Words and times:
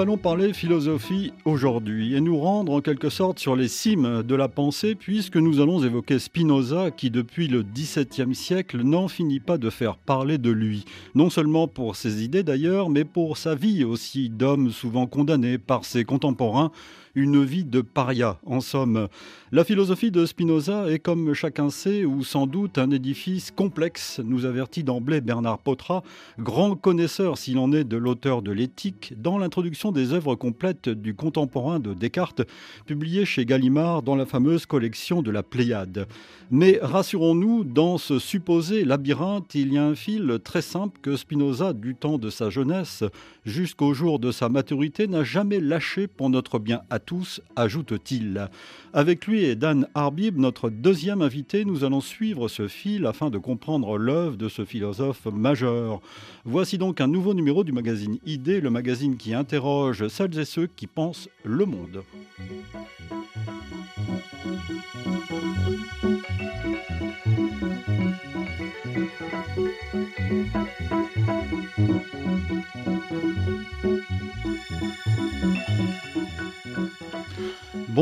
allons 0.00 0.16
parler 0.16 0.54
philosophie 0.54 1.32
aujourd'hui 1.44 2.14
et 2.14 2.22
nous 2.22 2.38
rendre 2.38 2.72
en 2.72 2.80
quelque 2.80 3.10
sorte 3.10 3.38
sur 3.38 3.54
les 3.54 3.68
cimes 3.68 4.22
de 4.22 4.34
la 4.34 4.48
pensée 4.48 4.94
puisque 4.94 5.36
nous 5.36 5.60
allons 5.60 5.84
évoquer 5.84 6.18
Spinoza 6.18 6.90
qui 6.90 7.10
depuis 7.10 7.48
le 7.48 7.62
XVIIe 7.62 8.34
siècle 8.34 8.82
n'en 8.82 9.08
finit 9.08 9.40
pas 9.40 9.58
de 9.58 9.68
faire 9.68 9.98
parler 9.98 10.38
de 10.38 10.50
lui. 10.50 10.86
Non 11.14 11.28
seulement 11.28 11.68
pour 11.68 11.96
ses 11.96 12.24
idées 12.24 12.42
d'ailleurs, 12.42 12.88
mais 12.88 13.04
pour 13.04 13.36
sa 13.36 13.54
vie 13.54 13.84
aussi 13.84 14.30
d'homme 14.30 14.70
souvent 14.70 15.06
condamné 15.06 15.58
par 15.58 15.84
ses 15.84 16.04
contemporains 16.04 16.72
une 17.14 17.44
vie 17.44 17.64
de 17.64 17.80
paria. 17.80 18.38
En 18.46 18.60
somme, 18.60 19.08
la 19.52 19.64
philosophie 19.64 20.10
de 20.10 20.26
Spinoza 20.26 20.90
est, 20.90 20.98
comme 20.98 21.34
chacun 21.34 21.70
sait, 21.70 22.04
ou 22.04 22.22
sans 22.22 22.46
doute 22.46 22.78
un 22.78 22.90
édifice 22.90 23.50
complexe, 23.50 24.20
nous 24.24 24.44
avertit 24.44 24.84
d'emblée 24.84 25.20
Bernard 25.20 25.58
Potra, 25.58 26.02
grand 26.38 26.76
connaisseur 26.76 27.36
s'il 27.36 27.58
en 27.58 27.72
est 27.72 27.84
de 27.84 27.96
l'auteur 27.96 28.42
de 28.42 28.52
l'éthique, 28.52 29.14
dans 29.16 29.38
l'introduction 29.38 29.92
des 29.92 30.12
œuvres 30.12 30.34
complètes 30.34 30.88
du 30.88 31.14
contemporain 31.14 31.80
de 31.80 31.94
Descartes, 31.94 32.42
publié 32.86 33.24
chez 33.24 33.44
Gallimard 33.44 34.02
dans 34.02 34.16
la 34.16 34.26
fameuse 34.26 34.66
collection 34.66 35.22
de 35.22 35.30
la 35.30 35.42
Pléiade. 35.42 36.06
Mais 36.50 36.78
rassurons-nous, 36.82 37.64
dans 37.64 37.98
ce 37.98 38.18
supposé 38.18 38.84
labyrinthe, 38.84 39.54
il 39.54 39.72
y 39.72 39.78
a 39.78 39.84
un 39.84 39.94
fil 39.94 40.38
très 40.42 40.62
simple 40.62 40.98
que 41.00 41.16
Spinoza, 41.16 41.72
du 41.72 41.94
temps 41.94 42.18
de 42.18 42.30
sa 42.30 42.50
jeunesse 42.50 43.04
jusqu'au 43.44 43.94
jour 43.94 44.18
de 44.18 44.32
sa 44.32 44.48
maturité, 44.48 45.06
n'a 45.06 45.24
jamais 45.24 45.60
lâché 45.60 46.06
pour 46.06 46.30
notre 46.30 46.58
bien 46.58 46.82
tous, 47.00 47.40
ajoute-t-il. 47.56 48.48
Avec 48.92 49.26
lui 49.26 49.44
et 49.44 49.56
Dan 49.56 49.88
Arbib, 49.94 50.38
notre 50.38 50.70
deuxième 50.70 51.22
invité, 51.22 51.64
nous 51.64 51.82
allons 51.84 52.00
suivre 52.00 52.48
ce 52.48 52.68
fil 52.68 53.06
afin 53.06 53.30
de 53.30 53.38
comprendre 53.38 53.98
l'œuvre 53.98 54.36
de 54.36 54.48
ce 54.48 54.64
philosophe 54.64 55.26
majeur. 55.26 56.00
Voici 56.44 56.78
donc 56.78 57.00
un 57.00 57.08
nouveau 57.08 57.34
numéro 57.34 57.64
du 57.64 57.72
magazine 57.72 58.18
Idée, 58.26 58.60
le 58.60 58.70
magazine 58.70 59.16
qui 59.16 59.34
interroge 59.34 60.06
celles 60.08 60.38
et 60.38 60.44
ceux 60.44 60.66
qui 60.66 60.86
pensent 60.86 61.28
le 61.44 61.64
monde. 61.64 62.02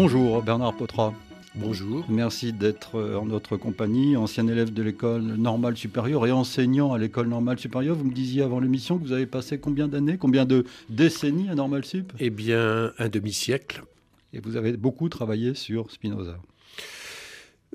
Bonjour 0.00 0.44
Bernard 0.44 0.77
Potra. 0.77 1.12
Bonjour. 1.56 2.04
Merci 2.08 2.52
d'être 2.52 3.16
en 3.16 3.27
notre 3.27 3.56
compagnie, 3.56 4.16
ancien 4.16 4.46
élève 4.46 4.72
de 4.72 4.80
l'école 4.80 5.22
normale 5.22 5.77
supérieure 5.77 6.24
et 6.24 6.30
enseignant 6.30 6.92
à 6.92 6.98
l'école 6.98 7.27
normale 7.27 7.58
supérieure. 7.58 7.96
Vous 7.96 8.05
me 8.05 8.14
disiez 8.14 8.42
avant 8.42 8.60
l'émission 8.60 8.96
que 8.96 9.02
vous 9.02 9.10
avez 9.10 9.27
passé 9.27 9.58
combien 9.58 9.88
d'années, 9.88 10.16
combien 10.16 10.44
de 10.44 10.64
décennies 10.88 11.48
à 11.48 11.56
Normal 11.56 11.84
Sup? 11.84 12.12
Eh 12.20 12.30
bien, 12.30 12.92
un 12.96 13.08
demi-siècle. 13.08 13.82
Et 14.32 14.38
vous 14.38 14.55
avez 14.55 14.77
beaucoup 14.77 15.08
travaillé 15.08 15.55
sur 15.55 15.90
Spinoza. 15.90 16.38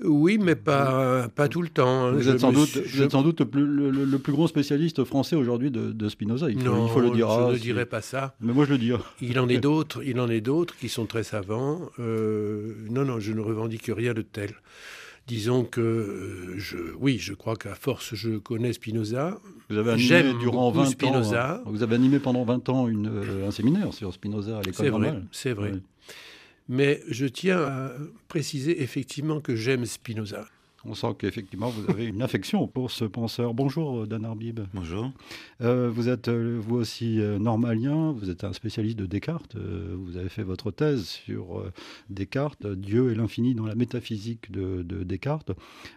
Oui, 0.02 0.38
mais 0.38 0.56
pas, 0.56 1.28
pas 1.28 1.48
tout 1.48 1.62
le 1.62 1.68
temps. 1.68 2.10
Vous, 2.12 2.28
êtes 2.28 2.40
sans, 2.40 2.52
doute, 2.52 2.78
sans 3.10 3.22
doute, 3.22 3.40
le, 3.54 4.16
plus 4.18 4.32
grand 4.32 4.48
spécialiste 4.48 5.04
français 5.04 5.36
aujourd'hui 5.36 5.70
de, 5.70 6.08
Spinoza. 6.08 6.50
Il 6.50 6.60
faut, 6.60 6.64
non, 6.64 6.86
il 6.86 6.90
faut 6.90 7.00
le 7.00 7.10
dire. 7.10 7.28
Je 7.28 7.40
ah, 7.40 7.52
ne 7.52 7.58
dirais 7.58 7.86
pas 7.86 8.00
ça. 8.00 8.34
Mais 8.40 8.52
moi, 8.52 8.64
je 8.64 8.70
le 8.70 8.78
dis. 8.78 8.90
Il 9.20 9.38
en 9.38 9.48
est 9.48 9.58
d'autres. 9.60 10.02
Il 10.04 10.18
en 10.20 10.28
est 10.28 10.40
d'autres 10.40 10.76
qui 10.76 10.88
sont 10.88 11.06
très 11.06 11.22
savants. 11.22 11.80
Euh, 12.00 12.74
non, 12.90 13.04
non, 13.04 13.20
je 13.20 13.32
ne 13.32 13.40
revendique 13.40 13.90
rien 13.94 14.14
de 14.14 14.22
tel. 14.22 14.54
Disons 15.26 15.64
que 15.64 15.80
euh, 15.80 16.54
je, 16.58 16.76
oui, 16.98 17.16
je 17.18 17.32
crois 17.32 17.56
qu'à 17.56 17.74
force, 17.74 18.14
je 18.14 18.36
connais 18.36 18.74
Spinoza. 18.74 19.38
Vous 19.70 19.78
avez 19.78 19.92
animé 19.92 20.34
durant 20.38 20.70
20 20.70 20.86
Spinoza. 20.86 21.62
ans. 21.64 21.70
Vous 21.70 21.82
avez 21.82 21.94
animé 21.94 22.18
pendant 22.18 22.44
20 22.44 22.68
ans 22.68 22.88
une, 22.88 23.22
un 23.46 23.50
séminaire 23.50 23.94
sur 23.94 24.12
Spinoza 24.12 24.58
à 24.58 24.62
l'école 24.62 24.90
normale. 24.90 25.24
C'est 25.32 25.52
vrai. 25.52 25.70
Oui. 25.72 25.80
Mais 26.68 27.02
je 27.08 27.26
tiens 27.26 27.60
à 27.60 27.92
préciser 28.28 28.82
effectivement 28.82 29.40
que 29.40 29.54
j'aime 29.54 29.84
Spinoza. 29.84 30.46
On 30.86 30.94
sent 30.94 31.14
qu'effectivement, 31.18 31.70
vous 31.70 31.90
avez 31.90 32.04
une 32.04 32.20
affection 32.20 32.66
pour 32.68 32.90
ce 32.90 33.06
penseur. 33.06 33.54
Bonjour, 33.54 34.06
Dan 34.06 34.26
Arbib. 34.26 34.60
Bonjour. 34.74 35.10
Euh, 35.62 35.88
vous 35.90 36.10
êtes, 36.10 36.28
euh, 36.28 36.60
vous 36.60 36.76
aussi, 36.76 37.20
euh, 37.20 37.38
normalien. 37.38 38.12
Vous 38.12 38.28
êtes 38.28 38.44
un 38.44 38.52
spécialiste 38.52 38.98
de 38.98 39.06
Descartes. 39.06 39.56
Euh, 39.56 39.94
vous 39.96 40.18
avez 40.18 40.28
fait 40.28 40.42
votre 40.42 40.70
thèse 40.70 41.06
sur 41.06 41.58
euh, 41.58 41.72
Descartes, 42.10 42.66
Dieu 42.66 43.10
et 43.10 43.14
l'infini 43.14 43.54
dans 43.54 43.64
la 43.64 43.74
métaphysique 43.74 44.52
de, 44.52 44.82
de 44.82 45.04
Descartes. 45.04 45.52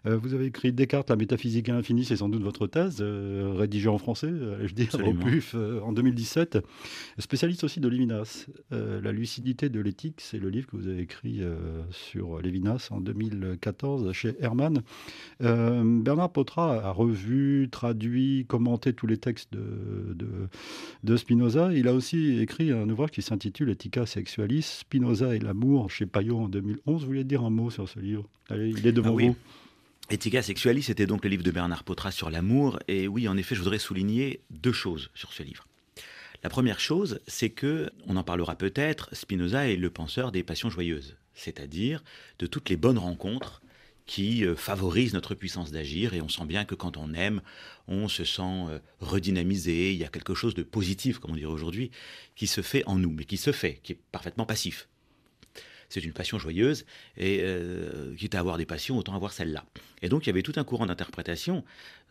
Euh, 0.05 0.15
vous 0.15 0.33
avez 0.33 0.45
écrit 0.45 0.71
Descartes, 0.71 1.09
la 1.09 1.17
métaphysique 1.17 1.67
et 1.67 1.73
l'infini, 1.73 2.05
c'est 2.05 2.15
sans 2.15 2.29
doute 2.29 2.43
votre 2.43 2.65
thèse, 2.67 3.01
rédigée 3.01 3.89
en 3.89 3.97
français, 3.97 4.31
je 4.63 4.73
dis, 4.73 4.87
au 4.93 5.13
PUF, 5.13 5.55
en 5.83 5.91
2017. 5.91 6.59
Spécialiste 7.19 7.65
aussi 7.65 7.81
de 7.81 7.89
Lévinas. 7.89 8.47
la 8.71 9.11
lucidité 9.11 9.69
de 9.69 9.79
l'éthique, 9.81 10.21
c'est 10.21 10.39
le 10.39 10.49
livre 10.49 10.67
que 10.67 10.77
vous 10.77 10.87
avez 10.87 11.01
écrit 11.01 11.41
sur 11.91 12.39
Lévinas 12.39 12.87
en 12.91 13.01
2014 13.01 14.11
chez 14.13 14.35
Hermann. 14.39 14.76
Euh, 15.41 15.83
Bernard 15.83 16.31
Potra 16.31 16.85
a 16.87 16.91
revu, 16.91 17.69
traduit, 17.71 18.45
commenté 18.47 18.93
tous 18.93 19.07
les 19.07 19.17
textes 19.17 19.53
de, 19.53 20.13
de, 20.13 20.27
de, 21.03 21.17
Spinoza. 21.17 21.73
Il 21.73 21.87
a 21.87 21.93
aussi 21.93 22.39
écrit 22.39 22.71
un 22.71 22.89
ouvrage 22.89 23.11
qui 23.11 23.21
s'intitule 23.21 23.69
Ethica 23.69 24.05
Sexualis, 24.05 24.63
Spinoza 24.63 25.35
et 25.35 25.39
l'amour 25.39 25.91
chez 25.91 26.05
Payot 26.05 26.39
en 26.39 26.49
2011. 26.49 27.01
Vous 27.01 27.07
voulez 27.07 27.23
dire 27.23 27.43
un 27.43 27.49
mot 27.49 27.69
sur 27.69 27.87
ce 27.87 27.99
livre? 27.99 28.27
Allez, 28.49 28.69
il 28.69 28.87
est 28.87 28.91
devant 28.91 29.11
ah 29.11 29.13
oui. 29.13 29.27
vous. 29.27 29.35
Ethica 30.09 30.41
Sexualis, 30.41 30.83
c'était 30.83 31.05
donc 31.05 31.23
le 31.25 31.29
livre 31.29 31.43
de 31.43 31.51
Bernard 31.51 31.83
Potra 31.83 32.11
sur 32.11 32.29
l'amour. 32.29 32.79
Et 32.87 33.07
oui, 33.07 33.27
en 33.27 33.35
effet, 33.35 33.55
je 33.55 33.61
voudrais 33.61 33.77
souligner 33.77 34.39
deux 34.49 34.71
choses 34.71 35.09
sur 35.13 35.33
ce 35.33 35.43
livre. 35.43 35.67
La 36.43 36.49
première 36.49 36.79
chose, 36.79 37.19
c'est 37.27 37.49
que, 37.49 37.89
on 38.07 38.15
en 38.15 38.23
parlera 38.23 38.55
peut-être, 38.55 39.09
Spinoza 39.13 39.67
est 39.67 39.75
le 39.75 39.89
penseur 39.89 40.31
des 40.31 40.43
passions 40.43 40.69
joyeuses, 40.69 41.17
c'est-à-dire 41.33 42.03
de 42.39 42.47
toutes 42.47 42.69
les 42.69 42.77
bonnes 42.77 42.99
rencontres 42.99 43.61
qui 44.07 44.43
favorise 44.55 45.13
notre 45.13 45.35
puissance 45.35 45.71
d'agir 45.71 46.13
et 46.13 46.21
on 46.21 46.29
sent 46.29 46.45
bien 46.45 46.65
que 46.65 46.75
quand 46.75 46.97
on 46.97 47.13
aime, 47.13 47.41
on 47.87 48.07
se 48.07 48.23
sent 48.23 48.65
redynamisé, 49.01 49.93
il 49.93 49.99
y 49.99 50.03
a 50.05 50.07
quelque 50.07 50.33
chose 50.33 50.55
de 50.55 50.63
positif, 50.63 51.19
comme 51.19 51.31
on 51.31 51.35
dirait 51.35 51.51
aujourd'hui, 51.51 51.91
qui 52.35 52.47
se 52.47 52.61
fait 52.61 52.83
en 52.85 52.95
nous, 52.95 53.11
mais 53.11 53.25
qui 53.25 53.37
se 53.37 53.51
fait, 53.51 53.79
qui 53.83 53.91
est 53.93 53.99
parfaitement 54.11 54.45
passif. 54.45 54.87
C'est 55.89 56.03
une 56.03 56.13
passion 56.13 56.37
joyeuse 56.37 56.85
et 57.15 57.39
euh, 57.41 58.13
quitte 58.15 58.35
à 58.35 58.39
avoir 58.39 58.57
des 58.57 58.65
passions, 58.65 58.97
autant 58.97 59.15
avoir 59.15 59.31
celle-là. 59.31 59.65
Et 60.01 60.09
donc 60.09 60.25
il 60.25 60.27
y 60.27 60.31
avait 60.31 60.41
tout 60.41 60.53
un 60.57 60.63
courant 60.63 60.85
d'interprétation 60.85 61.63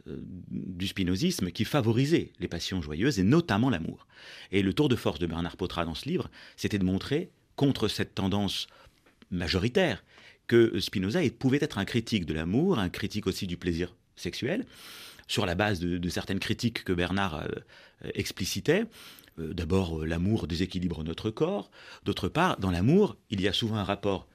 euh, 0.08 0.16
du 0.48 0.86
spinozisme 0.86 1.50
qui 1.50 1.64
favorisait 1.64 2.32
les 2.40 2.48
passions 2.48 2.80
joyeuses 2.80 3.18
et 3.18 3.22
notamment 3.22 3.68
l'amour. 3.68 4.06
Et 4.50 4.62
le 4.62 4.72
tour 4.72 4.88
de 4.88 4.96
force 4.96 5.18
de 5.18 5.26
Bernard 5.26 5.56
Potra 5.56 5.84
dans 5.84 5.94
ce 5.94 6.08
livre, 6.08 6.30
c'était 6.56 6.78
de 6.78 6.84
montrer 6.84 7.30
contre 7.54 7.88
cette 7.88 8.14
tendance 8.14 8.66
majoritaire 9.30 10.02
que 10.46 10.78
Spinoza 10.80 11.20
pouvait 11.38 11.58
être 11.60 11.78
un 11.78 11.84
critique 11.84 12.26
de 12.26 12.34
l'amour, 12.34 12.78
un 12.78 12.88
critique 12.88 13.26
aussi 13.26 13.46
du 13.46 13.56
plaisir 13.56 13.94
sexuel, 14.16 14.64
sur 15.26 15.46
la 15.46 15.54
base 15.54 15.80
de, 15.80 15.98
de 15.98 16.08
certaines 16.08 16.38
critiques 16.38 16.84
que 16.84 16.92
Bernard 16.92 17.36
euh, 17.36 17.48
explicitait. 18.14 18.84
Euh, 19.38 19.52
D'abord, 19.54 20.02
euh, 20.02 20.06
l'amour 20.06 20.46
déséquilibre 20.46 21.04
notre 21.04 21.30
corps. 21.30 21.70
D'autre 22.04 22.28
part, 22.28 22.58
dans 22.58 22.70
l'amour, 22.70 23.16
il 23.30 23.40
y 23.40 23.48
a 23.48 23.52
souvent 23.52 23.76
un 23.76 23.84
rapport 23.84 24.28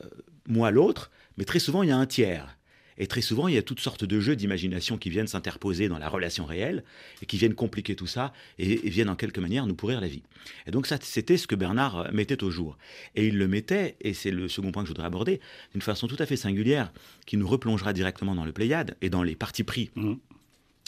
euh, 0.00 0.08
moi-l'autre, 0.46 1.10
mais 1.36 1.44
très 1.44 1.58
souvent, 1.58 1.82
il 1.82 1.88
y 1.88 1.92
a 1.92 1.96
un 1.96 2.06
tiers. 2.06 2.56
Et 3.00 3.06
très 3.06 3.22
souvent, 3.22 3.48
il 3.48 3.54
y 3.54 3.58
a 3.58 3.62
toutes 3.62 3.80
sortes 3.80 4.04
de 4.04 4.20
jeux 4.20 4.36
d'imagination 4.36 4.98
qui 4.98 5.08
viennent 5.08 5.26
s'interposer 5.26 5.88
dans 5.88 5.98
la 5.98 6.08
relation 6.08 6.44
réelle 6.44 6.84
et 7.22 7.26
qui 7.26 7.38
viennent 7.38 7.54
compliquer 7.54 7.96
tout 7.96 8.06
ça 8.06 8.34
et, 8.58 8.86
et, 8.86 8.90
viennent 8.90 9.08
en 9.08 9.16
quelque 9.16 9.40
manière 9.40 9.66
nous 9.66 9.74
pourrir 9.74 10.02
la 10.02 10.06
vie. 10.06 10.22
Et 10.66 10.70
donc 10.70 10.86
ça, 10.86 10.98
c'était 11.00 11.38
ce 11.38 11.46
que 11.46 11.54
Bernard 11.54 12.12
mettait 12.12 12.44
au 12.44 12.50
jour. 12.50 12.76
Et 13.16 13.26
il 13.26 13.38
le 13.38 13.48
mettait, 13.48 13.96
et 14.02 14.12
c'est 14.12 14.30
le 14.30 14.48
second 14.48 14.70
point 14.70 14.82
que 14.82 14.88
je 14.88 14.90
voudrais 14.90 15.06
aborder, 15.06 15.40
d'une 15.72 15.80
façon 15.80 16.08
tout 16.08 16.16
à 16.18 16.26
fait 16.26 16.36
singulière, 16.36 16.92
qui 17.24 17.38
nous 17.38 17.48
replongera 17.48 17.94
directement 17.94 18.34
dans 18.34 18.44
le 18.44 18.52
Pléiade 18.52 18.96
et 19.00 19.08
dans 19.08 19.22
les 19.22 19.34
partis 19.34 19.64
pris 19.64 19.90
mmh. 19.94 20.14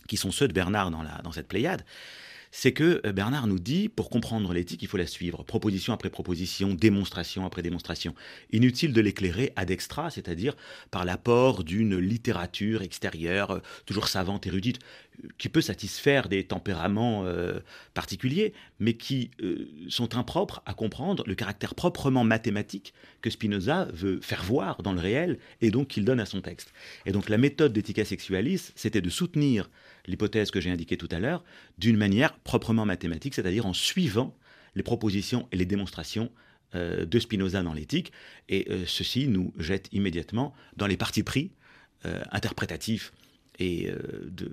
qui 0.06 0.18
sont 0.18 0.30
ceux 0.30 0.48
de 0.48 0.52
Bernard 0.52 0.90
dans, 0.90 1.02
la, 1.02 1.22
dans 1.24 1.32
cette 1.32 1.48
Pléiade 1.48 1.82
c'est 2.54 2.72
que 2.72 3.00
Bernard 3.10 3.46
nous 3.46 3.58
dit, 3.58 3.88
pour 3.88 4.10
comprendre 4.10 4.52
l'éthique, 4.52 4.82
il 4.82 4.88
faut 4.88 4.98
la 4.98 5.06
suivre, 5.06 5.42
proposition 5.42 5.94
après 5.94 6.10
proposition, 6.10 6.74
démonstration 6.74 7.46
après 7.46 7.62
démonstration. 7.62 8.14
Inutile 8.52 8.92
de 8.92 9.00
l'éclairer 9.00 9.54
ad 9.56 9.70
extra, 9.70 10.10
c'est-à-dire 10.10 10.54
par 10.90 11.06
l'apport 11.06 11.64
d'une 11.64 11.96
littérature 11.96 12.82
extérieure, 12.82 13.62
toujours 13.86 14.06
savante, 14.06 14.46
érudite, 14.46 14.80
qui 15.38 15.48
peut 15.48 15.62
satisfaire 15.62 16.28
des 16.28 16.44
tempéraments 16.44 17.24
euh, 17.24 17.60
particuliers, 17.94 18.52
mais 18.80 18.94
qui 18.94 19.30
euh, 19.42 19.70
sont 19.88 20.14
impropres 20.14 20.62
à 20.66 20.74
comprendre 20.74 21.24
le 21.26 21.34
caractère 21.34 21.74
proprement 21.74 22.24
mathématique 22.24 22.92
que 23.22 23.30
Spinoza 23.30 23.88
veut 23.94 24.20
faire 24.20 24.42
voir 24.42 24.82
dans 24.82 24.92
le 24.92 25.00
réel 25.00 25.38
et 25.62 25.70
donc 25.70 25.88
qu'il 25.88 26.04
donne 26.04 26.20
à 26.20 26.26
son 26.26 26.42
texte. 26.42 26.72
Et 27.06 27.12
donc 27.12 27.30
la 27.30 27.38
méthode 27.38 27.72
d'Ethica 27.72 28.04
Sexualis, 28.04 28.72
c'était 28.74 29.00
de 29.00 29.10
soutenir 29.10 29.70
l'hypothèse 30.06 30.50
que 30.50 30.60
j'ai 30.60 30.70
indiquée 30.70 30.96
tout 30.96 31.08
à 31.10 31.18
l'heure 31.18 31.44
d'une 31.78 31.96
manière 31.96 32.38
proprement 32.38 32.84
mathématique, 32.84 33.34
c'est-à-dire 33.34 33.66
en 33.66 33.72
suivant 33.72 34.36
les 34.74 34.82
propositions 34.82 35.48
et 35.52 35.56
les 35.56 35.66
démonstrations 35.66 36.30
euh, 36.74 37.04
de 37.04 37.18
Spinoza 37.18 37.62
dans 37.62 37.74
l'éthique. 37.74 38.12
Et 38.48 38.66
euh, 38.70 38.84
ceci 38.86 39.28
nous 39.28 39.52
jette 39.58 39.88
immédiatement 39.92 40.54
dans 40.76 40.86
les 40.86 40.96
partis 40.96 41.22
pris 41.22 41.52
euh, 42.06 42.22
interprétatifs 42.30 43.12
et 43.58 43.92
de, 44.30 44.50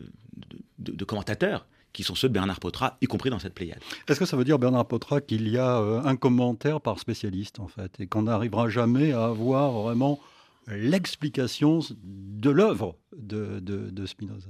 de, 0.78 1.06
commentateurs 1.06 1.66
qui 1.94 2.04
sont 2.04 2.16
ceux 2.16 2.28
de 2.28 2.34
Bernard 2.34 2.60
Potra, 2.60 2.98
y 3.02 3.06
compris 3.06 3.30
dans 3.30 3.40
cette 3.40 3.54
Pléiade. 3.54 3.80
Est-ce 4.08 4.20
que 4.20 4.26
ça 4.26 4.36
veut 4.36 4.44
dire, 4.44 4.60
Bernard 4.60 4.86
Potra, 4.86 5.22
qu'il 5.22 5.48
y 5.48 5.58
a 5.58 5.78
un 5.78 6.16
commentaire 6.18 6.82
par 6.82 7.00
spécialiste, 7.00 7.62
en 7.62 7.70
fait, 7.70 7.98
et 8.00 8.08
qu'on 8.08 8.24
n'arrivera 8.24 8.68
jamais 8.68 9.14
à 9.14 9.28
avoir 9.28 9.72
vraiment 9.72 10.20
l'explication 10.68 11.80
de 12.04 12.50
l'œuvre 12.50 12.98
de, 13.16 14.06
Spinoza? 14.06 14.50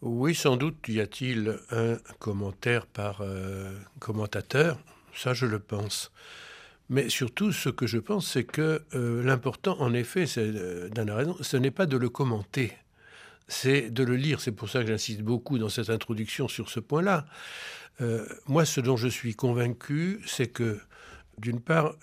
Oui, 0.00 0.34
sans 0.34 0.56
doute 0.56 0.76
y 0.88 1.00
a-t-il 1.00 1.58
un 1.70 1.96
commentaire 2.18 2.86
par 2.86 3.20
euh, 3.20 3.72
commentateur, 3.98 4.78
ça 5.14 5.34
je 5.34 5.46
le 5.46 5.58
pense. 5.58 6.12
Mais 6.90 7.10
surtout, 7.10 7.52
ce 7.52 7.68
que 7.68 7.86
je 7.86 7.98
pense, 7.98 8.26
c'est 8.26 8.44
que 8.44 8.82
euh, 8.94 9.22
l'important, 9.22 9.78
en 9.80 9.92
effet, 9.92 10.26
c'est 10.26 10.50
raison, 10.96 11.36
ce 11.40 11.56
n'est 11.56 11.70
pas 11.70 11.86
de 11.86 11.96
le 11.96 12.08
commenter, 12.08 12.72
c'est 13.46 13.90
de 13.90 14.02
le 14.02 14.16
lire. 14.16 14.40
C'est 14.40 14.52
pour 14.52 14.70
ça 14.70 14.80
que 14.82 14.88
j'insiste 14.88 15.20
beaucoup 15.20 15.58
dans 15.58 15.68
cette 15.68 15.90
introduction 15.90 16.48
sur 16.48 16.70
ce 16.70 16.80
point-là. 16.80 17.26
Euh, 18.00 18.24
moi, 18.46 18.64
ce 18.64 18.80
dont 18.80 18.96
je 18.96 19.08
suis 19.08 19.34
convaincu, 19.34 20.20
c'est 20.26 20.46
que, 20.46 20.80
d'une 21.36 21.60
part, 21.60 21.94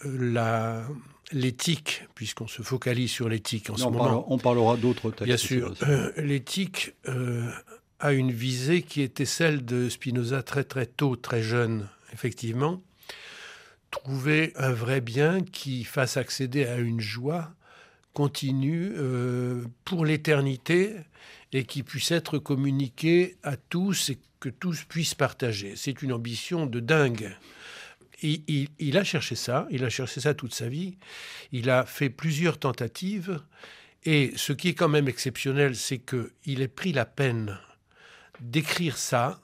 l'éthique, 1.31 2.03
puisqu'on 2.13 2.47
se 2.47 2.61
focalise 2.61 3.09
sur 3.09 3.27
l'éthique 3.27 3.71
en 3.71 3.77
ce 3.77 3.85
moment. 3.85 4.25
on 4.31 4.37
parlera 4.37 4.77
d'autres 4.77 5.09
textes. 5.09 5.23
Bien 5.23 5.37
sûr. 5.37 5.73
Euh, 5.83 6.11
l'éthique 6.17 6.93
a 7.99 8.13
une 8.13 8.31
visée 8.31 8.81
qui 8.81 9.01
était 9.01 9.25
celle 9.25 9.65
de 9.65 9.89
Spinoza 9.89 10.43
très 10.43 10.63
très 10.63 10.85
tôt, 10.85 11.15
très 11.15 11.41
jeune, 11.41 11.87
effectivement 12.13 12.81
trouver 13.95 14.51
un 14.55 14.71
vrai 14.71 14.99
bien 14.99 15.41
qui 15.41 15.83
fasse 15.83 16.17
accéder 16.17 16.65
à 16.65 16.77
une 16.77 16.99
joie 16.99 17.53
continue 18.13 18.91
euh, 18.95 19.63
pour 19.83 20.05
l'éternité 20.05 20.95
et 21.53 21.63
qui 21.63 21.83
puisse 21.83 22.11
être 22.11 22.37
communiqué 22.37 23.37
à 23.43 23.55
tous 23.55 24.09
et 24.09 24.17
que 24.39 24.49
tous 24.49 24.83
puissent 24.83 25.15
partager. 25.15 25.75
C'est 25.75 26.01
une 26.01 26.13
ambition 26.13 26.65
de 26.65 26.79
dingue. 26.79 27.35
Il, 28.21 28.69
il, 28.79 28.97
a 28.97 29.03
cherché 29.03 29.35
ça, 29.35 29.67
il 29.69 29.83
a 29.83 29.89
cherché 29.89 30.21
ça 30.21 30.33
toute 30.33 30.53
sa 30.53 30.69
vie, 30.69 30.97
il 31.51 31.69
a 31.69 31.85
fait 31.85 32.09
plusieurs 32.09 32.57
tentatives, 32.57 33.41
et 34.03 34.31
ce 34.35 34.53
qui 34.53 34.69
est 34.69 34.73
quand 34.73 34.87
même 34.87 35.07
exceptionnel, 35.07 35.75
c'est 35.75 35.99
qu'il 35.99 36.61
ait 36.61 36.67
pris 36.67 36.93
la 36.93 37.05
peine 37.05 37.59
d'écrire 38.39 38.97
ça 38.97 39.39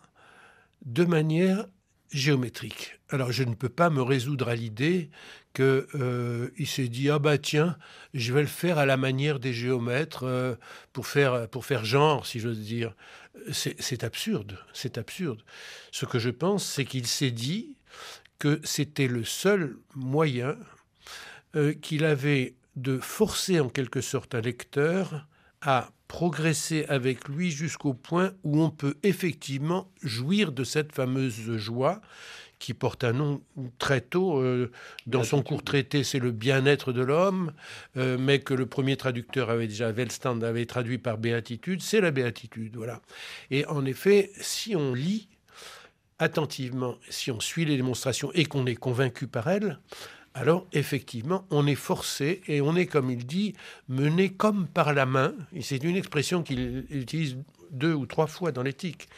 de 0.86 1.06
manière 1.06 1.66
géométrique. 2.12 3.00
Alors 3.10 3.32
je 3.32 3.44
ne 3.44 3.54
peux 3.54 3.70
pas 3.70 3.90
me 3.90 4.02
résoudre 4.02 4.50
à 4.50 4.56
l'idée 4.56 5.10
qu'il 5.54 5.64
euh, 5.66 6.50
s'est 6.66 6.88
dit 6.88 7.10
ah 7.10 7.20
bah 7.20 7.38
tiens 7.38 7.78
je 8.14 8.34
vais 8.34 8.42
le 8.42 8.48
faire 8.48 8.78
à 8.78 8.86
la 8.86 8.98
manière 8.98 9.40
des 9.40 9.54
géomètres 9.54 10.24
euh, 10.24 10.56
pour 10.94 11.08
faire 11.08 11.48
pour 11.50 11.66
faire 11.66 11.84
genre 11.84 12.26
si 12.26 12.40
j'ose 12.40 12.60
dire 12.60 12.96
c'est 13.52 14.04
absurde 14.04 14.58
c'est 14.74 14.98
absurde 14.98 15.44
ce 15.92 16.06
que 16.06 16.20
je 16.20 16.30
pense 16.30 16.66
c'est 16.66 16.86
qu'il 16.86 17.08
s'est 17.08 17.32
dit 17.32 17.76
que 18.40 18.62
c'était 18.64 19.08
le 19.08 19.26
seul 19.26 19.78
moyen 19.94 20.58
euh, 21.56 21.74
qu'il 21.74 22.06
avait 22.06 22.56
de 22.78 22.98
forcer 22.98 23.60
en 23.60 23.70
quelque 23.70 24.00
sorte 24.00 24.36
un 24.36 24.42
lecteur 24.42 25.28
à 25.62 25.92
progresser 26.12 26.84
avec 26.90 27.30
lui 27.30 27.52
jusqu'au 27.52 27.94
point 27.94 28.34
où 28.44 28.62
on 28.62 28.70
peut 28.70 28.96
effectivement 29.02 29.90
jouir 30.04 30.52
de 30.52 30.66
cette 30.66 30.92
fameuse 30.92 31.56
joie 31.56 32.02
qui 32.60 32.74
porte 32.74 33.06
un 33.06 33.14
nom 33.14 33.42
très 33.80 34.02
tôt. 34.02 34.42
Euh, 34.42 34.70
dans 35.08 35.24
son 35.24 35.42
court 35.42 35.64
traité, 35.64 36.04
c'est 36.04 36.20
le 36.20 36.32
bien-être 36.32 36.92
de 36.92 37.02
l'homme, 37.02 37.54
euh, 37.96 38.18
mais 38.20 38.40
que 38.40 38.54
le 38.54 38.66
premier 38.66 38.98
traducteur 38.98 39.50
avait 39.50 39.68
déjà, 39.68 39.94
Wellstand, 39.94 40.42
avait 40.44 40.66
traduit 40.66 40.98
par 40.98 41.18
béatitude, 41.18 41.82
c'est 41.82 42.02
la 42.02 42.12
béatitude. 42.12 42.76
Voilà. 42.76 43.02
Et 43.50 43.66
en 43.68 43.86
effet, 43.86 44.32
si 44.42 44.76
on 44.76 44.94
lit 44.94 45.30
attentivement, 46.20 46.98
si 47.10 47.32
on 47.32 47.40
suit 47.40 47.64
les 47.64 47.78
démonstrations 47.78 48.34
et 48.34 48.44
qu'on 48.44 48.66
est 48.66 48.76
convaincu 48.76 49.28
par 49.28 49.48
elles, 49.48 49.80
alors 50.34 50.66
effectivement, 50.72 51.46
on 51.50 51.68
est 51.68 51.76
forcé 51.76 52.42
et 52.48 52.62
on 52.62 52.76
est, 52.76 52.86
comme 52.86 53.10
il 53.10 53.26
dit, 53.26 53.54
mené 53.90 54.30
comme 54.30 54.68
par 54.68 54.94
la 54.94 55.06
main. 55.06 55.34
C'est 55.60 55.84
une 55.84 55.98
expression 55.98 56.42
qu'il 56.42 56.86
utilise 56.90 57.38
deux 57.72 57.94
ou 57.94 58.06
trois 58.06 58.28
fois 58.28 58.52
dans 58.52 58.64
l'éthique. 58.64 59.10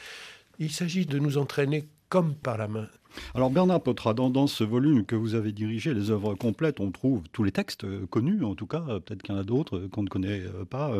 Il 0.59 0.71
s'agit 0.71 1.05
de 1.05 1.19
nous 1.19 1.37
entraîner 1.37 1.87
comme 2.09 2.35
par 2.35 2.57
la 2.57 2.67
main. 2.67 2.87
Alors 3.35 3.49
Bernard 3.49 3.81
Potra, 3.81 4.13
dans, 4.13 4.47
ce 4.47 4.63
volume 4.63 5.05
que 5.05 5.15
vous 5.15 5.35
avez 5.35 5.51
dirigé, 5.51 5.93
les 5.93 6.11
œuvres 6.11 6.35
complètes, 6.35 6.79
on 6.79 6.91
trouve 6.91 7.23
tous 7.31 7.43
les 7.43 7.51
textes 7.51 7.83
euh, 7.83 8.05
connus, 8.09 8.43
en 8.43 8.55
tout 8.55 8.67
cas, 8.67 8.83
euh, 8.87 8.99
peut-être 8.99 9.21
qu'il 9.23 9.33
y 9.33 9.37
en 9.37 9.41
a 9.41 9.43
d'autres 9.43 9.77
euh, 9.77 9.87
qu'on 9.87 10.03
ne 10.03 10.09
connaît 10.09 10.41
pas. 10.69 10.93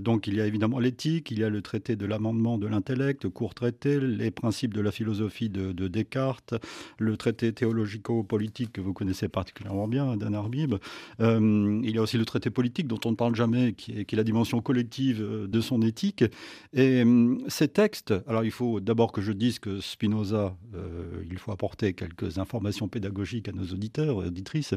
donc 0.00 0.26
il 0.26 0.34
y 0.34 0.40
a 0.40 0.46
évidemment 0.46 0.78
l'éthique, 0.78 1.30
il 1.30 1.38
y 1.38 1.44
a 1.44 1.48
le 1.48 1.62
traité 1.62 1.96
de 1.96 2.06
l'amendement 2.06 2.58
de 2.58 2.66
l'intellect, 2.66 3.28
court 3.28 3.54
traité, 3.54 4.00
les 4.00 4.30
principes 4.30 4.74
de 4.74 4.80
la 4.80 4.90
philosophie 4.90 5.48
de, 5.48 5.88
Descartes, 5.88 6.54
le 6.98 7.16
traité 7.16 7.52
théologico-politique 7.52 8.72
que 8.72 8.80
vous 8.80 8.92
connaissez 8.92 9.28
particulièrement 9.28 9.88
bien, 9.88 10.16
d'Anne 10.16 10.34
Arbib. 10.34 10.74
il 11.20 11.90
y 11.90 11.98
a 11.98 12.02
aussi 12.02 12.18
le 12.18 12.24
traité 12.24 12.50
politique 12.50 12.86
dont 12.86 13.00
on 13.04 13.10
ne 13.10 13.16
parle 13.16 13.34
jamais, 13.34 13.72
qui 13.72 13.92
est, 13.92 14.12
la 14.12 14.24
dimension 14.24 14.60
collective 14.60 15.22
de 15.22 15.60
son 15.60 15.82
éthique. 15.82 16.24
Et 16.72 17.04
ces 17.48 17.68
textes, 17.68 18.14
alors 18.26 18.44
il 18.44 18.50
faut 18.50 18.80
d'abord 18.80 19.12
que 19.12 19.20
je 19.20 19.32
dise 19.32 19.58
que 19.58 19.80
Spinoza, 19.80 20.56
euh, 20.74 20.85
il 21.30 21.38
faut 21.38 21.52
apporter 21.52 21.92
quelques 21.92 22.38
informations 22.38 22.88
pédagogiques 22.88 23.48
à 23.48 23.52
nos 23.52 23.64
auditeurs 23.64 24.22
et 24.22 24.28
auditrices, 24.28 24.74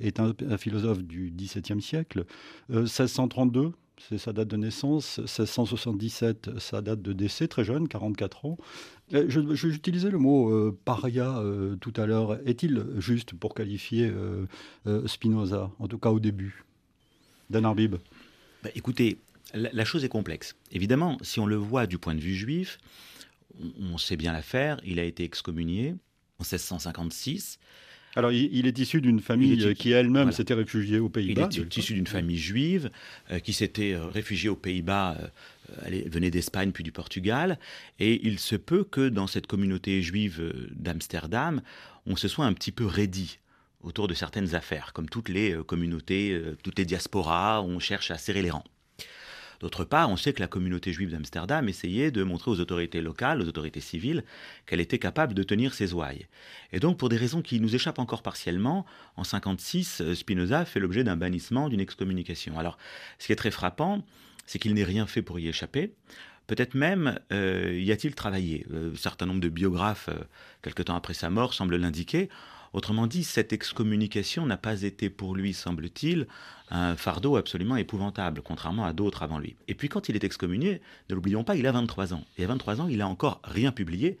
est 0.00 0.20
un, 0.20 0.34
philosophe 0.56 1.02
du 1.02 1.30
XVIIe 1.30 1.80
siècle. 1.80 2.24
1632, 2.68 3.60
euh, 3.60 3.70
c'est 4.08 4.18
sa 4.18 4.32
date 4.32 4.48
de 4.48 4.56
naissance. 4.56 5.18
1677, 5.18 6.58
sa 6.58 6.80
date 6.80 7.02
de 7.02 7.12
décès, 7.12 7.48
très 7.48 7.64
jeune, 7.64 7.88
44 7.88 8.46
ans. 8.46 8.58
Euh, 9.14 9.26
j'utilisais 9.28 10.10
le 10.10 10.18
mot 10.18 10.72
paria 10.84 11.42
tout 11.80 11.92
à 11.96 12.06
l'heure. 12.06 12.38
Est-il 12.46 12.84
juste 12.98 13.34
pour 13.34 13.54
qualifier 13.54 14.10
Spinoza, 15.06 15.70
en 15.78 15.88
tout 15.88 15.98
cas 15.98 16.10
au 16.10 16.20
début 16.20 16.64
Dan 17.50 17.64
Arbib? 17.64 17.96
Bah, 18.62 18.70
Écoutez, 18.74 19.18
la, 19.54 19.84
chose 19.84 20.04
est 20.04 20.08
complexe. 20.08 20.54
Évidemment, 20.70 21.18
si 21.22 21.40
on 21.40 21.46
le 21.46 21.56
voit 21.56 21.86
du 21.86 21.98
point 21.98 22.14
de 22.14 22.20
vue 22.20 22.34
juif, 22.34 22.78
on 23.80 23.98
sait 23.98 24.16
bien 24.16 24.32
l'affaire, 24.32 24.80
il 24.84 24.98
a 24.98 25.04
été 25.04 25.24
excommunié 25.24 25.94
en 26.38 26.44
1656. 26.44 27.58
Alors, 28.14 28.30
il, 28.30 28.66
est 28.66 28.78
issu 28.78 29.00
d'une 29.00 29.20
famille 29.20 29.74
qui 29.74 29.92
elle-même 29.92 30.32
s'était 30.32 30.54
réfugiée 30.54 30.98
aux 30.98 31.08
Pays-Bas. 31.08 31.48
Il 31.52 31.62
est 31.62 31.76
issu 31.76 31.94
d'une 31.94 32.06
famille 32.06 32.36
juive 32.36 32.90
euh, 33.30 33.38
qui 33.38 33.54
s'était 33.54 33.94
euh, 33.94 34.06
réfugiée 34.06 34.50
aux 34.50 34.56
Pays-Bas, 34.56 35.16
euh, 35.18 35.28
elle 35.86 36.10
venait 36.10 36.30
d'Espagne 36.30 36.72
puis 36.72 36.84
du 36.84 36.92
Portugal. 36.92 37.58
Et 37.98 38.26
il 38.26 38.38
se 38.38 38.56
peut 38.56 38.84
que 38.84 39.08
dans 39.08 39.26
cette 39.26 39.46
communauté 39.46 40.02
juive 40.02 40.52
d'Amsterdam, 40.72 41.62
on 42.04 42.16
se 42.16 42.28
soit 42.28 42.44
un 42.44 42.52
petit 42.52 42.72
peu 42.72 42.84
raidi 42.84 43.38
autour 43.80 44.08
de 44.08 44.14
certaines 44.14 44.54
affaires, 44.54 44.92
comme 44.92 45.08
toutes 45.08 45.28
les 45.28 45.56
communautés, 45.66 46.40
toutes 46.62 46.78
les 46.78 46.84
diasporas, 46.84 47.62
on 47.62 47.80
cherche 47.80 48.12
à 48.12 48.18
serrer 48.18 48.42
les 48.42 48.50
rangs. 48.50 48.64
D'autre 49.62 49.84
part, 49.84 50.10
on 50.10 50.16
sait 50.16 50.32
que 50.32 50.40
la 50.40 50.48
communauté 50.48 50.92
juive 50.92 51.12
d'Amsterdam 51.12 51.68
essayait 51.68 52.10
de 52.10 52.24
montrer 52.24 52.50
aux 52.50 52.58
autorités 52.58 53.00
locales, 53.00 53.40
aux 53.40 53.46
autorités 53.46 53.80
civiles, 53.80 54.24
qu'elle 54.66 54.80
était 54.80 54.98
capable 54.98 55.34
de 55.34 55.44
tenir 55.44 55.72
ses 55.72 55.92
ouailles. 55.92 56.26
Et 56.72 56.80
donc, 56.80 56.98
pour 56.98 57.08
des 57.08 57.16
raisons 57.16 57.42
qui 57.42 57.60
nous 57.60 57.72
échappent 57.72 58.00
encore 58.00 58.24
partiellement, 58.24 58.84
en 59.16 59.22
56, 59.22 60.00
euh, 60.00 60.14
Spinoza 60.16 60.64
fait 60.64 60.80
l'objet 60.80 61.04
d'un 61.04 61.16
bannissement, 61.16 61.68
d'une 61.68 61.78
excommunication. 61.78 62.58
Alors, 62.58 62.76
ce 63.20 63.26
qui 63.26 63.32
est 63.32 63.36
très 63.36 63.52
frappant, 63.52 64.04
c'est 64.46 64.58
qu'il 64.58 64.74
n'ait 64.74 64.82
rien 64.82 65.06
fait 65.06 65.22
pour 65.22 65.38
y 65.38 65.46
échapper. 65.46 65.94
Peut-être 66.48 66.74
même 66.74 67.20
euh, 67.32 67.78
y 67.80 67.92
a-t-il 67.92 68.16
travaillé? 68.16 68.66
Euh, 68.72 68.92
un 68.92 68.96
certain 68.96 69.26
nombre 69.26 69.40
de 69.40 69.48
biographes, 69.48 70.10
quelque 70.62 70.82
temps 70.82 70.96
après 70.96 71.14
sa 71.14 71.30
mort, 71.30 71.54
semblent 71.54 71.76
l'indiquer. 71.76 72.28
Autrement 72.72 73.06
dit, 73.06 73.24
cette 73.24 73.52
excommunication 73.52 74.46
n'a 74.46 74.56
pas 74.56 74.82
été 74.82 75.10
pour 75.10 75.34
lui, 75.34 75.52
semble-t-il, 75.52 76.26
un 76.74 76.96
fardeau 76.96 77.36
absolument 77.36 77.76
épouvantable, 77.76 78.40
contrairement 78.42 78.86
à 78.86 78.94
d'autres 78.94 79.22
avant 79.22 79.38
lui. 79.38 79.56
Et 79.68 79.74
puis 79.74 79.90
quand 79.90 80.08
il 80.08 80.16
est 80.16 80.24
excommunié, 80.24 80.80
ne 81.10 81.14
l'oublions 81.14 81.44
pas, 81.44 81.54
il 81.54 81.66
a 81.66 81.72
23 81.72 82.14
ans. 82.14 82.24
Et 82.38 82.44
à 82.44 82.46
23 82.46 82.80
ans, 82.80 82.88
il 82.88 82.96
n'a 82.96 83.08
encore 83.08 83.42
rien 83.44 83.72
publié. 83.72 84.18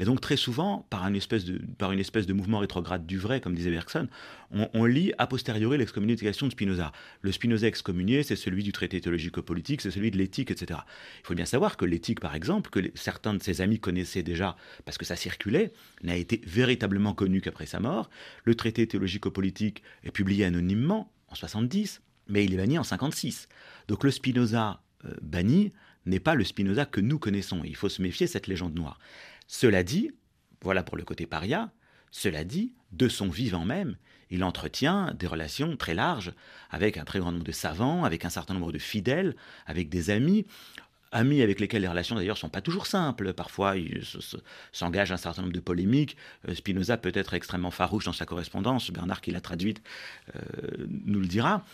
Et 0.00 0.04
donc 0.04 0.20
très 0.20 0.36
souvent, 0.36 0.84
par 0.90 1.06
une 1.06 1.14
espèce 1.14 1.44
de, 1.44 2.32
mouvement 2.32 2.58
rétrograde 2.58 3.06
du 3.06 3.18
vrai, 3.18 3.40
comme 3.40 3.54
disait 3.54 3.70
Bergson, 3.70 4.08
on, 4.50 4.84
lit 4.84 5.12
a 5.18 5.28
posteriori 5.28 5.78
l'excommunication 5.78 6.46
de 6.46 6.52
Spinoza. 6.52 6.92
Le 7.20 7.30
Spinoza 7.30 7.68
excommunié, 7.68 8.24
c'est 8.24 8.36
celui 8.36 8.64
du 8.64 8.72
traité 8.72 9.00
théologico-politique, 9.00 9.80
c'est 9.80 9.92
celui 9.92 10.10
de 10.10 10.18
l'éthique, 10.18 10.50
etc. 10.50 10.80
Il 11.22 11.26
faut 11.26 11.34
bien 11.34 11.46
savoir 11.46 11.76
que 11.76 11.84
l'éthique, 11.84 12.20
par 12.20 12.34
exemple, 12.34 12.68
que 12.70 12.80
certains 12.94 13.32
de 13.32 13.42
ses 13.42 13.60
amis 13.60 13.78
connaissaient 13.78 14.24
déjà 14.24 14.56
parce 14.84 14.98
que 14.98 15.04
ça 15.04 15.14
circulait, 15.14 15.72
n'a 16.02 16.16
été 16.16 16.40
véritablement 16.44 17.14
connu 17.14 17.40
qu'après 17.40 17.66
sa 17.66 17.78
mort. 17.78 17.91
Le 18.44 18.54
traité 18.54 18.86
théologico-politique 18.86 19.82
est 20.04 20.10
publié 20.10 20.44
anonymement 20.44 21.10
en 21.28 21.34
70, 21.34 22.02
mais 22.28 22.44
il 22.44 22.54
est 22.54 22.56
banni 22.56 22.78
en 22.78 22.84
56. 22.84 23.48
Donc 23.88 24.04
le 24.04 24.10
Spinoza 24.10 24.82
euh, 25.04 25.14
banni 25.22 25.72
n'est 26.06 26.20
pas 26.20 26.34
le 26.34 26.44
Spinoza 26.44 26.84
que 26.84 27.00
nous 27.00 27.18
connaissons. 27.18 27.62
Il 27.64 27.76
faut 27.76 27.88
se 27.88 28.02
méfier 28.02 28.26
de 28.26 28.30
cette 28.30 28.46
légende 28.46 28.74
noire. 28.74 28.98
Cela 29.46 29.82
dit, 29.82 30.10
voilà 30.62 30.82
pour 30.82 30.96
le 30.96 31.04
côté 31.04 31.26
paria, 31.26 31.72
cela 32.10 32.44
dit, 32.44 32.74
de 32.92 33.08
son 33.08 33.28
vivant 33.28 33.64
même, 33.64 33.96
il 34.30 34.44
entretient 34.44 35.12
des 35.14 35.26
relations 35.26 35.76
très 35.76 35.94
larges 35.94 36.32
avec 36.70 36.96
un 36.96 37.04
très 37.04 37.18
grand 37.18 37.32
nombre 37.32 37.44
de 37.44 37.52
savants, 37.52 38.04
avec 38.04 38.24
un 38.24 38.30
certain 38.30 38.54
nombre 38.54 38.72
de 38.72 38.78
fidèles, 38.78 39.36
avec 39.66 39.88
des 39.90 40.08
amis. 40.08 40.46
Amis 41.12 41.42
avec 41.42 41.60
lesquels 41.60 41.82
les 41.82 41.88
relations 41.88 42.16
d'ailleurs 42.16 42.38
sont 42.38 42.48
pas 42.48 42.60
toujours 42.60 42.86
simples. 42.86 43.32
Parfois, 43.32 43.76
il 43.76 44.02
s'engage 44.72 45.12
un 45.12 45.16
certain 45.16 45.42
nombre 45.42 45.54
de 45.54 45.60
polémiques. 45.60 46.16
Euh, 46.48 46.54
Spinoza 46.54 46.96
peut 46.96 47.12
être 47.14 47.34
extrêmement 47.34 47.70
farouche 47.70 48.04
dans 48.04 48.12
sa 48.12 48.26
correspondance. 48.26 48.90
Bernard, 48.90 49.20
qui 49.20 49.30
l'a 49.30 49.40
traduite, 49.40 49.82
euh, 50.34 50.40
nous 51.04 51.20
le 51.20 51.26
dira. 51.26 51.64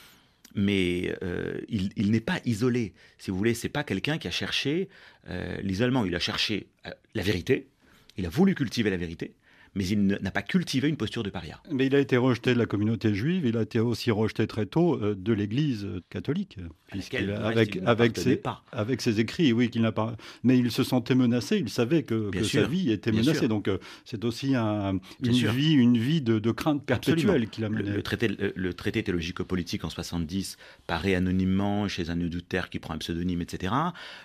Mais 0.55 1.15
euh, 1.23 1.61
il, 1.69 2.11
n'est 2.11 2.21
pas 2.21 2.41
isolé. 2.45 2.95
Si 3.19 3.31
vous 3.31 3.37
voulez, 3.37 3.55
c'est 3.55 3.69
pas 3.69 3.85
quelqu'un 3.85 4.19
qui 4.19 4.29
a 4.29 4.31
cherché 4.31 4.89
l'isolement. 5.63 6.07
Il 6.07 6.15
a 6.15 6.19
cherché 6.19 6.69
la 7.15 7.23
vérité. 7.23 7.69
Il 8.17 8.25
a 8.25 8.31
voulu 8.31 8.55
cultiver 8.55 8.89
la 8.89 8.97
vérité 8.97 9.35
mais 9.79 9.87
il 9.87 10.07
n'a 10.07 10.33
pas 10.33 10.43
cultivé 10.43 10.89
une 10.89 10.97
posture 10.97 11.23
de 11.23 11.31
paria. 11.31 11.63
Mais 11.71 11.87
il 11.87 11.95
a 11.95 12.01
été 12.01 12.17
rejeté 12.17 12.53
de 12.53 12.59
la 12.59 12.67
communauté 12.67 13.15
juive, 13.15 13.47
il 13.47 13.57
a 13.57 13.63
été 13.63 13.79
aussi 13.79 14.11
rejeté 14.11 14.49
très 14.49 14.67
tôt 14.67 15.01
euh, 15.01 15.15
de 15.15 15.33
l'Église 15.33 15.87
catholique, 16.11 16.59
puisqu'il 16.89 17.31
avec 17.31 17.79
avec 17.87 18.19
ses, 18.19 18.43
avec 18.73 19.01
ses 19.01 19.21
écrits, 19.21 19.53
oui, 19.53 19.71
qu'il 19.71 19.83
n'a 19.83 19.93
pas. 19.93 20.17
Mais 20.43 20.59
il 20.59 20.73
se 20.73 20.83
sentait 20.83 21.15
menacé, 21.15 21.59
il 21.59 21.69
savait 21.71 22.03
que, 22.03 22.31
sa 22.43 22.67
vie 22.67 22.91
était 22.91 23.13
menacée. 23.13 23.47
Donc 23.47 23.69
euh, 23.69 23.79
c'est 24.05 24.25
aussi 24.25 24.57
un, 24.57 24.99
une 25.23 25.33
vie, 25.33 25.75
une 25.75 25.97
vie 25.97 26.23
de, 26.23 26.51
crainte 26.51 26.85
perpétuelle 26.85 27.49
qu'il 27.49 27.65
a 27.65 27.69
menée. 27.69 27.91
Le, 27.91 28.03
traité, 28.03 28.29
le, 28.29 28.75
traité 28.75 29.05
théologico-politique 29.05 29.85
en 29.85 29.91
70 29.91 30.57
paraît 30.89 31.15
anonymement 31.15 31.87
chez 31.87 32.11
un 32.11 32.17
notaire 32.17 32.69
qui 32.69 32.81
prend 32.81 32.95
un 32.95 32.99
pseudonyme, 32.99 33.43
etc. 33.43 33.73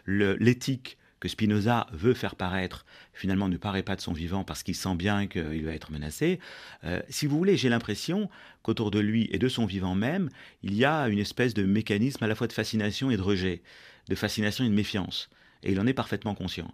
L'éthique 0.07 0.97
que 1.23 1.29
Spinoza 1.29 1.87
veut 1.93 2.13
faire 2.13 2.35
paraître, 2.35 2.85
finalement 3.13 3.47
ne 3.47 3.55
paraît 3.55 3.81
pas 3.81 3.95
de 3.95 4.01
son 4.01 4.11
vivant 4.11 4.43
parce 4.43 4.61
qu'il 4.61 4.75
sent 4.75 4.95
bien 4.95 5.25
qu'il 5.25 5.63
va 5.63 5.71
être 5.71 5.89
menacé. 5.89 6.37
Euh, 6.83 6.99
si 7.07 7.27
vous 7.27 7.37
voulez, 7.37 7.55
j'ai 7.55 7.69
l'impression 7.69 8.29
qu'autour 8.61 8.91
de 8.91 8.99
lui 8.99 9.29
et 9.31 9.37
de 9.37 9.47
son 9.47 9.65
vivant 9.65 9.95
même, 9.95 10.29
il 10.63 10.73
y 10.73 10.83
a 10.83 11.07
une 11.07 11.19
espèce 11.19 11.53
de 11.53 11.63
mécanisme 11.63 12.25
à 12.25 12.27
la 12.27 12.35
fois 12.35 12.47
de 12.47 12.51
fascination 12.51 13.09
et 13.09 13.15
de 13.15 13.21
rejet, 13.21 13.61
de 14.09 14.15
fascination 14.15 14.65
et 14.65 14.67
de 14.67 14.73
méfiance. 14.73 15.29
Et 15.63 15.71
il 15.71 15.79
en 15.79 15.87
est 15.87 15.93
parfaitement 15.93 16.35
conscient. 16.35 16.69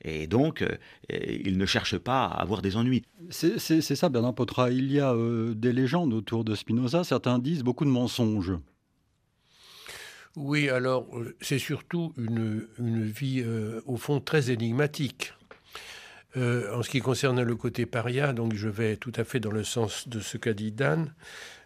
Et 0.00 0.26
donc, 0.26 0.62
euh, 0.62 0.78
il 1.44 1.58
ne 1.58 1.66
cherche 1.66 1.98
pas 1.98 2.24
à 2.24 2.40
avoir 2.40 2.62
des 2.62 2.78
ennuis. 2.78 3.02
C'est 3.28 3.58
ça, 3.58 4.08
Bernard 4.08 4.34
Potra. 4.34 4.70
Il 4.70 4.90
y 4.90 5.00
a 5.00 5.12
euh, 5.12 5.52
des 5.52 5.74
légendes 5.74 6.14
autour 6.14 6.44
de 6.44 6.54
Spinoza. 6.54 7.04
Certains 7.04 7.38
disent 7.38 7.62
beaucoup 7.62 7.84
de 7.84 7.90
mensonges. 7.90 8.54
Oui, 10.36 10.70
alors 10.70 11.06
euh, 11.14 11.34
c'est 11.40 11.58
surtout 11.58 12.14
une, 12.16 12.66
vie 12.78 13.42
euh, 13.44 13.82
au 13.86 13.96
fond 13.96 14.20
très 14.20 14.50
énigmatique. 14.50 15.34
Euh, 16.38 16.74
en 16.74 16.82
ce 16.82 16.88
qui 16.88 17.00
concerne 17.00 17.42
le 17.42 17.56
côté 17.56 17.84
paria, 17.84 18.32
donc 18.32 18.54
je 18.54 18.70
vais 18.70 18.96
tout 18.96 19.12
à 19.16 19.24
fait 19.24 19.38
dans 19.38 19.50
le 19.50 19.64
sens 19.64 20.08
de 20.08 20.20
ce 20.20 20.38
qu'a 20.38 20.54
dit 20.54 20.72
Dan. 20.72 21.12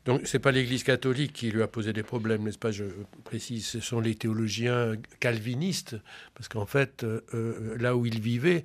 Donc 0.07 0.23
c'est 0.25 0.41
pas 0.41 0.51
l'Église 0.51 0.83
catholique 0.83 1.33
qui 1.33 1.53
lui 1.53 1.63
a 1.63 1.69
posé 1.69 1.93
des 1.93 2.03
problèmes, 2.03 2.43
n'est-ce 2.43 2.59
pas? 2.59 2.73
Je 2.73 2.85
précise, 3.23 3.65
ce 3.67 3.79
sont 3.79 4.01
les 4.01 4.17
théologiens 4.17 4.95
calvinistes, 5.21 5.97
parce 6.35 6.49
qu'en 6.49 6.67
fait, 6.67 7.05
là 7.77 7.97
où 7.97 8.07
il 8.07 8.21
vivait, 8.21 8.63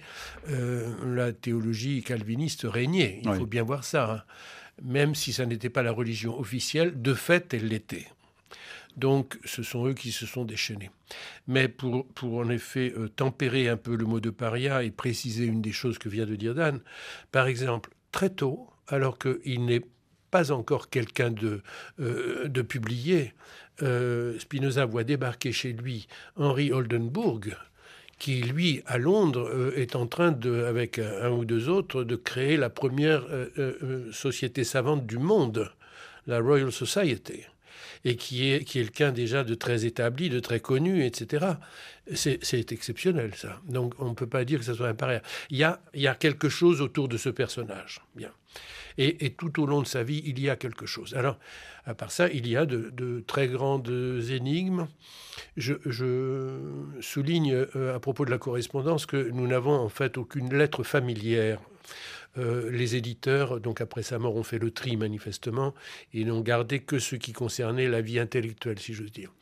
la 0.47 1.33
théologie 1.33 2.03
calviniste 2.03 2.67
régnait. 2.69 3.21
Il 3.23 3.33
faut 3.33 3.47
bien 3.47 3.63
voir 3.63 3.83
ça. 3.83 4.11
Hein. 4.11 4.23
Même 4.83 5.15
si 5.15 5.33
ça 5.33 5.47
n'était 5.47 5.71
pas 5.71 5.81
la 5.81 5.91
religion 5.91 6.39
officielle, 6.39 7.01
de 7.01 7.15
fait, 7.15 7.55
elle 7.55 7.69
l'était. 7.69 8.05
Donc 8.97 9.39
ce 9.45 9.63
sont 9.63 9.87
eux 9.87 9.93
qui 9.93 10.11
se 10.11 10.25
sont 10.25 10.45
déchaînés. 10.45 10.91
Mais 11.47 11.67
pour, 11.67 12.05
pour 12.07 12.37
en 12.37 12.49
effet 12.49 12.93
euh, 12.97 13.07
tempérer 13.07 13.69
un 13.69 13.77
peu 13.77 13.95
le 13.95 14.05
mot 14.05 14.19
de 14.19 14.29
paria 14.29 14.83
et 14.83 14.91
préciser 14.91 15.45
une 15.45 15.61
des 15.61 15.71
choses 15.71 15.97
que 15.97 16.09
vient 16.09 16.25
de 16.25 16.35
dire 16.35 16.55
Dan, 16.55 16.79
par 17.31 17.47
exemple, 17.47 17.91
très 18.11 18.29
tôt, 18.29 18.69
alors 18.87 19.17
qu'il 19.17 19.65
n'est 19.65 19.85
pas 20.29 20.51
encore 20.51 20.89
quelqu'un 20.89 21.31
de, 21.31 21.61
euh, 21.99 22.47
de 22.47 22.61
publié, 22.61 23.33
euh, 23.81 24.37
Spinoza 24.39 24.85
voit 24.85 25.03
débarquer 25.03 25.51
chez 25.51 25.73
lui 25.73 26.07
Henri 26.35 26.71
Oldenburg, 26.71 27.57
qui, 28.19 28.41
lui, 28.41 28.83
à 28.85 28.99
Londres, 28.99 29.73
est 29.75 29.95
en 29.95 30.05
train, 30.05 30.31
de, 30.31 30.63
avec 30.65 30.99
un, 30.99 31.31
ou 31.31 31.43
deux 31.43 31.69
autres, 31.69 32.03
de 32.03 32.15
créer 32.15 32.55
la 32.55 32.69
première 32.69 33.23
société 34.11 34.63
savante 34.63 35.07
du 35.07 35.17
monde, 35.17 35.71
la 36.27 36.39
Royal 36.39 36.71
Society 36.71 37.47
et 38.05 38.15
qui 38.15 38.51
est 38.51 38.63
quelqu'un 38.63 39.11
déjà 39.11 39.43
de 39.43 39.53
très 39.53 39.85
établi, 39.85 40.29
de 40.29 40.39
très 40.39 40.59
connu, 40.59 41.05
etc. 41.05 41.45
C'est 42.13 42.71
exceptionnel, 42.71 43.33
ça. 43.35 43.61
Donc, 43.67 43.93
on 43.99 44.09
ne 44.09 44.15
peut 44.15 44.27
pas 44.27 44.43
dire 44.43 44.59
que 44.59 44.65
ce 44.65 44.73
soit 44.73 44.87
un 44.87 44.95
pareil. 44.95 45.19
Il 45.49 45.57
y, 45.57 45.63
a, 45.63 45.81
y 45.93 46.07
a 46.07 46.15
quelque 46.15 46.49
chose 46.49 46.81
autour 46.81 47.07
de 47.07 47.17
ce 47.17 47.29
personnage. 47.29 48.01
Bien. 48.15 48.31
Et, 48.97 49.31
tout 49.31 49.61
au 49.61 49.65
long 49.65 49.81
de 49.81 49.87
sa 49.87 50.03
vie, 50.03 50.21
il 50.25 50.39
y 50.39 50.49
a 50.49 50.55
quelque 50.55 50.85
chose. 50.85 51.13
Alors, 51.15 51.39
à 51.85 51.93
part 51.93 52.11
ça, 52.11 52.27
il 52.29 52.47
y 52.47 52.57
a 52.57 52.65
de, 52.65 53.23
très 53.25 53.47
grandes 53.47 53.89
énigmes. 54.29 54.87
Je, 55.57 55.75
souligne 56.99 57.53
euh, 57.75 57.95
à 57.95 57.99
propos 57.99 58.25
de 58.25 58.31
la 58.31 58.37
correspondance 58.37 59.05
que 59.05 59.29
nous 59.31 59.47
n'avons 59.47 59.73
en 59.73 59.89
fait 59.89 60.17
aucune 60.17 60.53
lettre 60.53 60.83
familière 60.83 61.59
les 62.37 62.95
éditeurs, 62.95 63.59
donc 63.59 63.81
après 63.81 64.03
sa 64.03 64.17
mort, 64.17 64.35
ont 64.35 64.43
fait 64.43 64.59
le 64.59 64.71
tri 64.71 64.95
manifestement 64.95 65.73
et 66.13 66.23
n'ont 66.23 66.41
gardé 66.41 66.79
que 66.79 66.99
ce 66.99 67.15
qui 67.15 67.33
concernait 67.33 67.87
la 67.87 68.01
vie 68.01 68.19
intellectuelle, 68.19 68.79
si 68.79 68.93
j'ose 68.93 69.11
dire. 69.11 69.33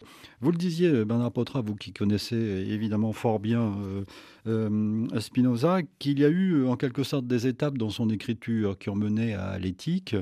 Vous 0.41 0.51
le 0.51 0.58
disiez, 0.58 1.05
Bernard 1.05 1.31
Potra, 1.31 1.62
vous 1.62 1.75
qui 1.75 1.91
connaissez 1.91 2.36
évidemment 2.36 3.13
fort 3.13 3.39
bien 3.39 3.75
euh, 3.84 4.03
euh, 4.48 5.19
Spinoza, 5.19 5.81
qu'il 6.00 6.19
y 6.19 6.25
a 6.25 6.29
eu 6.29 6.65
en 6.65 6.77
quelque 6.77 7.03
sorte 7.03 7.27
des 7.27 7.46
étapes 7.46 7.77
dans 7.77 7.89
son 7.89 8.10
écriture 8.10 8.77
qui 8.77 8.89
ont 8.89 8.96
mené 8.96 9.34
à 9.34 9.60
l'éthique. 9.60 10.15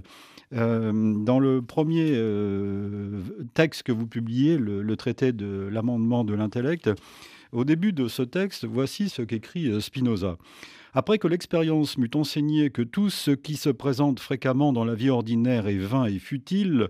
dans 0.51 1.39
le 1.39 1.61
premier 1.61 2.13
texte 3.53 3.83
que 3.83 3.91
vous 3.91 4.07
publiez, 4.07 4.57
le 4.57 4.95
traité 4.95 5.31
de 5.31 5.69
l'amendement 5.71 6.23
de 6.23 6.33
l'intellect, 6.33 6.89
au 7.51 7.63
début 7.63 7.93
de 7.93 8.07
ce 8.07 8.23
texte, 8.23 8.65
voici 8.65 9.09
ce 9.09 9.21
qu'écrit 9.21 9.81
Spinoza. 9.81 10.37
Après 10.93 11.17
que 11.17 11.27
l'expérience 11.27 11.97
m'eut 11.97 12.09
enseigné 12.15 12.69
que 12.69 12.81
tout 12.81 13.09
ce 13.09 13.31
qui 13.31 13.55
se 13.55 13.69
présente 13.69 14.19
fréquemment 14.19 14.71
dans 14.73 14.85
la 14.85 14.95
vie 14.95 15.09
ordinaire 15.09 15.67
est 15.67 15.77
vain 15.77 16.05
et 16.05 16.19
futile, 16.19 16.87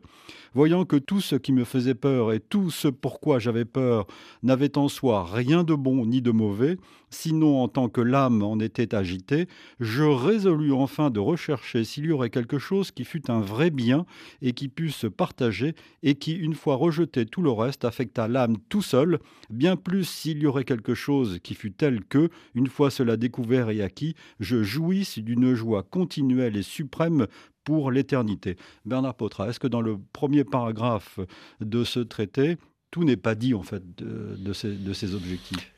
voyant 0.53 0.85
que 0.85 0.95
tout 0.95 1.19
ce 1.19 1.35
qui 1.35 1.51
me 1.51 1.63
faisait 1.63 1.95
peur 1.95 2.31
et 2.31 2.39
tout 2.39 2.69
ce 2.69 2.87
pourquoi 2.87 3.39
j'avais 3.39 3.65
peur 3.65 4.05
n'avait 4.43 4.77
en 4.77 4.87
soi 4.87 5.25
rien 5.25 5.63
de 5.63 5.73
bon 5.73 6.05
ni 6.05 6.21
de 6.21 6.31
mauvais, 6.31 6.77
sinon 7.09 7.61
en 7.61 7.67
tant 7.67 7.89
que 7.89 8.01
l'âme 8.01 8.43
en 8.43 8.59
était 8.59 8.95
agitée, 8.95 9.47
je 9.79 10.03
résolus 10.03 10.73
enfin 10.73 11.09
de 11.09 11.19
rechercher 11.19 11.83
s'il 11.83 12.05
y 12.05 12.11
aurait 12.11 12.29
quelque 12.29 12.59
chose 12.59 12.91
qui 12.91 13.05
fût 13.05 13.29
un 13.31 13.39
vrai 13.39 13.69
bien 13.69 14.05
et 14.41 14.53
qui 14.53 14.67
pût 14.67 14.91
se 14.91 15.07
partager 15.07 15.73
et 16.03 16.15
qui, 16.15 16.33
une 16.33 16.53
fois 16.53 16.75
rejeté 16.75 17.25
tout 17.25 17.41
le 17.41 17.51
reste, 17.51 17.85
affecta 17.85 18.27
l'âme 18.27 18.57
tout 18.69 18.81
seul, 18.81 19.19
bien 19.49 19.75
plus 19.75 20.07
s'il 20.07 20.39
y 20.39 20.45
aurait 20.45 20.65
quelque 20.65 20.93
chose 20.93 21.39
qui 21.43 21.53
fût 21.53 21.71
tel 21.71 22.03
que, 22.03 22.29
une 22.55 22.67
fois 22.67 22.91
cela 22.91 23.17
découvert 23.17 23.69
et 23.69 23.81
acquis, 23.81 24.15
je 24.39 24.63
jouisse 24.63 25.19
d'une 25.19 25.53
joie 25.53 25.83
continuelle 25.83 26.57
et 26.57 26.63
suprême 26.63 27.27
pour 27.63 27.91
l'éternité. 27.91 28.55
Bernard 28.85 29.15
Potra, 29.15 29.49
est-ce 29.49 29.59
que 29.59 29.67
dans 29.67 29.81
le 29.81 29.97
premier 30.13 30.43
paragraphe 30.43 31.19
de 31.59 31.83
ce 31.83 31.99
traité, 31.99 32.57
tout 32.91 33.03
n'est 33.03 33.17
pas 33.17 33.35
dit 33.35 33.53
en 33.53 33.63
fait 33.63 33.83
de, 33.97 34.37
de 34.37 34.93
ces 34.93 35.13
objectifs? 35.13 35.73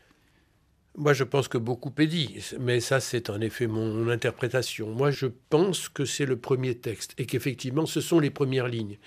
Moi, 1.00 1.14
je 1.14 1.24
pense 1.24 1.48
que 1.48 1.58
beaucoup 1.58 1.94
est 1.98 2.08
dit, 2.08 2.36
mais 2.60 2.82
ça, 2.82 3.00
c'est 3.00 3.30
en 3.30 3.40
effet 3.40 3.68
mon 3.68 4.10
interprétation. 4.10 4.90
Moi, 4.90 5.12
je 5.12 5.28
pense 5.50 5.88
que 5.88 6.04
c'est 6.04 6.26
le 6.26 6.36
premier 6.36 6.76
texte 6.76 7.14
et 7.18 7.26
qu'effectivement, 7.26 7.86
ce 7.86 8.02
sont 8.02 8.20
les 8.20 8.30
premières 8.30 8.68
lignes. 8.68 8.98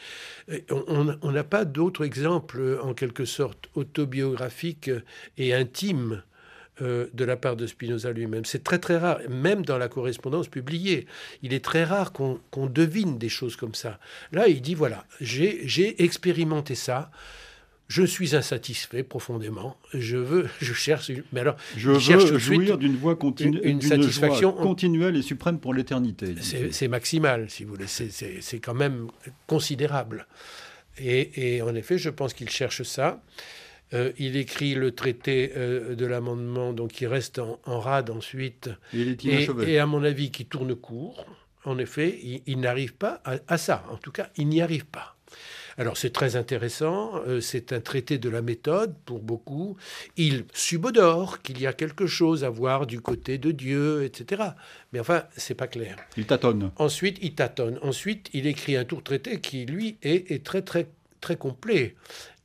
On 0.70 1.30
n'a 1.30 1.44
pas 1.44 1.66
d'autres 1.66 2.04
exemples, 2.04 2.80
en 2.82 2.94
quelque 2.94 3.26
sorte, 3.26 3.68
autobiographiques 3.74 4.90
et 5.36 5.52
intimes 5.52 6.22
euh, 6.80 7.08
de 7.12 7.24
la 7.26 7.36
part 7.36 7.56
de 7.56 7.66
Spinoza 7.66 8.10
lui-même. 8.10 8.46
C'est 8.46 8.64
très 8.64 8.78
très 8.78 8.96
rare, 8.96 9.20
même 9.28 9.62
dans 9.62 9.76
la 9.76 9.88
correspondance 9.88 10.48
publiée. 10.48 11.06
Il 11.42 11.52
est 11.52 11.62
très 11.62 11.84
rare 11.84 12.12
qu'on 12.14 12.66
devine 12.66 13.18
des 13.18 13.28
choses 13.28 13.56
comme 13.56 13.74
ça. 13.74 14.00
Là, 14.32 14.48
il 14.48 14.62
dit, 14.62 14.74
voilà, 14.74 15.04
j'ai 15.20 16.02
expérimenté 16.02 16.74
ça 16.74 17.10
je 17.88 18.04
suis 18.04 18.34
insatisfait 18.34 19.02
profondément. 19.02 19.76
Je 19.92 20.16
veux, 20.16 20.48
je 20.60 20.72
cherche, 20.72 21.10
mais 21.32 21.40
alors, 21.40 21.56
je 21.76 21.90
veux 21.90 22.38
jouir 22.38 22.78
d'une 22.78 22.96
voix 22.96 23.16
continue, 23.16 23.60
une, 23.62 23.82
satisfaction 23.82 24.52
continuelle 24.52 25.16
et 25.16 25.22
suprême 25.22 25.58
pour 25.58 25.74
l'éternité. 25.74 26.34
C'est 26.70 26.88
maximal, 26.88 27.50
si 27.50 27.64
vous 27.64 27.74
voulez. 27.74 27.86
C'est 27.86 28.58
quand 28.60 28.74
même 28.74 29.08
considérable. 29.46 30.26
Et, 30.98 31.60
en 31.62 31.74
effet, 31.74 31.98
je 31.98 32.10
pense 32.10 32.34
qu'il 32.34 32.50
cherche 32.50 32.82
ça. 32.82 33.22
Euh, 33.94 34.10
il 34.18 34.36
écrit 34.36 34.74
le 34.74 34.92
traité 34.92 35.52
euh, 35.54 35.94
de 35.94 36.06
l'amendement, 36.06 36.72
donc 36.72 36.92
qui 36.92 37.06
reste 37.06 37.38
en, 37.38 37.78
rade 37.78 38.08
ensuite, 38.08 38.70
et, 38.94 39.18
et, 39.66 39.78
à 39.78 39.84
mon 39.84 40.02
avis 40.02 40.30
qui 40.30 40.46
tourne 40.46 40.74
court. 40.74 41.26
En 41.66 41.76
effet, 41.76 42.18
il, 42.46 42.58
n'arrive 42.58 42.94
pas 42.94 43.22
à 43.46 43.58
ça. 43.58 43.84
En 43.90 43.96
tout 43.96 44.10
cas, 44.10 44.30
il 44.36 44.48
n'y 44.48 44.62
arrive 44.62 44.86
pas. 44.86 45.16
Alors 45.78 45.96
c'est 45.96 46.10
très 46.10 46.36
intéressant, 46.36 47.12
euh, 47.26 47.40
c'est 47.40 47.72
un 47.72 47.80
traité 47.80 48.18
de 48.18 48.28
la 48.28 48.42
méthode 48.42 48.94
pour 49.04 49.20
beaucoup. 49.20 49.76
Il 50.16 50.44
subodore 50.52 51.42
qu'il 51.42 51.60
y 51.60 51.66
a 51.66 51.72
quelque 51.72 52.06
chose 52.06 52.44
à 52.44 52.50
voir 52.50 52.86
du 52.86 53.00
côté 53.00 53.38
de 53.38 53.50
Dieu, 53.50 54.04
etc. 54.04 54.42
Mais 54.92 55.00
enfin, 55.00 55.24
c'est 55.36 55.54
pas 55.54 55.66
clair. 55.66 55.96
Il 56.16 56.26
tâtonne. 56.26 56.70
Ensuite, 56.76 57.18
il 57.22 57.34
tâtonne. 57.34 57.78
Ensuite, 57.82 58.28
il 58.32 58.46
écrit 58.46 58.76
un 58.76 58.84
tour 58.84 59.02
traité 59.02 59.40
qui, 59.40 59.64
lui, 59.66 59.96
est, 60.02 60.30
est 60.30 60.44
très, 60.44 60.62
très, 60.62 60.88
très 61.20 61.36
complet 61.36 61.94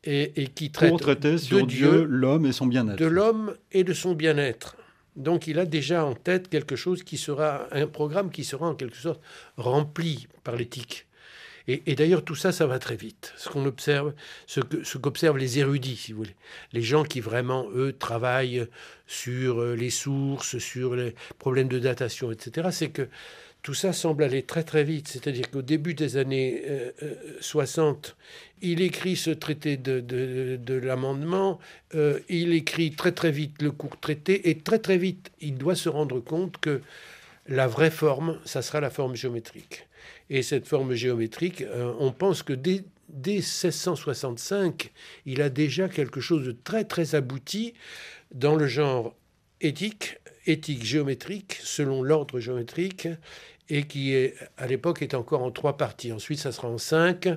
et, 0.08 0.48
qui 0.56 0.72
traite 0.72 0.98
traiter 1.00 1.38
sur 1.38 1.66
Dieu, 1.66 2.04
l'homme 2.04 2.46
et 2.46 2.52
son 2.52 2.66
bien-être. 2.66 2.98
De 2.98 3.06
l'homme 3.06 3.56
et 3.72 3.84
de 3.84 3.94
son 3.94 4.14
bien-être. 4.14 4.78
Donc 5.16 5.48
il 5.48 5.60
a 5.60 5.66
déjà 5.66 6.06
en 6.06 6.14
tête 6.14 6.48
quelque 6.48 6.76
chose 6.76 7.04
qui 7.04 7.18
sera 7.18 7.68
un 7.72 7.88
programme 7.88 8.30
qui 8.30 8.44
sera 8.44 8.68
en 8.68 8.76
quelque 8.76 8.98
sorte 8.98 9.20
rempli 9.58 10.28
par 10.44 10.56
l'éthique. 10.56 11.08
Et, 11.70 11.96
d'ailleurs, 11.96 12.24
tout 12.24 12.36
ça, 12.36 12.54
ça 12.54 12.66
va 12.66 12.80
très 12.80 12.96
vite. 12.96 13.34
Ce 13.36 13.50
qu'on 13.50 13.66
observe, 13.66 14.14
ce 14.46 14.98
qu'observent 14.98 15.38
les 15.38 15.60
érudits, 15.60 15.98
si 15.98 16.14
vous 16.14 16.20
voulez, 16.20 16.36
les 16.72 16.82
gens 16.82 17.04
qui 17.04 17.20
vraiment, 17.20 17.68
eux, 17.76 17.92
travaillent 17.92 18.68
sur 19.06 19.60
euh, 19.60 19.76
les 19.76 19.90
sources, 19.90 20.60
sur 20.60 20.96
les 20.96 21.14
problèmes 21.40 21.68
de 21.68 21.80
datation, 21.80 22.32
etc., 22.32 22.70
c'est 22.72 22.90
que 22.90 23.10
tout 23.64 23.74
ça 23.74 23.92
semble 23.92 24.24
aller 24.24 24.44
très 24.44 24.64
très 24.64 24.86
vite. 24.86 25.10
C'est-à-dire 25.10 25.52
qu'au 25.52 25.62
début 25.62 25.94
des 25.94 26.16
années 26.16 26.64
60, 27.42 28.08
euh, 28.08 28.12
euh, 28.12 28.14
il 28.62 28.82
écrit 28.82 29.18
ce 29.18 29.32
traité 29.32 29.76
de, 29.76 30.74
l'amendement, 30.74 31.60
il 32.30 32.54
écrit 32.54 32.92
très 32.92 33.12
très 33.12 33.32
vite 33.32 33.62
le 33.62 33.72
court 33.72 34.00
traité, 34.00 34.50
et 34.50 34.58
très 34.58 34.80
très 34.80 34.98
vite, 34.98 35.32
il 35.42 35.58
doit 35.58 35.76
se 35.76 35.90
rendre 35.90 36.22
compte 36.22 36.60
que 36.60 36.82
la 37.48 37.68
vraie 37.68 37.92
forme, 37.92 38.40
ça 38.46 38.62
sera 38.62 38.80
la 38.80 38.90
forme 38.90 39.16
géométrique. 39.16 39.88
Et 40.30 40.44
cette 40.44 40.68
forme 40.68 40.94
géométrique, 40.94 41.62
euh, 41.62 41.94
on 42.00 42.12
pense 42.12 42.44
que 42.44 42.54
dès, 42.54 42.84
1665, 43.10 44.92
il 45.26 45.42
a 45.42 45.50
déjà 45.50 45.88
quelque 45.88 46.20
chose 46.20 46.46
de 46.46 46.52
très 46.52 46.84
très 46.84 47.16
abouti 47.16 47.74
dans 48.34 48.56
le 48.56 48.68
genre 48.68 49.16
éthique, 49.62 50.20
éthique 50.46 50.84
géométrique, 50.84 51.58
selon 51.64 52.04
l'ordre 52.04 52.40
géométrique, 52.40 53.08
et 53.70 53.84
qui 53.84 54.14
est, 54.14 54.36
à 54.58 54.68
l'époque 54.68 55.02
est 55.02 55.14
encore 55.14 55.44
en 55.44 55.52
trois 55.52 55.78
parties. 55.78 56.12
Ensuite, 56.12 56.40
ça 56.40 56.52
sera 56.52 56.70
en 56.70 56.78
cinq. 56.78 57.28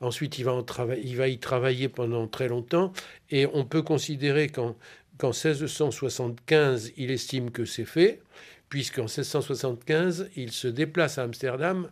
Ensuite, 0.00 0.38
il 0.38 0.44
va, 0.44 0.52
en 0.52 0.64
il 1.02 1.16
va 1.16 1.28
y 1.28 1.38
travailler 1.38 1.88
pendant 1.88 2.26
très 2.26 2.48
longtemps. 2.48 2.92
Et 3.30 3.46
on 3.46 3.64
peut 3.64 3.82
considérer 3.82 4.48
qu'en 4.48 4.76
1675, 5.22 6.92
il 6.96 7.10
estime 7.10 7.50
que 7.50 7.64
c'est 7.64 7.86
fait, 7.86 8.20
puisqu'en 8.68 9.04
1675, 9.04 10.28
il 10.36 10.52
se 10.52 10.68
déplace 10.68 11.16
à 11.16 11.22
Amsterdam 11.22 11.88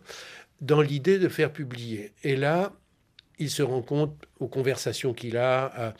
dans 0.61 0.81
l'idée 0.81 1.19
de 1.19 1.27
faire 1.27 1.51
publier. 1.51 2.11
Et 2.23 2.35
là, 2.35 2.73
il 3.39 3.49
se 3.49 3.61
rend 3.61 3.81
compte 3.81 4.15
aux 4.39 4.47
conversations 4.47 5.13
qu'il 5.13 5.37
a, 5.37 5.93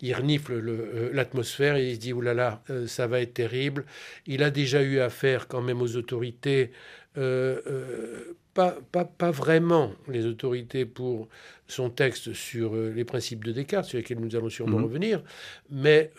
il 0.00 0.14
renifle 0.14 0.54
euh, 0.54 1.10
l'atmosphère 1.12 1.76
et 1.76 1.90
il 1.90 1.94
se 1.94 2.00
dit, 2.00 2.12
oulala, 2.12 2.34
là 2.34 2.50
là, 2.50 2.74
euh, 2.74 2.86
ça 2.86 3.06
va 3.06 3.20
être 3.20 3.34
terrible. 3.34 3.84
Il 4.26 4.42
a 4.42 4.50
déjà 4.50 4.82
eu 4.82 4.98
affaire 4.98 5.46
quand 5.48 5.62
même 5.62 5.80
aux 5.80 5.96
autorités, 5.96 6.72
euh, 7.16 8.34
pas, 8.54 8.76
pas, 8.92 9.04
pas, 9.04 9.30
vraiment 9.30 9.92
les 10.08 10.26
autorités 10.26 10.84
pour 10.84 11.28
son 11.66 11.90
texte 11.90 12.34
sur 12.34 12.74
les 12.74 13.04
principes 13.04 13.44
de 13.44 13.52
Descartes, 13.52 13.86
sur 13.86 13.98
lesquels 13.98 14.20
nous 14.20 14.36
allons 14.36 14.50
sûrement 14.50 14.78
mhm. 14.78 14.84
revenir, 14.84 15.22
mais 15.70 16.10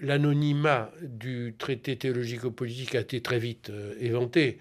l'anonymat 0.00 0.90
du 1.02 1.54
traité 1.58 1.96
théologico-politique 1.96 2.94
a 2.94 3.00
été 3.00 3.20
très 3.20 3.38
vite 3.38 3.70
éventé. 4.00 4.58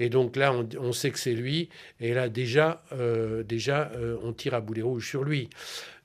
Et 0.00 0.08
donc 0.08 0.34
là, 0.36 0.54
on, 0.80 0.92
sait 0.92 1.10
que 1.10 1.18
c'est 1.18 1.34
lui. 1.34 1.68
Et 2.00 2.14
là, 2.14 2.30
déjà, 2.30 2.82
euh, 2.92 3.42
déjà 3.42 3.92
euh, 3.94 4.16
on 4.22 4.32
tire 4.32 4.54
à 4.54 4.62
boulet 4.62 4.80
rouge 4.80 5.06
sur 5.06 5.24
lui. 5.24 5.50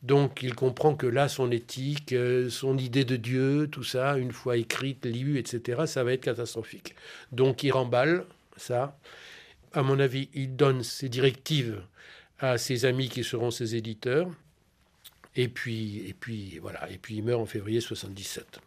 Donc 0.03 0.43
il 0.43 0.53
comprend 0.53 0.95
que 0.95 1.07
là, 1.07 1.29
son 1.29 1.49
éthique, 1.49 2.11
euh, 2.11 2.49
son 2.49 2.77
idée 2.77 3.05
de 3.05 3.15
Dieu, 3.15 3.69
tout 3.71 3.85
ça, 3.85 4.17
une 4.17 4.33
fois 4.33 4.57
écrite, 4.57 5.05
lue, 5.05 5.39
etc., 5.39 5.83
ça 5.85 6.03
va 6.03 6.11
être 6.11 6.25
catastrophique. 6.25 6.93
Donc 7.31 7.63
il 7.63 7.71
remballe 7.71 8.25
ça. 8.57 8.99
À 9.71 9.81
mon 9.81 9.97
avis, 9.97 10.27
il 10.33 10.57
donne 10.57 10.83
ses 10.83 11.07
directives 11.07 11.81
à 12.39 12.57
ses 12.57 12.83
amis 12.83 13.07
qui 13.07 13.23
seront 13.23 13.49
ses 13.49 13.75
éditeurs. 13.75 14.29
Et 15.37 15.47
puis, 15.47 16.05
et 16.05 16.13
puis 16.13 16.59
voilà. 16.59 16.91
Et 16.91 16.97
puis 16.97 17.15
il 17.15 17.23
meurt 17.23 17.41
en 17.41 17.45
février 17.45 17.79
77. 17.79 18.59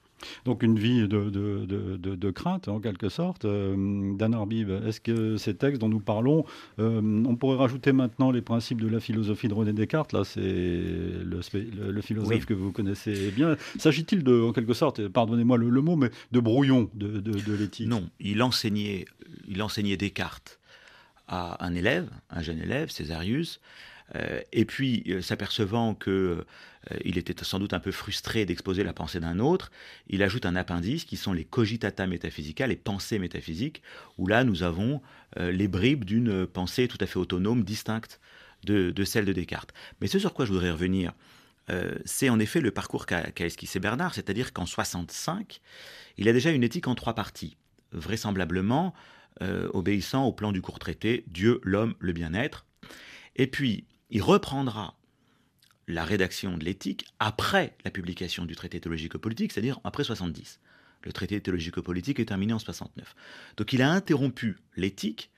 Donc 0.44 0.62
une 0.62 0.78
vie 0.78 1.06
de, 1.08 1.30
de, 1.30 1.66
de, 1.96 2.30
crainte, 2.30 2.68
en 2.68 2.80
quelque 2.80 3.08
sorte. 3.08 3.44
Euh, 3.44 4.14
Dan 4.16 4.34
Arbib, 4.34 4.70
est-ce 4.86 5.00
que 5.00 5.36
ces 5.36 5.54
textes 5.54 5.80
dont 5.80 5.88
nous 5.88 6.00
parlons, 6.00 6.44
euh, 6.78 7.00
on 7.26 7.36
pourrait 7.36 7.56
rajouter 7.56 7.92
maintenant 7.92 8.30
les 8.30 8.42
principes 8.42 8.80
de 8.80 8.88
la 8.88 9.00
philosophie 9.00 9.48
de 9.48 9.54
René 9.54 9.72
Descartes? 9.72 10.12
Là, 10.12 10.24
c'est 10.24 10.40
le, 10.40 11.40
le, 11.90 12.00
philosophe 12.00 12.46
que 12.46 12.54
vous 12.54 12.72
connaissez 12.72 13.30
bien. 13.30 13.56
S'agit-il 13.78 14.22
de, 14.24 14.40
en 14.42 14.52
quelque 14.52 14.74
sorte, 14.74 15.06
pardonnez-moi 15.08 15.56
le, 15.56 15.80
mot, 15.80 15.96
mais 15.96 16.10
de 16.32 16.40
brouillon 16.40 16.90
de, 16.94 17.52
l'éthique? 17.52 17.88
Non, 17.88 18.08
il 18.20 18.42
enseignait, 18.42 19.06
il 19.48 19.62
enseignait 19.62 19.96
Descartes 19.96 20.58
à 21.26 21.64
un 21.64 21.74
élève, 21.74 22.08
un 22.30 22.42
jeune 22.42 22.58
élève, 22.58 22.90
Césarius, 22.90 23.60
euh, 24.14 24.40
et 24.52 24.64
puis, 24.64 25.04
euh, 25.08 25.20
s'apercevant 25.20 25.94
qu'il 25.94 26.44
euh, 26.92 26.98
était 27.04 27.34
sans 27.44 27.58
doute 27.58 27.72
un 27.72 27.80
peu 27.80 27.90
frustré 27.90 28.44
d'exposer 28.44 28.84
la 28.84 28.92
pensée 28.92 29.20
d'un 29.20 29.38
autre, 29.38 29.70
il 30.08 30.22
ajoute 30.22 30.46
un 30.46 30.56
appendice 30.56 31.04
qui 31.04 31.16
sont 31.16 31.32
les 31.32 31.44
cogitata 31.44 32.06
métaphysica, 32.06 32.66
les 32.66 32.76
pensées 32.76 33.18
métaphysiques, 33.18 33.82
où 34.16 34.26
là 34.26 34.44
nous 34.44 34.62
avons 34.62 35.00
les 35.36 35.68
bribes 35.68 36.04
d'une 36.04 36.46
pensée 36.46 36.88
tout 36.88 36.96
à 37.00 37.06
fait 37.06 37.18
autonome, 37.18 37.62
distincte 37.62 38.18
de, 38.64 39.04
celle 39.04 39.26
de 39.26 39.32
Descartes. 39.32 39.74
Mais 40.00 40.06
ce 40.06 40.18
sur 40.18 40.32
quoi 40.32 40.46
je 40.46 40.52
voudrais 40.52 40.70
revenir, 40.70 41.12
c'est 42.06 42.30
en 42.30 42.38
effet 42.38 42.60
le 42.60 42.70
parcours 42.70 43.04
qu'a 43.04 43.30
esquissé 43.38 43.78
Bernard, 43.78 44.14
c'est-à-dire 44.14 44.54
qu'en 44.54 44.64
65, 44.64 45.60
il 46.16 46.28
a 46.28 46.32
déjà 46.32 46.50
une 46.50 46.64
éthique 46.64 46.88
en 46.88 46.94
trois 46.94 47.14
parties, 47.14 47.58
vraisemblablement 47.92 48.94
obéissant 49.40 50.24
au 50.24 50.32
plan 50.32 50.50
du 50.50 50.62
court 50.62 50.78
traité 50.78 51.24
Dieu, 51.26 51.60
l'homme, 51.62 51.94
le 51.98 52.12
bien-être. 52.12 52.64
Et 53.36 53.46
puis, 53.46 53.84
il 54.10 54.22
reprendra 54.22 54.97
la 55.88 56.04
rédaction 56.04 56.56
de 56.58 56.64
l'éthique 56.64 57.06
après 57.18 57.74
la 57.84 57.90
publication 57.90 58.44
du 58.44 58.54
traité 58.54 58.78
théologico-politique, 58.78 59.52
c'est-à-dire 59.52 59.80
après 59.84 60.04
70. 60.04 60.60
Le 61.02 61.12
traité 61.12 61.40
théologico-politique 61.40 62.20
est 62.20 62.26
terminé 62.26 62.52
en 62.52 62.58
69. 62.58 63.14
Donc 63.56 63.72
il 63.72 63.82
a 63.82 63.90
interrompu 63.90 64.58
l'éthique 64.76 65.30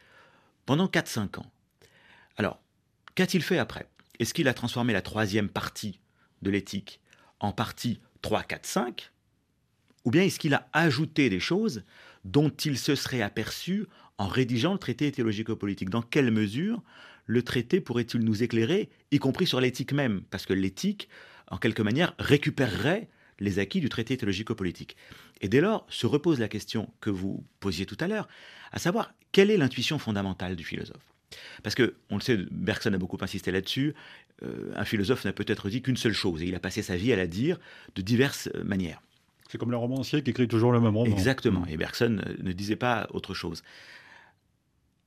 pendant 0.67 0.87
4-5 0.87 1.39
ans. 1.39 1.51
Alors, 2.37 2.61
qu'a-t-il 3.15 3.43
fait 3.43 3.59
après? 3.59 3.89
Est-ce 4.19 4.35
qu'il 4.35 4.49
a 4.49 4.55
transformé 4.55 4.93
la 4.93 5.03
troisième 5.03 5.49
partie 5.49 6.01
de 6.43 6.51
l'éthique 6.51 7.01
en 7.39 7.53
partie 7.53 8.01
3, 8.23 8.43
4, 8.43 8.67
5 8.67 9.13
Ou 10.05 10.11
bien 10.11 10.23
est-ce 10.23 10.41
qu'il 10.41 10.55
a 10.55 10.69
ajouté 10.73 11.31
des 11.31 11.41
choses 11.41 11.85
dont 12.25 12.51
il 12.51 12.77
se 12.77 12.97
serait 12.97 13.23
aperçu 13.23 13.87
en 14.19 14.27
rédigeant 14.27 14.73
le 14.73 14.79
traité 14.79 15.13
théologico-politique? 15.13 15.91
Dans 15.91 16.03
quelle 16.03 16.31
mesure 16.31 16.83
le 17.31 17.43
traité 17.43 17.81
pourrait-il 17.81 18.21
nous 18.21 18.43
éclairer, 18.43 18.91
y 19.13 19.19
compris 19.21 19.47
sur 19.47 19.61
l'éthique 19.61 19.93
même 19.93 20.23
Parce 20.31 20.47
que 20.47 20.53
l'éthique, 20.53 21.09
en 21.47 21.59
quelque 21.59 21.81
manière, 21.81 22.13
récupérerait 22.19 23.09
les 23.39 23.61
acquis 23.61 23.81
du 23.81 23.89
traité 23.89 24.17
théologico-politique. 24.17 24.97
Et 25.41 25.49
dès 25.49 25.61
lors, 25.61 25.87
se 25.89 26.09
repose 26.09 26.41
la 26.41 26.49
question 26.49 26.93
que 27.01 27.09
vous 27.09 27.45
posiez 27.61 27.87
tout 27.87 27.97
à 28.01 28.09
l'heure, 28.09 28.27
à 28.73 28.81
savoir 28.81 29.15
quelle 29.31 29.53
est 29.53 29.57
l'intuition 29.57 30.01
fondamentale 30.01 30.57
du 30.57 30.65
philosophe? 30.65 31.15
Parce 31.63 31.77
que, 31.77 31.95
on 32.11 32.17
le 32.17 32.21
sait, 32.21 32.37
Bergson 32.51 32.93
a 32.93 32.99
beaucoup 32.99 33.19
insisté 33.21 33.53
là-dessus, 33.53 33.95
euh, 34.43 34.73
un 34.75 34.85
philosophe 34.85 35.25
n'a 35.25 35.33
peut-être 35.33 35.71
dit 35.71 35.83
qu'une 35.83 35.97
seule 35.97 36.13
chose, 36.13 36.43
et 36.43 36.47
il 36.47 36.55
a 36.57 36.61
passé 36.61 36.83
sa 36.83 36.97
vie 36.97 37.13
à 37.13 37.17
la 37.17 37.29
dire 37.29 37.61
de 37.95 38.03
diverses 38.03 38.49
euh, 38.57 38.65
manières. 38.65 39.01
C'est 39.49 39.57
comme 39.57 39.71
le 39.71 39.77
romancier 39.77 40.23
qui 40.25 40.31
écrit 40.31 40.49
toujours 40.49 40.73
le 40.73 40.81
même 40.81 40.97
roman. 40.97 41.13
Exactement, 41.13 41.65
et 41.67 41.77
Bergson 41.77 42.21
euh, 42.27 42.35
ne 42.43 42.51
disait 42.51 42.75
pas 42.75 43.09
autre 43.13 43.35
chose. 43.35 43.63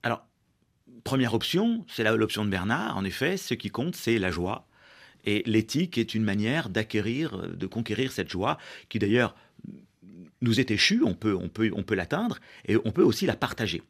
Alors, 0.04 0.26
première 1.04 1.34
option, 1.34 1.86
c'est 1.88 2.04
l'option 2.04 2.46
de 2.46 2.50
Bernard. 2.50 2.98
En 2.98 3.04
effet, 3.04 3.38
ce 3.38 3.54
qui 3.54 3.70
compte, 3.70 3.96
c'est 3.96 4.20
la 4.20 4.32
joie. 4.32 4.68
Et 5.26 5.44
l'éthique 5.46 5.98
est 5.98 6.14
une 6.16 6.24
manière 6.24 6.70
d'acquérir, 6.70 7.48
de 7.48 7.68
conquérir 7.68 8.12
cette 8.12 8.30
joie, 8.30 8.58
qui 8.90 9.00
d'ailleurs 9.00 9.36
nous 10.42 10.60
est 10.60 10.72
échue, 10.72 11.02
on 11.04 11.14
peut, 11.14 11.36
on 11.36 11.48
peut, 11.48 11.72
on 11.74 11.84
peut 11.84 11.96
l'atteindre, 11.96 12.40
et 12.66 12.76
on 12.84 12.92
peut 12.92 13.04
aussi 13.04 13.26
la 13.26 13.36
partager. 13.36 13.82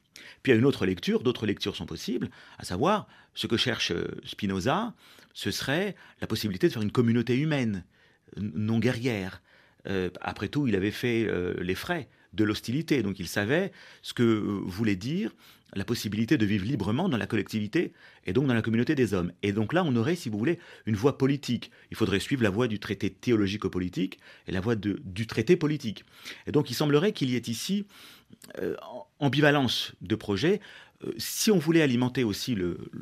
Puis 0.43 0.51
il 0.51 0.55
y 0.55 0.57
a 0.57 0.59
une 0.59 0.65
autre 0.65 0.85
lecture, 0.85 1.23
d'autres 1.23 1.47
lectures 1.47 1.75
sont 1.75 1.87
possibles, 1.87 2.29
à 2.59 2.63
savoir, 2.63 3.07
ce 3.33 3.47
que 3.47 3.57
cherche 3.57 3.91
euh, 3.91 4.07
Spinoza, 4.25 4.93
ce 5.33 5.49
serait 5.49 5.95
la 6.21 6.27
possibilité 6.27 6.67
de 6.67 6.73
faire 6.73 6.83
une 6.83 6.91
communauté 6.91 7.35
humaine, 7.35 7.83
non 8.37 8.77
guerrière. 8.77 9.41
Euh, 9.87 10.09
après 10.21 10.47
tout, 10.47 10.67
il 10.67 10.75
avait 10.75 10.91
fait 10.91 11.25
euh, 11.27 11.55
les 11.59 11.75
frais 11.75 12.07
de 12.33 12.43
l'hostilité, 12.43 13.01
donc 13.01 13.19
il 13.19 13.27
savait 13.27 13.71
ce 14.03 14.13
que 14.13 14.23
voulait 14.23 14.95
dire 14.95 15.33
la 15.75 15.85
possibilité 15.85 16.37
de 16.37 16.45
vivre 16.45 16.65
librement 16.65 17.09
dans 17.09 17.17
la 17.17 17.27
collectivité 17.27 17.93
et 18.25 18.33
donc 18.33 18.47
dans 18.47 18.53
la 18.53 18.61
communauté 18.61 18.95
des 18.95 19.13
hommes. 19.13 19.31
Et 19.41 19.51
donc 19.51 19.73
là, 19.73 19.83
on 19.83 19.95
aurait, 19.95 20.15
si 20.15 20.29
vous 20.29 20.37
voulez, 20.37 20.59
une 20.85 20.95
voie 20.95 21.17
politique. 21.17 21.71
Il 21.91 21.97
faudrait 21.97 22.19
suivre 22.19 22.43
la 22.43 22.49
voie 22.49 22.67
du 22.67 22.79
traité 22.79 23.09
théologico-politique 23.09 24.19
et 24.47 24.51
la 24.51 24.61
voie 24.61 24.75
du 24.75 25.27
traité 25.27 25.55
politique. 25.55 26.05
Et 26.47 26.51
donc 26.51 26.69
il 26.69 26.75
semblerait 26.75 27.11
qu'il 27.11 27.29
y 27.29 27.35
ait 27.35 27.47
ici 27.47 27.85
euh, 28.59 28.75
ambivalence 29.19 29.93
de 30.01 30.15
projet. 30.15 30.59
Euh, 31.03 31.11
si 31.17 31.51
on 31.51 31.57
voulait 31.57 31.81
alimenter 31.81 32.23
aussi 32.23 32.57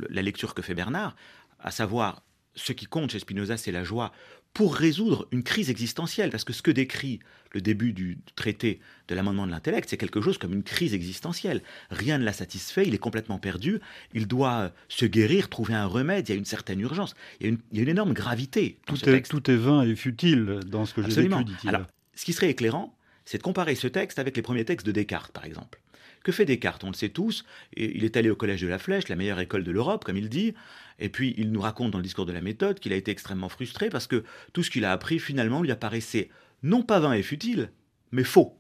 la 0.10 0.22
lecture 0.22 0.54
que 0.54 0.62
fait 0.62 0.76
Bernard, 0.76 1.16
à 1.60 1.72
savoir 1.72 2.24
ce 2.56 2.74
qui 2.74 2.86
compte 2.86 3.12
chez 3.12 3.20
Spinoza, 3.20 3.58
c'est 3.58 3.72
la 3.72 3.84
joie 3.84 4.12
pour 4.54 4.76
résoudre 4.76 5.28
une 5.32 5.44
crise 5.44 5.70
existentielle. 5.70 6.30
Parce 6.30 6.44
que 6.44 6.54
ce 6.54 6.62
que 6.62 6.72
décrit 6.72 7.20
le 7.54 7.62
début 7.62 7.94
du 7.94 8.18
traité 8.36 8.80
de 9.08 9.16
l'amendement 9.16 9.46
de 9.46 9.52
l'intellect, 9.52 9.90
c'est 9.90 9.98
quelque 9.98 10.22
chose 10.22 10.38
comme 10.38 10.54
une 10.54 10.64
crise 10.64 10.94
existentielle. 10.94 11.62
Rien 11.90 12.18
ne 12.18 12.24
l'a 12.24 12.34
satisfait, 12.34 12.88
il 12.88 12.94
est 12.94 13.00
complètement 13.00 13.40
perdu, 13.40 13.80
il 14.14 14.28
doit 14.28 14.72
se 14.88 15.06
guérir, 15.06 15.50
trouver 15.50 15.74
un 15.74 15.86
remède, 15.86 16.30
il 16.30 16.32
y 16.32 16.36
a 16.36 16.38
une 16.38 16.46
certaine 16.46 16.80
urgence, 16.80 17.14
il 17.40 17.48
y 17.48 17.80
a 17.80 17.82
une, 17.82 17.90
énorme 17.90 18.14
gravité. 18.14 18.78
tout, 18.86 19.10
est, 19.10 19.22
tout 19.24 19.52
est 19.52 19.56
vain 19.56 19.84
et 19.84 19.96
futile 19.96 20.62
dans 20.66 20.86
ce 20.86 20.94
que 20.94 21.02
j'ai 21.04 21.28
vécu, 21.28 21.44
dit-il. 21.44 21.70
Alors, 21.70 21.88
ce 22.16 22.24
qui 22.24 22.34
serait 22.34 22.50
éclairant, 22.50 22.96
c'est 23.26 23.38
de 23.38 23.44
comparer 23.44 23.76
ce 23.76 23.88
texte 23.88 24.20
avec 24.20 24.36
les 24.36 24.42
premiers 24.42 24.66
textes 24.66 24.86
de 24.86 24.92
Descartes, 24.92 25.32
par 25.32 25.46
exemple. 25.46 25.81
Que 26.24 26.32
fait 26.32 26.46
Descartes? 26.46 26.84
On 26.84 26.90
le 26.90 26.96
sait 26.96 27.10
tous. 27.10 27.46
Il 27.76 28.04
est 28.04 28.16
allé 28.16 28.30
au 28.30 28.36
collège 28.36 28.62
de 28.62 28.68
la 28.68 28.78
Flèche, 28.78 29.08
la 29.08 29.16
meilleure 29.16 29.40
école 29.40 29.64
de 29.64 29.72
l'Europe, 29.72 30.04
comme 30.04 30.18
il 30.18 30.30
dit. 30.30 30.54
Et 31.00 31.10
puis, 31.10 31.34
il 31.38 31.52
nous 31.52 31.62
raconte 31.62 31.92
dans 31.92 31.98
le 31.98 32.04
discours 32.04 32.26
de 32.26 32.32
la 32.32 32.42
méthode 32.42 32.80
qu'il 32.80 32.94
a 32.94 32.96
été 32.96 33.12
extrêmement 33.12 33.50
frustré 33.50 33.90
parce 33.90 34.08
que 34.08 34.24
tout 34.54 34.62
ce 34.62 34.70
qu'il 34.70 34.86
a 34.86 34.92
appris, 34.92 35.18
finalement, 35.20 35.64
lui 35.64 35.72
apparaissait 35.72 36.30
non 36.64 36.84
pas 36.84 37.00
vain 37.00 37.14
et 37.14 37.24
futile, 37.24 37.72
mais 38.12 38.24
faux. 38.24 38.60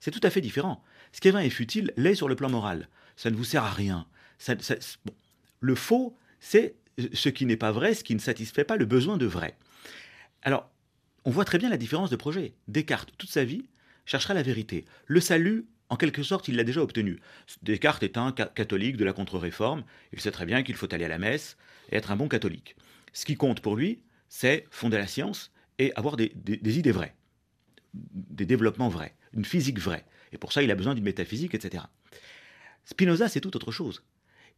C'est 0.00 0.10
tout 0.10 0.20
à 0.22 0.30
fait 0.30 0.42
différent. 0.42 0.84
Ce 1.12 1.20
qui 1.20 1.28
est 1.28 1.32
vain 1.32 1.40
et 1.40 1.50
futile 1.50 1.92
l'est 1.96 2.14
sur 2.14 2.28
le 2.28 2.36
plan 2.36 2.50
moral. 2.50 2.88
Ça 3.16 3.30
ne 3.30 3.36
vous 3.36 3.44
sert 3.44 3.64
à 3.64 3.70
rien. 3.70 4.06
Le 5.60 5.74
faux, 5.74 6.16
c'est 6.40 6.76
ce 7.12 7.28
qui 7.30 7.46
n'est 7.46 7.56
pas 7.56 7.72
vrai, 7.72 7.94
ce 7.94 8.04
qui 8.04 8.14
ne 8.14 8.20
satisfait 8.20 8.64
pas 8.64 8.76
le 8.76 8.84
besoin 8.84 9.16
de 9.16 9.26
vrai. 9.26 9.56
Alors, 10.42 10.70
on 11.24 11.30
voit 11.30 11.44
très 11.44 11.58
bien 11.58 11.68
la 11.70 11.76
différence 11.76 12.10
de 12.10 12.16
projet. 12.16 12.54
Descartes, 12.68 13.12
toute 13.18 13.30
sa 13.30 13.44
vie, 13.44 13.66
cherchera 14.06 14.34
la 14.34 14.42
vérité. 14.42 14.84
Le 15.06 15.20
salut, 15.20 15.66
en 15.90 15.96
quelque 15.96 16.22
sorte, 16.22 16.46
il 16.46 16.56
l'a 16.56 16.64
déjà 16.64 16.80
obtenu. 16.80 17.18
Descartes 17.62 18.04
est 18.04 18.16
un 18.16 18.32
catholique 18.32 18.96
de 18.96 19.04
la 19.04 19.12
contre-réforme. 19.12 19.84
Il 20.12 20.20
sait 20.20 20.30
très 20.30 20.46
bien 20.46 20.62
qu'il 20.62 20.76
faut 20.76 20.92
aller 20.94 21.04
à 21.04 21.08
la 21.08 21.18
messe 21.18 21.56
et 21.90 21.96
être 21.96 22.12
un 22.12 22.16
bon 22.16 22.28
catholique. 22.28 22.76
Ce 23.12 23.24
qui 23.24 23.36
compte 23.36 23.60
pour 23.60 23.76
lui, 23.76 24.00
c'est 24.28 24.66
fonder 24.70 24.98
la 24.98 25.08
science 25.08 25.52
et 25.78 25.92
avoir 25.96 26.16
des, 26.16 26.32
idées 26.78 26.92
vraies, 26.92 27.14
des 27.92 28.46
développements 28.46 28.88
vrais, 28.88 29.16
une 29.34 29.44
physique 29.44 29.80
vraie. 29.80 30.04
Et 30.32 30.38
pour 30.38 30.52
ça, 30.52 30.62
il 30.62 30.70
a 30.70 30.76
besoin 30.76 30.94
d'une 30.94 31.04
métaphysique, 31.04 31.54
etc. 31.54 31.84
Spinoza, 32.84 33.28
c'est 33.28 33.40
tout 33.40 33.56
autre 33.56 33.72
chose. 33.72 34.04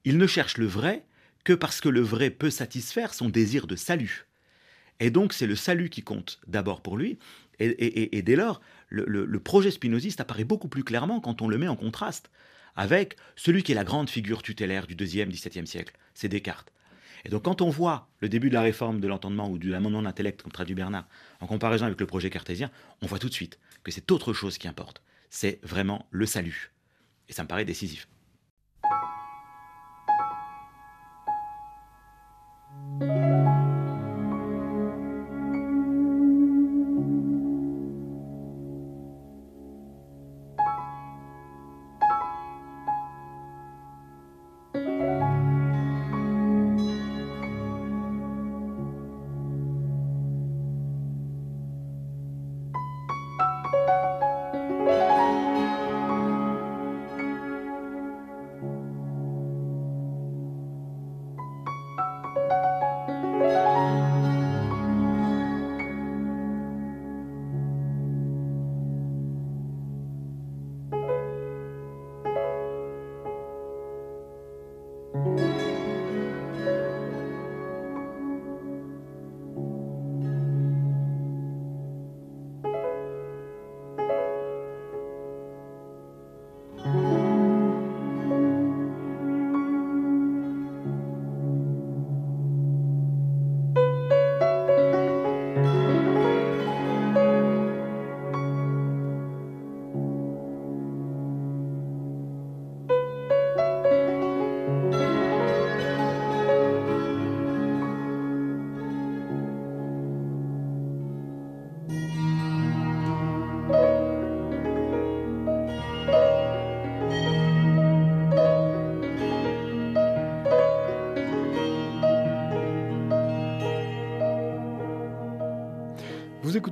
Il 0.05 0.19
ne 0.19 0.27
cherche 0.27 0.59
le 0.59 0.67
vrai 0.67 1.07
que 1.45 1.55
parce 1.55 1.81
que 1.81 1.89
le 1.89 2.03
vrai 2.03 2.29
peut 2.29 2.51
satisfaire 2.51 3.15
son 3.15 3.31
désir 3.31 3.67
de 3.67 3.77
salut. 3.77 4.27
Et 5.01 5.11
donc, 5.11 5.33
c'est 5.33 5.47
le 5.47 5.57
salut 5.57 5.89
qui 5.89 6.03
compte 6.03 6.41
d'abord 6.47 6.83
pour 6.83 6.99
lui. 6.99 7.19
Et, 7.63 8.23
dès 8.23 8.37
lors, 8.37 8.61
le, 8.89 9.39
projet 9.39 9.71
spinoziste 9.71 10.21
apparaît 10.21 10.45
beaucoup 10.45 10.69
plus 10.69 10.85
clairement 10.85 11.21
quand 11.21 11.43
on 11.43 11.49
le 11.49 11.59
met 11.59 11.69
en 11.69 11.77
contraste 11.77 12.31
avec 12.75 13.17
celui 13.37 13.63
qui 13.63 13.73
est 13.73 13.75
la 13.75 13.85
grande 13.85 14.09
figure 14.09 14.43
tutélaire 14.43 14.87
du 14.87 14.95
deuxième, 14.95 15.29
XVIIe 15.29 15.67
siècle, 15.67 15.95
c'est 16.15 16.29
Descartes. 16.29 16.73
Et 17.25 17.29
donc 17.29 17.45
quand 17.45 17.61
on 17.61 17.69
voit 17.69 18.09
le 18.21 18.29
début 18.29 18.49
de 18.49 18.55
la 18.55 18.63
réforme 18.63 19.01
de 19.01 19.07
l'entendement 19.07 19.49
ou 19.49 19.59
de 19.59 19.71
l'amendement 19.71 20.03
d'intellect, 20.03 20.43
comme 20.43 20.53
traduit 20.53 20.75
Bernard, 20.75 21.07
en 21.41 21.47
comparaison 21.47 21.87
avec 21.87 22.01
le 22.01 22.07
projet 22.07 22.31
cartésien, 22.31 22.71
on 23.01 23.07
voit 23.07 23.19
tout 23.19 23.29
de 23.29 23.35
suite 23.35 23.59
que 23.85 23.93
c'est 23.93 24.11
autre 24.11 24.33
chose 24.33 24.59
qui 24.59 24.69
importe. 24.69 25.03
C'est 25.31 25.61
vraiment 25.63 26.07
le 26.11 26.27
salut. 26.27 26.73
Et 27.29 27.33
ça 27.33 27.43
me 27.43 27.49
paraît 27.49 27.65
décisif. 27.65 28.09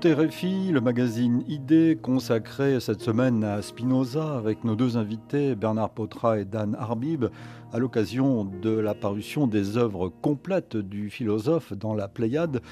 Le 0.02 0.78
magazine 0.78 1.44
Idée 1.46 1.98
consacré 2.00 2.80
cette 2.80 3.02
semaine 3.02 3.44
à 3.44 3.60
Spinoza 3.60 4.38
avec 4.38 4.64
nos 4.64 4.74
deux 4.74 4.96
invités 4.96 5.54
Bernard 5.54 5.90
Potra 5.90 6.38
et 6.38 6.46
Dan 6.46 6.74
Arbib 6.78 7.26
à 7.70 7.78
l'occasion 7.78 8.46
de 8.46 8.70
la 8.70 8.94
parution 8.94 9.46
des 9.46 9.76
œuvres 9.76 10.08
complètes 10.08 10.78
du 10.78 11.10
philosophe 11.10 11.74
dans 11.74 11.94
la 11.94 12.08
Pléiade. 12.08 12.62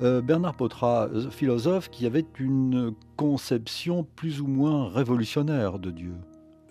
Euh, 0.00 0.20
Bernard 0.20 0.54
Potra, 0.54 1.08
philosophe 1.30 1.90
qui 1.90 2.06
avait 2.06 2.26
une 2.38 2.94
conception 3.16 4.06
plus 4.14 4.40
ou 4.40 4.46
moins 4.46 4.88
révolutionnaire 4.88 5.80
de 5.80 5.90
Dieu. 5.90 6.14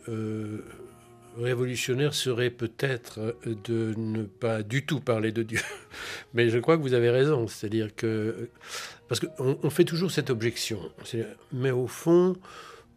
Euh, 0.08 0.62
révolutionnaire 1.38 2.14
serait 2.14 2.50
peut-être 2.50 3.36
de 3.46 3.94
ne 3.98 4.24
pas 4.24 4.64
du 4.64 4.86
tout 4.86 5.00
parler 5.00 5.32
de 5.32 5.44
Dieu. 5.44 5.60
Mais 6.34 6.50
je 6.50 6.60
crois 6.60 6.78
que 6.78 6.82
vous 6.82 6.94
avez 6.94 7.10
raison. 7.10 7.48
C'est-à-dire 7.48 7.96
que. 7.96 8.50
Parce 9.08 9.20
qu'on 9.20 9.70
fait 9.70 9.86
toujours 9.86 10.12
cette 10.12 10.30
objection. 10.30 10.80
Mais 11.52 11.72
au 11.72 11.88
fond, 11.88 12.36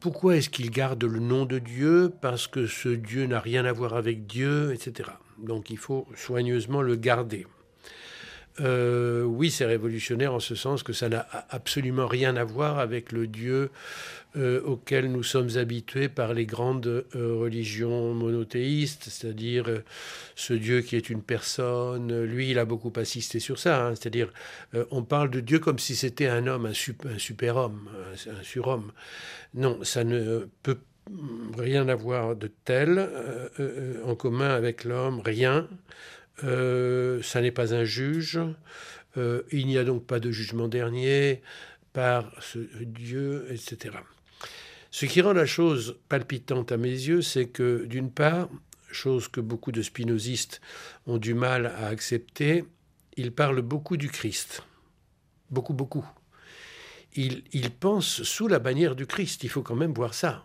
pourquoi 0.01 0.37
est-ce 0.37 0.49
qu'il 0.49 0.71
garde 0.71 1.03
le 1.05 1.19
nom 1.19 1.45
de 1.45 1.59
Dieu? 1.59 2.13
Parce 2.21 2.47
que 2.47 2.67
ce 2.67 2.89
Dieu 2.89 3.27
n'a 3.27 3.41
rien 3.41 3.65
à 3.65 3.73
voir 3.73 3.95
avec 3.95 4.27
Dieu, 4.27 4.73
etc. 4.73 5.11
Donc 5.39 5.71
il 5.71 5.79
faut 5.79 6.07
soigneusement 6.15 6.83
le 6.83 6.97
garder. 6.97 7.47
Euh, 8.61 9.23
oui, 9.23 9.51
c'est 9.51 9.67
révolutionnaire 9.67 10.35
en 10.35 10.41
ce 10.41 10.55
sens 10.55 10.83
que 10.83 10.93
ça 10.93 11.09
n'a 11.09 11.27
absolument 11.51 12.07
rien 12.07 12.37
à 12.37 12.45
voir 12.45 12.79
avec 12.79 13.13
le 13.13 13.27
Dieu 13.27 13.71
euh, 14.37 14.61
auquel 14.63 15.11
nous 15.11 15.23
sommes 15.23 15.57
habitués 15.57 16.09
par 16.09 16.35
les 16.35 16.45
grandes 16.45 16.87
euh, 16.87 17.35
religions 17.35 18.15
monothéistes, 18.15 19.05
c'est-à-dire 19.05 19.83
ce 20.35 20.55
Dieu 20.55 20.81
qui 20.81 20.97
est 20.97 21.09
une 21.09 21.23
personne. 21.23 22.25
Lui, 22.25 22.51
il 22.51 22.59
a 22.59 22.65
beaucoup 22.65 22.93
insisté 22.97 23.41
sur 23.41 23.59
ça, 23.59 23.87
hein. 23.87 23.95
c'est-à-dire 23.95 24.33
on 24.91 25.03
parle 25.03 25.31
de 25.31 25.41
Dieu 25.41 25.59
comme 25.59 25.79
si 25.79 25.95
c'était 25.95 26.29
un 26.29 26.47
homme, 26.47 26.67
un 26.67 27.19
super-homme, 27.19 27.89
un, 28.13 28.43
surhomme. 28.43 28.93
Non, 29.55 29.79
ça 29.83 30.05
ne 30.05 30.49
peut 30.63 30.79
rien 31.57 31.89
avoir 31.89 32.37
de 32.37 32.51
tel 32.65 33.09
en 34.05 34.15
commun 34.15 34.51
avec 34.51 34.85
l'homme, 34.85 35.21
rien. 35.25 35.67
Euh, 36.45 37.23
ça 37.23 37.41
n'est 37.41 37.51
pas 37.51 37.75
un 37.75 37.85
juge, 37.85 38.41
euh, 39.17 39.43
il 39.51 39.67
n'y 39.67 39.79
a 39.79 39.85
donc 39.85 40.07
pas 40.07 40.21
de 40.21 40.31
jugement 40.31 40.69
dernier 40.69 41.43
par 41.93 42.31
ce 42.41 42.59
Dieu, 42.81 43.47
etc. 43.51 43.97
Ce 44.91 45.07
qui 45.07 45.21
rend 45.21 45.33
la 45.33 45.47
chose 45.47 45.99
palpitante 46.09 46.73
à 46.73 46.77
mes 46.77 46.91
yeux, 46.91 47.23
c'est 47.23 47.47
que 47.47 47.85
d'une 47.87 48.11
part, 48.11 48.49
chose 48.91 49.29
que 49.29 49.41
beaucoup 49.41 49.73
de 49.73 49.83
spinozistes 49.83 50.61
ont 51.07 51.19
du 51.19 51.35
mal 51.35 51.67
à 51.67 51.89
accepter, 51.89 52.65
il 53.17 53.33
parle 53.33 53.61
beaucoup 53.61 53.97
du 53.97 54.09
Christ. 54.09 54.63
Beaucoup, 55.51 55.75
beaucoup. 55.75 56.07
Il, 57.15 57.43
il 57.53 57.71
pense 57.71 58.23
sous 58.23 58.49
la 58.49 58.59
bannière 58.59 58.95
du 58.95 59.07
Christ, 59.07 59.43
il 59.45 59.51
faut 59.51 59.63
quand 59.63 59.75
même 59.75 59.93
voir 59.93 60.15
ça. 60.15 60.45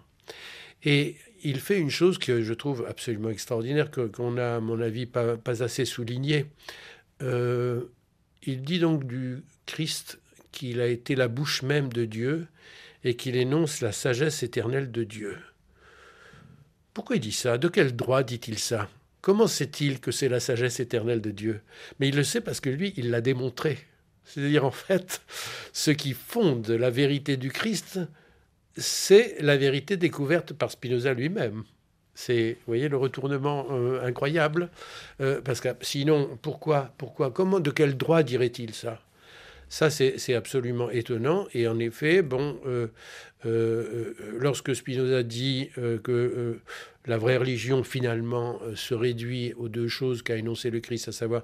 Et 0.83 1.17
il 1.43 1.59
fait 1.59 1.77
une 1.77 1.89
chose 1.89 2.17
que 2.17 2.41
je 2.41 2.53
trouve 2.53 2.85
absolument 2.87 3.29
extraordinaire, 3.29 3.91
qu'on 3.91 4.37
a, 4.37 4.55
à 4.55 4.59
mon 4.59 4.79
avis, 4.81 5.05
pas, 5.05 5.37
assez 5.45 5.85
souligné. 5.85 6.45
Euh, 7.21 7.81
il 8.43 8.63
dit 8.63 8.79
donc 8.79 9.05
du 9.05 9.43
Christ 9.65 10.19
qu'il 10.51 10.81
a 10.81 10.87
été 10.87 11.15
la 11.15 11.27
bouche 11.27 11.61
même 11.61 11.91
de 11.91 12.05
Dieu 12.05 12.47
et 13.03 13.15
qu'il 13.15 13.35
énonce 13.35 13.81
la 13.81 13.91
sagesse 13.91 14.43
éternelle 14.43 14.91
de 14.91 15.03
Dieu. 15.03 15.37
Pourquoi 16.93 17.17
il 17.17 17.21
dit 17.21 17.31
ça? 17.31 17.57
De 17.57 17.67
quel 17.67 17.95
droit 17.95 18.23
dit-il 18.23 18.59
ça? 18.59 18.89
Comment 19.21 19.47
sait-il 19.47 19.99
que 19.99 20.11
c'est 20.11 20.29
la 20.29 20.39
sagesse 20.39 20.79
éternelle 20.79 21.21
de 21.21 21.31
Dieu? 21.31 21.61
Mais 21.99 22.09
il 22.09 22.15
le 22.15 22.23
sait 22.23 22.41
parce 22.41 22.59
que 22.59 22.69
lui, 22.69 22.93
il 22.97 23.09
l'a 23.09 23.21
démontré. 23.21 23.79
C'est-à-dire, 24.25 24.65
en 24.65 24.71
fait, 24.71 25.21
ce 25.73 25.91
qui 25.91 26.13
fonde 26.13 26.69
la 26.69 26.89
vérité 26.89 27.35
du 27.35 27.49
Christ, 27.49 27.99
c'est 28.77 29.35
la 29.39 29.57
vérité 29.57 29.97
découverte 29.97 30.53
par 30.53 30.71
Spinoza 30.71 31.13
lui-même. 31.13 31.63
C'est, 32.15 32.53
vous 32.53 32.67
voyez, 32.67 32.89
le 32.89 32.97
retournement 32.97 33.67
euh, 33.71 34.05
incroyable. 34.05 34.69
Euh, 35.21 35.41
parce 35.41 35.61
que 35.61 35.69
sinon, 35.81 36.37
pourquoi, 36.41 36.93
pourquoi, 36.97 37.31
comment, 37.31 37.59
de 37.59 37.71
quel 37.71 37.97
droit 37.97 38.23
dirait-il 38.23 38.73
ça? 38.73 39.01
Ça, 39.69 39.89
c'est 39.89 40.35
absolument 40.35 40.91
étonnant. 40.91 41.47
Et 41.55 41.67
en 41.67 41.79
effet, 41.79 42.21
bon, 42.21 42.59
euh, 42.67 44.13
lorsque 44.37 44.75
Spinoza 44.75 45.23
dit 45.23 45.71
que 46.03 46.59
la 47.07 47.17
vraie 47.17 47.37
religion, 47.37 47.83
finalement, 47.83 48.59
se 48.75 48.93
réduit 48.93 49.53
aux 49.53 49.69
deux 49.69 49.87
choses 49.87 50.21
qu'a 50.21 50.35
énoncé 50.35 50.69
le 50.69 50.79
Christ, 50.79 51.07
à 51.07 51.11
savoir 51.11 51.41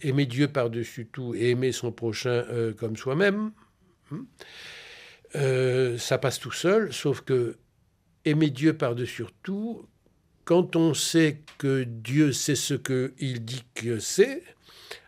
aimer 0.00 0.24
Dieu 0.24 0.48
par-dessus 0.48 1.06
tout 1.12 1.34
et 1.34 1.50
aimer 1.50 1.70
son 1.70 1.92
prochain 1.92 2.46
comme 2.78 2.96
soi-même, 2.96 3.50
hein, 4.10 4.24
ça 5.32 6.18
passe 6.18 6.38
tout 6.38 6.52
seul, 6.52 6.92
sauf 6.92 7.20
que 7.20 7.56
aimer 8.24 8.50
Dieu 8.50 8.76
par-dessus 8.76 9.24
tout, 9.42 9.86
quand 10.44 10.76
on 10.76 10.94
sait 10.94 11.42
que 11.58 11.84
Dieu 11.84 12.32
sait 12.32 12.54
ce 12.54 12.74
qu'il 12.74 13.44
dit 13.44 13.64
que 13.74 13.98
c'est, 13.98 14.42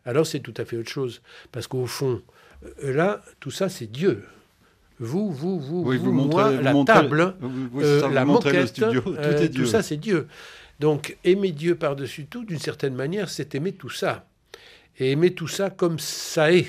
alors 0.04 0.26
c'est 0.26 0.40
tout 0.40 0.54
à 0.56 0.64
fait 0.64 0.76
autre 0.76 0.90
chose. 0.90 1.22
Parce 1.52 1.66
qu'au 1.66 1.86
fond, 1.86 2.22
euh, 2.64 2.92
là, 2.92 3.22
tout 3.40 3.50
ça, 3.50 3.68
c'est 3.68 3.86
Dieu. 3.86 4.24
Vous, 4.98 5.30
vous, 5.30 5.60
vous, 5.60 5.84
vous, 5.84 6.12
moi, 6.12 6.50
la 6.50 6.74
table, 6.84 7.36
euh, 7.76 8.08
la 8.10 8.24
moquette, 8.24 8.82
euh, 8.82 9.48
tout, 9.48 9.66
ça, 9.66 9.82
c'est 9.82 9.96
Dieu. 9.96 10.26
Donc, 10.80 11.16
aimer 11.22 11.52
Dieu 11.52 11.76
par-dessus 11.76 12.26
tout, 12.26 12.44
d'une 12.44 12.58
certaine 12.58 12.94
manière, 12.94 13.28
c'est 13.28 13.54
aimer 13.54 13.72
tout 13.72 13.90
ça. 13.90 14.26
Et 14.98 15.12
aimer 15.12 15.34
tout 15.34 15.46
ça 15.46 15.70
comme 15.70 16.00
ça 16.00 16.52
est. 16.52 16.66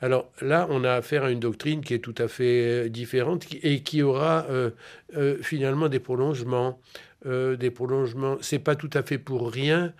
Alors 0.00 0.30
là, 0.40 0.66
on 0.70 0.84
a 0.84 0.92
affaire 0.92 1.24
à 1.24 1.30
une 1.30 1.40
doctrine 1.40 1.80
qui 1.80 1.94
est 1.94 2.00
tout 2.00 2.14
à 2.18 2.28
fait 2.28 2.90
différente 2.90 3.46
et 3.62 3.80
qui 3.80 4.02
aura 4.02 4.46
finalement 5.42 5.88
des 5.88 6.00
prolongements. 6.00 6.78
Euh, 7.26 7.56
des 7.56 7.72
prolongements. 7.72 8.36
C'est 8.40 8.60
pas 8.60 8.76
tout 8.76 8.90
à 8.92 9.02
fait 9.02 9.18
pour 9.18 9.50
rien 9.50 9.94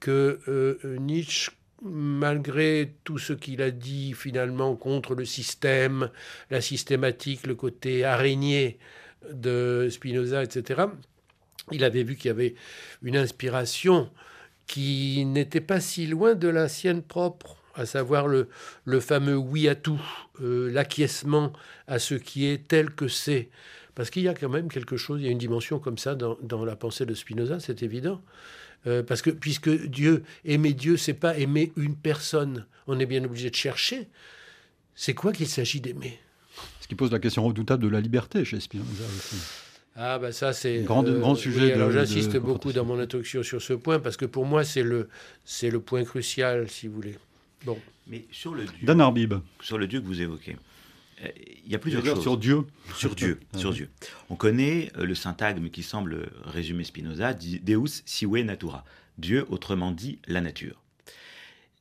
que 0.00 0.38
euh, 0.48 0.78
Nietzsche, 1.00 1.50
malgré 1.82 2.94
tout 3.04 3.18
ce 3.18 3.34
qu'il 3.34 3.60
a 3.60 3.70
dit 3.70 4.14
finalement 4.14 4.74
contre 4.74 5.14
le 5.14 5.26
système, 5.26 6.08
la 6.50 6.62
systématique, 6.62 7.46
le 7.46 7.56
côté 7.56 8.04
araignée 8.04 8.78
de 9.30 9.88
Spinoza, 9.90 10.42
etc., 10.44 10.84
il 11.72 11.84
avait 11.84 12.04
vu 12.04 12.16
qu'il 12.16 12.28
y 12.28 12.30
avait 12.30 12.54
une 13.02 13.16
inspiration 13.16 14.08
qui 14.66 15.24
n'était 15.26 15.60
pas 15.60 15.80
si 15.80 16.06
loin 16.06 16.34
de 16.34 16.48
la 16.48 16.68
sienne 16.68 17.02
propre, 17.02 17.61
à 17.74 17.86
savoir 17.86 18.28
le, 18.28 18.48
le 18.84 19.00
fameux 19.00 19.36
oui 19.36 19.68
à 19.68 19.74
tout, 19.74 20.00
euh, 20.40 20.70
l'acquiescement 20.70 21.52
à 21.86 21.98
ce 21.98 22.14
qui 22.14 22.46
est 22.46 22.66
tel 22.68 22.90
que 22.90 23.08
c'est. 23.08 23.48
Parce 23.94 24.10
qu'il 24.10 24.22
y 24.22 24.28
a 24.28 24.34
quand 24.34 24.48
même 24.48 24.70
quelque 24.70 24.96
chose, 24.96 25.20
il 25.20 25.26
y 25.26 25.28
a 25.28 25.30
une 25.30 25.38
dimension 25.38 25.78
comme 25.78 25.98
ça 25.98 26.14
dans, 26.14 26.64
la 26.64 26.76
pensée 26.76 27.04
de 27.04 27.14
Spinoza, 27.14 27.60
c'est 27.60 27.82
évident. 27.82 28.22
Euh, 28.86 29.02
parce 29.02 29.22
que 29.22 29.30
puisque 29.30 29.68
Dieu, 29.68 30.24
aimer 30.44 30.72
Dieu, 30.72 30.96
c'est 30.96 31.14
pas 31.14 31.36
aimer 31.38 31.72
une 31.76 31.94
personne, 31.94 32.66
on 32.86 32.98
est 32.98 33.06
bien 33.06 33.22
obligé 33.24 33.50
de 33.50 33.54
chercher. 33.54 34.08
C'est 34.94 35.14
quoi 35.14 35.32
qu'il 35.32 35.46
s'agit 35.46 35.80
d'aimer 35.80 36.18
Ce 36.80 36.88
qui 36.88 36.94
pose 36.94 37.12
la 37.12 37.18
question 37.18 37.44
redoutable 37.44 37.82
de 37.82 37.88
la 37.88 38.00
liberté 38.00 38.44
chez 38.44 38.60
Spinoza 38.60 39.04
aussi. 39.16 39.36
Ah 39.94 40.18
bah 40.18 40.32
ça 40.32 40.54
c'est 40.54 40.80
grand, 40.80 41.06
euh, 41.06 41.18
grand 41.18 41.34
sujet. 41.34 41.74
alors 41.74 41.90
j'insiste 41.90 42.38
beaucoup 42.38 42.72
dans 42.72 42.84
mon 42.84 42.98
introduction 42.98 43.42
sur 43.42 43.60
ce 43.60 43.74
point 43.74 43.98
parce 43.98 44.16
que 44.16 44.24
pour 44.24 44.46
moi 44.46 44.64
c'est 44.64 44.82
le 44.82 45.10
c'est 45.44 45.68
le 45.68 45.80
point 45.80 46.02
crucial 46.02 46.70
si 46.70 46.88
vous 46.88 46.94
voulez. 46.94 47.18
Bon. 47.64 47.78
Mais 48.06 48.24
sur 48.32 48.54
le 48.54 48.64
Dieu, 48.64 48.74
Dan 48.82 49.00
Arbib. 49.00 49.34
sur 49.60 49.78
le 49.78 49.86
Dieu 49.86 50.00
que 50.00 50.06
vous 50.06 50.20
évoquez, 50.20 50.56
il 51.64 51.70
y 51.70 51.74
a 51.74 51.78
plusieurs 51.78 52.04
choses. 52.04 52.22
Sur 52.22 52.36
Dieu. 52.36 52.64
Sur 52.96 53.14
Dieu, 53.14 53.40
sur 53.56 53.72
Dieu. 53.72 53.90
On 54.28 54.36
connaît 54.36 54.90
euh, 54.96 55.04
le 55.04 55.14
syntagme 55.14 55.68
qui 55.70 55.82
semble 55.82 56.30
résumer 56.44 56.84
Spinoza, 56.84 57.34
Deus 57.34 58.02
sive 58.04 58.44
natura. 58.44 58.84
Dieu, 59.18 59.46
autrement 59.48 59.92
dit, 59.92 60.18
la 60.26 60.40
nature. 60.40 60.82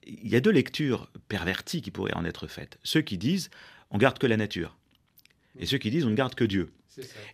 Il 0.05 0.27
y 0.27 0.35
a 0.35 0.39
deux 0.39 0.51
lectures 0.51 1.09
perverties 1.27 1.81
qui 1.81 1.91
pourraient 1.91 2.15
en 2.15 2.25
être 2.25 2.47
faites. 2.47 2.77
Ceux 2.83 3.01
qui 3.01 3.17
disent 3.17 3.49
on 3.91 3.97
garde 3.97 4.17
que 4.17 4.27
la 4.27 4.37
nature, 4.37 4.75
et 5.59 5.65
ceux 5.65 5.77
qui 5.77 5.91
disent 5.91 6.05
on 6.05 6.09
ne 6.09 6.15
garde 6.15 6.35
que 6.35 6.43
Dieu. 6.43 6.71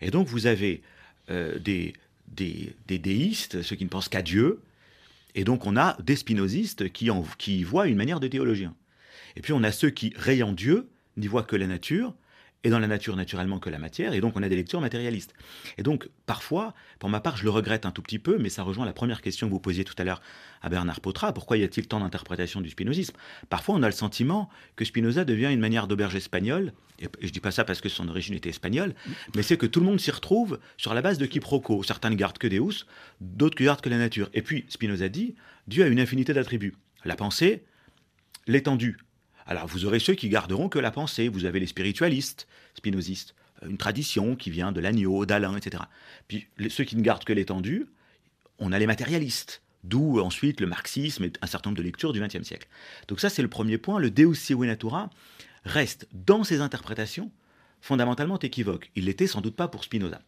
Et 0.01 0.11
donc 0.11 0.27
vous 0.27 0.47
avez 0.47 0.81
euh, 1.29 1.57
des, 1.59 1.93
des, 2.27 2.73
déistes, 2.87 3.61
ceux 3.61 3.75
qui 3.75 3.83
ne 3.83 3.89
pensent 3.89 4.09
qu'à 4.09 4.21
Dieu, 4.21 4.61
et 5.35 5.43
donc 5.43 5.65
on 5.65 5.77
a 5.77 5.97
des 6.01 6.15
spinozistes 6.15 6.91
qui, 6.91 7.09
qui 7.37 7.63
voient 7.63 7.87
une 7.87 7.97
manière 7.97 8.19
de 8.19 8.27
théologien. 8.27 8.75
Et 9.35 9.41
puis 9.41 9.53
on 9.53 9.63
a 9.63 9.71
ceux 9.71 9.89
qui, 9.89 10.13
rayant 10.15 10.51
Dieu, 10.51 10.89
n'y 11.15 11.27
voit 11.27 11.43
que 11.43 11.55
la 11.55 11.67
nature, 11.67 12.13
et 12.63 12.69
dans 12.69 12.79
la 12.79 12.87
nature 12.87 13.15
naturellement 13.15 13.59
que 13.59 13.69
la 13.69 13.77
matière, 13.77 14.13
et 14.13 14.21
donc 14.21 14.35
on 14.35 14.43
a 14.43 14.49
des 14.49 14.55
lectures 14.55 14.81
matérialistes. 14.81 15.33
Et 15.77 15.83
donc 15.83 16.09
parfois, 16.25 16.73
pour 16.99 17.09
ma 17.09 17.19
part, 17.19 17.37
je 17.37 17.43
le 17.43 17.49
regrette 17.49 17.85
un 17.85 17.91
tout 17.91 18.01
petit 18.01 18.19
peu, 18.19 18.37
mais 18.37 18.49
ça 18.49 18.63
rejoint 18.63 18.85
la 18.85 18.93
première 18.93 19.21
question 19.21 19.47
que 19.47 19.51
vous 19.51 19.59
posiez 19.59 19.83
tout 19.83 19.93
à 19.97 20.03
l'heure 20.03 20.21
à 20.61 20.69
Bernard 20.69 20.99
Potra, 20.99 21.33
pourquoi 21.33 21.57
y 21.57 21.63
a-t-il 21.63 21.87
tant 21.87 21.99
d'interprétations 21.99 22.59
du 22.59 22.69
spinozisme? 22.69 23.15
Parfois 23.49 23.75
on 23.75 23.83
a 23.83 23.87
le 23.87 23.93
sentiment 23.93 24.49
que 24.75 24.85
Spinoza 24.85 25.23
devient 25.23 25.49
une 25.51 25.59
manière 25.59 25.87
d'auberge 25.87 26.15
espagnole, 26.15 26.73
et 26.99 27.07
je 27.21 27.29
dis 27.29 27.39
pas 27.39 27.51
ça 27.51 27.63
parce 27.63 27.79
que 27.79 27.89
son 27.89 28.09
origine 28.09 28.33
était 28.33 28.49
espagnole, 28.49 28.95
mais 29.35 29.43
c'est 29.43 29.57
que 29.57 29.67
tout 29.67 29.79
le 29.79 29.85
monde 29.85 29.99
s'y 29.99 30.11
retrouve 30.11 30.59
sur 30.77 30.93
la 30.93 31.01
base 31.01 31.19
de 31.19 31.27
quiproquos. 31.27 31.83
Certains 31.83 32.09
ne 32.09 32.15
gardent 32.15 32.39
que 32.39 32.47
Deus, 32.47 32.85
d'autres 33.21 33.61
ne 33.61 33.65
gardent 33.65 33.81
que 33.81 33.89
la 33.89 33.99
nature. 33.99 34.29
Et 34.33 34.41
puis 34.41 34.65
Spinoza 34.67 35.07
dit, 35.09 35.35
Dieu 35.67 35.83
a 35.83 35.87
une 35.87 35.99
infinité 35.99 36.33
d'attributs. 36.33 36.75
La 37.05 37.15
pensée, 37.15 37.65
l'étendue, 38.47 38.97
alors 39.47 39.67
vous 39.67 39.85
aurez 39.85 39.99
ceux 39.99 40.13
qui 40.13 40.29
garderont 40.29 40.69
que 40.69 40.77
la 40.77 40.91
pensée. 40.91 41.29
Vous 41.29 41.45
avez 41.45 41.59
les 41.59 41.67
spiritualistes, 41.67 42.47
spinozistes, 42.75 43.33
euh, 43.63 43.69
une 43.69 43.77
tradition 43.77 44.35
qui 44.35 44.51
vient 44.51 44.71
de 44.71 44.81
l'agneau, 44.81 45.25
d'Alain, 45.25 45.55
etc. 45.55 45.83
Puis 46.27 46.47
ceux 46.69 46.83
qui 46.83 46.97
ne 46.97 47.01
gardent 47.01 47.23
que 47.23 47.33
l'étendue, 47.33 47.87
on 48.59 48.71
a 48.71 48.79
les 48.79 48.87
matérialistes. 48.87 49.61
D'où 49.83 50.19
ensuite 50.19 50.59
le 50.59 50.67
marxisme 50.67 51.23
et 51.23 51.31
un 51.41 51.47
certain 51.47 51.69
nombre 51.69 51.77
de 51.77 51.83
lectures 51.83 52.11
du 52.11 52.19
XXe 52.19 52.43
siècle. 52.43 52.67
Donc 53.07 53.21
ça 53.21 53.29
c'est 53.29 53.41
le 53.41 53.47
premier 53.47 53.77
point. 53.77 53.99
Le 53.99 54.11
Deus 54.11 54.35
sive 54.35 54.63
natura 54.63 55.09
reste 55.63 56.07
dans 56.11 56.43
ses 56.43 56.59
interprétations 56.59 57.31
fondamentalement 57.79 58.39
équivoque. 58.39 58.91
Il 58.95 59.05
l'était 59.05 59.27
sans 59.27 59.39
doute 59.39 59.55
pas 59.55 59.67
pour 59.67 59.83
Spinoza. 59.83 60.21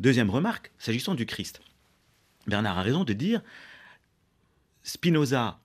Deuxième 0.00 0.30
remarque, 0.30 0.72
s'agissant 0.78 1.14
du 1.14 1.26
Christ. 1.26 1.60
Bernard 2.46 2.78
a 2.78 2.82
raison 2.82 3.04
de 3.04 3.12
dire 3.12 3.40
Spinoza 4.82 5.60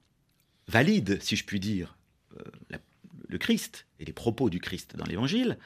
valide, 0.67 1.21
si 1.21 1.35
je 1.35 1.43
puis 1.43 1.59
dire, 1.59 1.97
euh, 2.37 2.77
le 3.33 3.39
Christ 3.39 3.87
et 3.99 4.05
les 4.05 4.13
propos 4.13 4.49
du 4.49 4.61
Christ 4.61 4.95
dans 4.95 5.05
l'Évangile, 5.05 5.57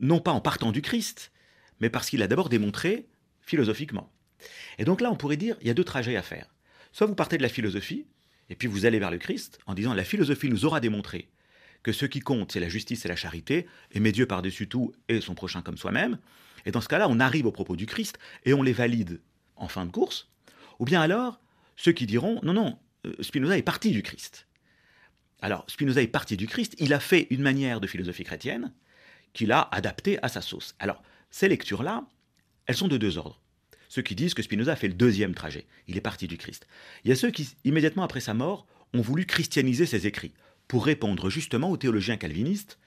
non 0.00 0.20
pas 0.20 0.32
en 0.32 0.40
partant 0.40 0.72
du 0.72 0.82
Christ, 0.82 1.32
mais 1.80 1.88
parce 1.88 2.10
qu'il 2.10 2.20
a 2.20 2.26
d'abord 2.26 2.48
démontré 2.48 3.06
philosophiquement. 3.40 4.12
Et 4.78 4.84
donc 4.84 5.00
là, 5.00 5.10
on 5.10 5.16
pourrait 5.16 5.36
dire, 5.36 5.56
il 5.60 5.68
y 5.68 5.70
a 5.70 5.74
deux 5.74 5.84
trajets 5.84 6.16
à 6.16 6.22
faire. 6.22 6.52
Soit 6.92 7.06
vous 7.06 7.14
partez 7.14 7.38
de 7.38 7.42
la 7.42 7.48
philosophie, 7.48 8.06
et 8.50 8.56
puis 8.56 8.66
vous 8.66 8.86
allez 8.86 8.98
vers 8.98 9.12
le 9.12 9.18
Christ, 9.18 9.60
en 9.66 9.74
disant, 9.74 9.94
la 9.94 10.04
philosophie 10.04 10.48
nous 10.48 10.64
aura 10.64 10.80
démontré 10.80 11.30
que 11.84 11.92
ce 11.92 12.06
qui 12.06 12.20
compte, 12.20 12.52
c'est 12.52 12.60
la 12.60 12.68
justice 12.68 13.04
et 13.04 13.08
la 13.08 13.16
charité, 13.16 13.66
aimer 13.92 14.12
Dieu 14.12 14.26
par-dessus 14.26 14.68
tout 14.68 14.92
et 15.08 15.20
son 15.20 15.34
prochain 15.34 15.62
comme 15.62 15.76
soi-même. 15.78 16.18
Et 16.66 16.72
dans 16.72 16.80
ce 16.80 16.88
cas-là, 16.88 17.08
on 17.08 17.20
arrive 17.20 17.46
aux 17.46 17.52
propos 17.52 17.76
du 17.76 17.86
Christ 17.86 18.18
et 18.44 18.52
on 18.52 18.62
les 18.62 18.72
valide 18.72 19.20
en 19.56 19.68
fin 19.68 19.86
de 19.86 19.90
course. 19.90 20.28
Ou 20.80 20.84
bien 20.84 21.00
alors, 21.00 21.40
ceux 21.76 21.92
qui 21.92 22.06
diront, 22.06 22.40
non, 22.42 22.52
non, 22.52 22.78
euh, 23.06 23.14
Spinoza 23.20 23.56
est 23.56 23.62
parti 23.62 23.90
du 23.90 24.02
Christ. 24.02 24.46
Alors, 25.42 25.64
Spinoza 25.66 26.00
est 26.00 26.06
parti 26.06 26.36
du 26.36 26.46
Christ, 26.46 26.74
il 26.78 26.94
a 26.94 27.00
fait 27.00 27.26
une 27.30 27.42
manière 27.42 27.80
de 27.80 27.86
philosophie 27.86 28.24
chrétienne 28.24 28.72
qu'il 29.32 29.52
a 29.52 29.68
adaptée 29.72 30.18
à 30.22 30.28
sa 30.28 30.40
sauce. 30.40 30.74
Alors, 30.78 31.02
ces 31.30 31.48
lectures-là, 31.48 32.04
elles 32.66 32.76
sont 32.76 32.88
de 32.88 32.96
deux 32.96 33.18
ordres. 33.18 33.40
Ceux 33.88 34.02
qui 34.02 34.14
disent 34.14 34.34
que 34.34 34.42
Spinoza 34.42 34.72
a 34.72 34.76
fait 34.76 34.88
le 34.88 34.94
deuxième 34.94 35.34
trajet, 35.34 35.66
il 35.88 35.96
est 35.96 36.00
parti 36.02 36.28
du 36.28 36.38
Christ. 36.38 36.66
Il 37.04 37.08
y 37.08 37.12
a 37.12 37.16
ceux 37.16 37.30
qui, 37.30 37.50
immédiatement 37.64 38.04
après 38.04 38.20
sa 38.20 38.34
mort, 38.34 38.66
ont 38.94 39.00
voulu 39.00 39.26
christianiser 39.26 39.84
ses 39.84 40.06
écrits, 40.06 40.32
pour 40.68 40.86
répondre 40.86 41.28
justement 41.28 41.70
aux 41.70 41.76
théologiens 41.76 42.16
calvinistes 42.16 42.78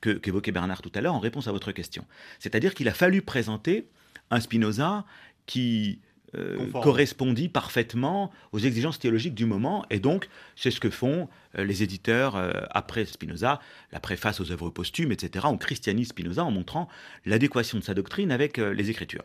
qu'évoquait 0.00 0.52
Bernard 0.52 0.82
tout 0.82 0.92
à 0.94 1.00
l'heure 1.00 1.14
en 1.14 1.20
réponse 1.20 1.46
à 1.46 1.52
votre 1.52 1.72
question. 1.72 2.04
C'est-à-dire 2.38 2.74
qu'il 2.74 2.88
a 2.88 2.94
fallu 2.94 3.22
présenter 3.22 3.88
un 4.30 4.40
Spinoza 4.40 5.04
qui 5.46 6.00
euh, 6.36 6.70
correspondit 6.72 7.48
parfaitement 7.48 8.30
aux 8.52 8.58
exigences 8.58 8.98
théologiques 8.98 9.34
du 9.34 9.46
moment. 9.46 9.86
Et 9.88 9.98
donc, 9.98 10.28
c'est 10.56 10.70
ce 10.70 10.78
que 10.78 10.90
font 10.90 11.28
euh, 11.56 11.64
les 11.64 11.82
éditeurs 11.82 12.36
euh, 12.36 12.52
après 12.70 13.06
Spinoza, 13.06 13.60
la 13.92 14.00
préface 14.00 14.40
aux 14.40 14.52
œuvres 14.52 14.68
posthumes, 14.68 15.10
etc. 15.10 15.46
On 15.48 15.56
christianise 15.56 16.08
Spinoza 16.08 16.44
en 16.44 16.50
montrant 16.50 16.88
l'adéquation 17.24 17.78
de 17.78 17.84
sa 17.84 17.94
doctrine 17.94 18.30
avec 18.30 18.58
les 18.58 18.90
Écritures. 18.90 19.24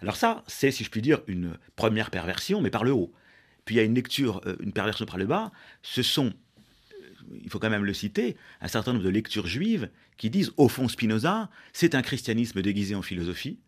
Alors 0.00 0.16
ça, 0.16 0.44
c'est, 0.46 0.70
si 0.70 0.84
je 0.84 0.90
puis 0.90 1.02
dire, 1.02 1.20
une 1.26 1.58
première 1.74 2.10
perversion, 2.10 2.60
mais 2.60 2.70
par 2.70 2.84
le 2.84 2.92
haut. 2.92 3.12
Puis 3.64 3.74
il 3.74 3.78
y 3.78 3.80
a 3.80 3.84
une 3.84 3.94
lecture, 3.94 4.42
une 4.60 4.72
perversion 4.72 5.06
par 5.06 5.16
le 5.16 5.26
bas. 5.26 5.50
Ce 5.82 6.02
sont 6.02 6.32
il 7.42 7.50
faut 7.50 7.58
quand 7.58 7.70
même 7.70 7.84
le 7.84 7.94
citer, 7.94 8.36
un 8.60 8.68
certain 8.68 8.92
nombre 8.92 9.04
de 9.04 9.10
lectures 9.10 9.48
juives 9.48 9.90
qui 10.16 10.30
disent, 10.30 10.52
au 10.56 10.68
fond, 10.68 10.86
Spinoza, 10.86 11.50
c'est 11.72 11.96
un 11.96 12.02
christianisme 12.02 12.62
déguisé 12.62 12.94
en 12.94 13.02
philosophie. 13.02 13.58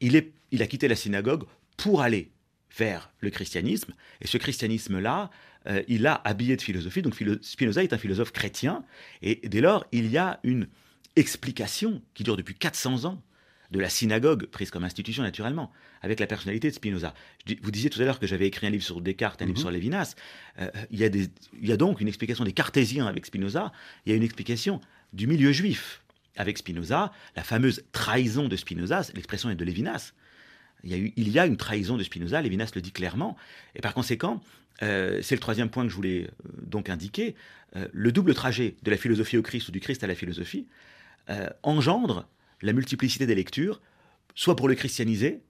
Il, 0.00 0.14
est, 0.14 0.32
il 0.50 0.62
a 0.62 0.66
quitté 0.66 0.88
la 0.88 0.96
synagogue 0.96 1.44
pour 1.76 2.02
aller 2.02 2.30
vers 2.76 3.12
le 3.20 3.30
christianisme, 3.30 3.94
et 4.20 4.26
ce 4.26 4.36
christianisme-là, 4.36 5.30
euh, 5.66 5.82
il 5.88 6.02
l'a 6.02 6.20
habillé 6.24 6.56
de 6.56 6.62
philosophie, 6.62 7.02
donc 7.02 7.14
Spinoza 7.42 7.82
est 7.82 7.92
un 7.92 7.98
philosophe 7.98 8.32
chrétien, 8.32 8.84
et 9.22 9.40
dès 9.48 9.60
lors, 9.60 9.86
il 9.92 10.10
y 10.10 10.18
a 10.18 10.38
une 10.44 10.68
explication 11.16 12.02
qui 12.14 12.24
dure 12.24 12.36
depuis 12.36 12.54
400 12.54 13.04
ans 13.04 13.22
de 13.70 13.80
la 13.80 13.88
synagogue, 13.88 14.46
prise 14.46 14.70
comme 14.70 14.84
institution 14.84 15.22
naturellement, 15.22 15.70
avec 16.00 16.20
la 16.20 16.26
personnalité 16.26 16.70
de 16.70 16.74
Spinoza. 16.74 17.12
vous 17.62 17.70
disiez 17.70 17.90
tout 17.90 18.00
à 18.00 18.04
l'heure 18.04 18.18
que 18.18 18.26
j'avais 18.26 18.46
écrit 18.46 18.66
un 18.66 18.70
livre 18.70 18.84
sur 18.84 19.00
Descartes, 19.00 19.42
un 19.42 19.46
livre 19.46 19.58
mhm. 19.58 19.62
sur 19.62 19.70
Lévinas. 19.70 20.14
Euh, 20.58 20.70
il, 20.90 20.98
y 20.98 21.04
a 21.04 21.08
il 21.08 21.68
y 21.68 21.72
a 21.72 21.76
donc 21.76 22.00
une 22.00 22.08
explication 22.08 22.44
des 22.44 22.52
cartésiens 22.52 23.06
avec 23.06 23.26
Spinoza, 23.26 23.72
il 24.06 24.10
y 24.10 24.12
a 24.12 24.16
une 24.16 24.22
explication 24.22 24.80
du 25.12 25.26
milieu 25.26 25.52
juif 25.52 26.02
avec 26.36 26.56
Spinoza, 26.56 27.12
la 27.36 27.42
fameuse 27.42 27.84
trahison 27.92 28.48
de 28.48 28.56
Spinoza, 28.56 29.02
l'expression 29.14 29.50
est 29.50 29.56
de 29.56 29.64
Lévinas. 29.64 30.12
Il 30.84 30.90
y, 30.90 30.94
a 30.94 30.98
eu, 30.98 31.12
il 31.16 31.28
y 31.28 31.38
a 31.38 31.46
une 31.46 31.56
trahison 31.56 31.96
de 31.96 32.02
Spinoza, 32.02 32.40
Lévinas 32.40 32.70
le 32.74 32.80
dit 32.80 32.92
clairement, 32.92 33.36
et 33.74 33.80
par 33.80 33.94
conséquent, 33.94 34.40
euh, 34.82 35.20
c'est 35.22 35.34
le 35.34 35.40
troisième 35.40 35.70
point 35.70 35.82
que 35.82 35.90
je 35.90 35.96
voulais 35.96 36.24
euh, 36.24 36.48
donc 36.62 36.88
indiquer, 36.88 37.34
le 37.92 38.12
double 38.12 38.32
trajet 38.32 38.76
de 38.82 38.90
la 38.90 38.96
philosophie 38.96 39.36
au 39.36 39.42
Christ 39.42 39.68
ou 39.68 39.72
du 39.72 39.80
Christ 39.80 40.02
à 40.02 40.06
la 40.06 40.14
philosophie 40.14 40.66
engendre 41.62 42.26
la 42.62 42.72
multiplicité 42.72 43.26
des 43.26 43.34
lectures, 43.34 43.82
soit 44.34 44.56
pour 44.56 44.68
le 44.68 44.74
christianiser, 44.74 45.42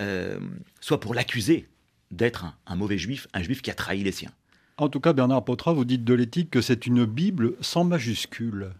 euh, 0.00 0.40
soit 0.80 1.00
pour 1.00 1.14
l'accuser 1.14 1.68
d'être 2.10 2.46
un, 2.66 2.76
mauvais 2.76 2.98
juif, 2.98 3.28
un 3.32 3.42
juif 3.42 3.62
qui 3.62 3.70
a 3.70 3.74
trahi 3.74 4.02
les 4.02 4.12
siens. 4.12 4.32
En 4.76 4.88
tout 4.88 5.00
cas, 5.00 5.12
Bernard 5.12 5.44
Potra, 5.44 5.72
vous 5.72 5.84
dites 5.84 6.04
de 6.04 6.14
l'éthique 6.14 6.50
que 6.50 6.60
c'est 6.60 6.86
une 6.86 7.04
Bible 7.04 7.54
sans 7.60 7.84
majuscule. 7.84 8.70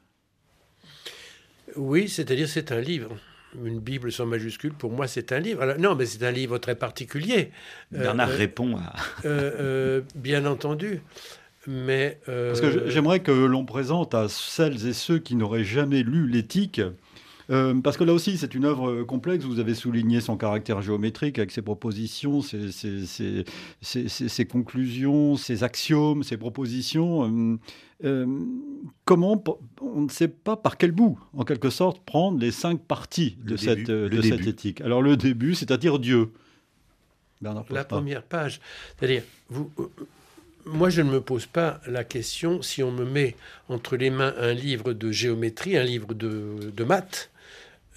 Oui, 1.77 2.09
c'est-à-dire 2.09 2.49
c'est 2.49 2.73
un 2.73 2.81
livre. 2.81 3.17
Une 3.63 3.81
Bible 3.81 4.11
sans 4.11 4.27
majuscule, 4.27 4.73
pour 4.73 4.91
moi, 4.91 5.07
c'est 5.07 5.33
un 5.33 5.41
livre. 5.41 5.77
non, 5.79 5.95
mais 5.95 6.07
c'est 6.07 6.25
un 6.25 6.31
livre 6.31 6.59
très 6.59 6.75
particulier. 6.75 7.51
Bernard 7.93 8.31
euh, 8.31 8.37
répond 8.37 8.77
à... 8.77 8.95
Euh, 9.25 10.03
bien 10.15 10.47
entendu. 10.47 11.01
Mais 11.67 12.21
Parce 12.27 12.61
que 12.61 12.91
j'aimerais 12.91 13.21
que 13.21 13.33
l'on 13.33 13.65
présente 13.65 14.15
à 14.15 14.29
celles 14.29 14.87
et 14.87 14.93
ceux 14.93 15.19
qui 15.19 15.35
n'auraient 15.35 15.65
jamais 15.65 16.03
lu 16.03 16.29
l'éthique 16.29 16.83
euh, 17.51 17.75
parce 17.81 17.97
que 17.97 18.05
là 18.05 18.13
aussi, 18.13 18.39
c'est 18.39 18.55
une 18.55 18.65
œuvre 18.65 19.03
complexe. 19.03 19.45
Vous 19.45 19.59
avez 19.59 19.75
souligné 19.75 20.21
son 20.21 20.37
caractère 20.37 20.83
géométrique 20.83 21.39
avec 21.39 21.51
ses 21.51 21.63
propositions, 21.63 22.41
ses, 22.43 23.45
conclusions, 24.49 25.37
ses 25.37 25.63
axiomes, 25.63 26.23
ses 26.23 26.37
propositions. 26.37 27.25
Euh, 27.25 27.59
euh, 28.05 28.27
comment 29.05 29.43
on 29.81 30.03
ne 30.03 30.09
sait 30.09 30.29
pas 30.29 30.57
par 30.57 30.77
quel 30.77 30.93
bout, 30.93 31.19
en 31.33 31.45
quelque 31.45 31.71
sorte, 31.71 32.01
prendre 32.05 32.39
les 32.39 32.51
cinq 32.51 32.81
parties 32.81 33.37
de, 33.45 33.57
cette, 33.57 33.91
de 33.91 34.23
cette 34.23 34.47
éthique. 34.47 34.81
Alors 34.81 35.03
le 35.03 35.17
début, 35.17 35.55
c'est-à-dire 35.55 35.99
Dieu. 35.99 36.31
la 37.41 37.85
première 37.85 38.23
page, 38.23 38.61
c'est-à-dire 38.99 39.23
vous 39.49 39.71
moi, 40.67 40.89
je 40.89 41.03
ne 41.03 41.11
me 41.11 41.21
pose 41.21 41.47
pas 41.47 41.81
la 41.87 42.05
question 42.05 42.63
si 42.63 42.83
on 42.83 42.91
me 42.91 43.05
met 43.05 43.37
entre 43.69 43.97
les 43.97 44.11
mains 44.11 44.35
un 44.39 44.53
livre 44.53 44.93
de 44.93 45.13
géométrie, 45.13 45.77
un 45.77 45.85
livre 45.85 46.15
de, 46.15 46.73
de 46.75 46.85
maths, 46.85 47.31
euh, 47.31 47.34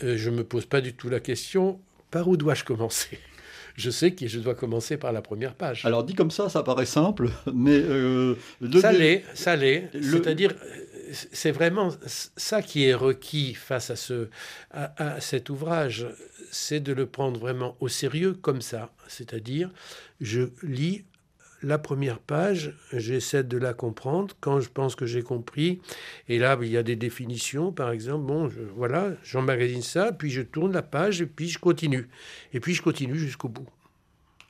je 0.01 0.29
ne 0.29 0.37
me 0.37 0.43
pose 0.43 0.65
pas 0.65 0.81
du 0.81 0.93
tout 0.93 1.09
la 1.09 1.19
question, 1.19 1.79
par 2.11 2.27
où 2.27 2.37
dois-je 2.37 2.63
commencer? 2.63 3.19
Je 3.75 3.91
sais 3.91 4.11
que 4.11 4.27
je 4.27 4.39
dois 4.39 4.55
commencer 4.55 4.97
par 4.97 5.11
la 5.11 5.21
première 5.21 5.53
page. 5.53 5.85
Alors 5.85 6.03
dit 6.03 6.15
comme 6.15 6.31
ça, 6.31 6.49
ça 6.49 6.63
paraît 6.63 6.87
simple, 6.87 7.29
mais... 7.53 7.77
Euh, 7.77 8.35
ça 8.81 8.91
l'est, 8.91 9.23
ça 9.35 9.55
l'est. 9.55 9.89
C'est-à-dire, 10.01 10.55
c'est 11.11 11.51
vraiment 11.51 11.91
ça 12.07 12.61
qui 12.63 12.85
est 12.85 12.95
requis 12.95 13.53
face 13.53 13.91
à, 13.91 13.95
ce, 13.95 14.29
à 14.71 15.21
cet 15.21 15.49
ouvrage, 15.49 16.07
c'est 16.51 16.79
de 16.79 16.91
le 16.91 17.05
prendre 17.05 17.39
vraiment 17.39 17.77
au 17.79 17.87
sérieux 17.87 18.33
comme 18.33 18.61
ça. 18.61 18.91
C'est-à-dire, 19.07 19.69
je 20.21 20.49
lis 20.63 21.05
la 21.61 21.77
première 21.77 22.19
page, 22.19 22.75
j'essaie 22.93 23.43
de 23.43 23.57
la 23.57 23.73
comprendre 23.73 24.35
quand 24.39 24.59
je 24.59 24.69
pense 24.69 24.95
que 24.95 25.05
j'ai 25.05 25.23
compris. 25.23 25.81
Et 26.27 26.39
là, 26.39 26.57
il 26.61 26.69
y 26.69 26.77
a 26.77 26.83
des 26.83 26.95
définitions, 26.95 27.71
par 27.71 27.91
exemple. 27.91 28.25
Bon, 28.25 28.49
je, 28.49 28.61
voilà, 28.75 29.11
j'emmagasine 29.23 29.81
ça, 29.81 30.11
puis 30.11 30.29
je 30.29 30.41
tourne 30.41 30.71
la 30.71 30.83
page, 30.83 31.21
et 31.21 31.25
puis 31.25 31.49
je 31.49 31.59
continue. 31.59 32.09
Et 32.53 32.59
puis 32.59 32.73
je 32.73 32.81
continue 32.81 33.17
jusqu'au 33.17 33.49
bout. 33.49 33.67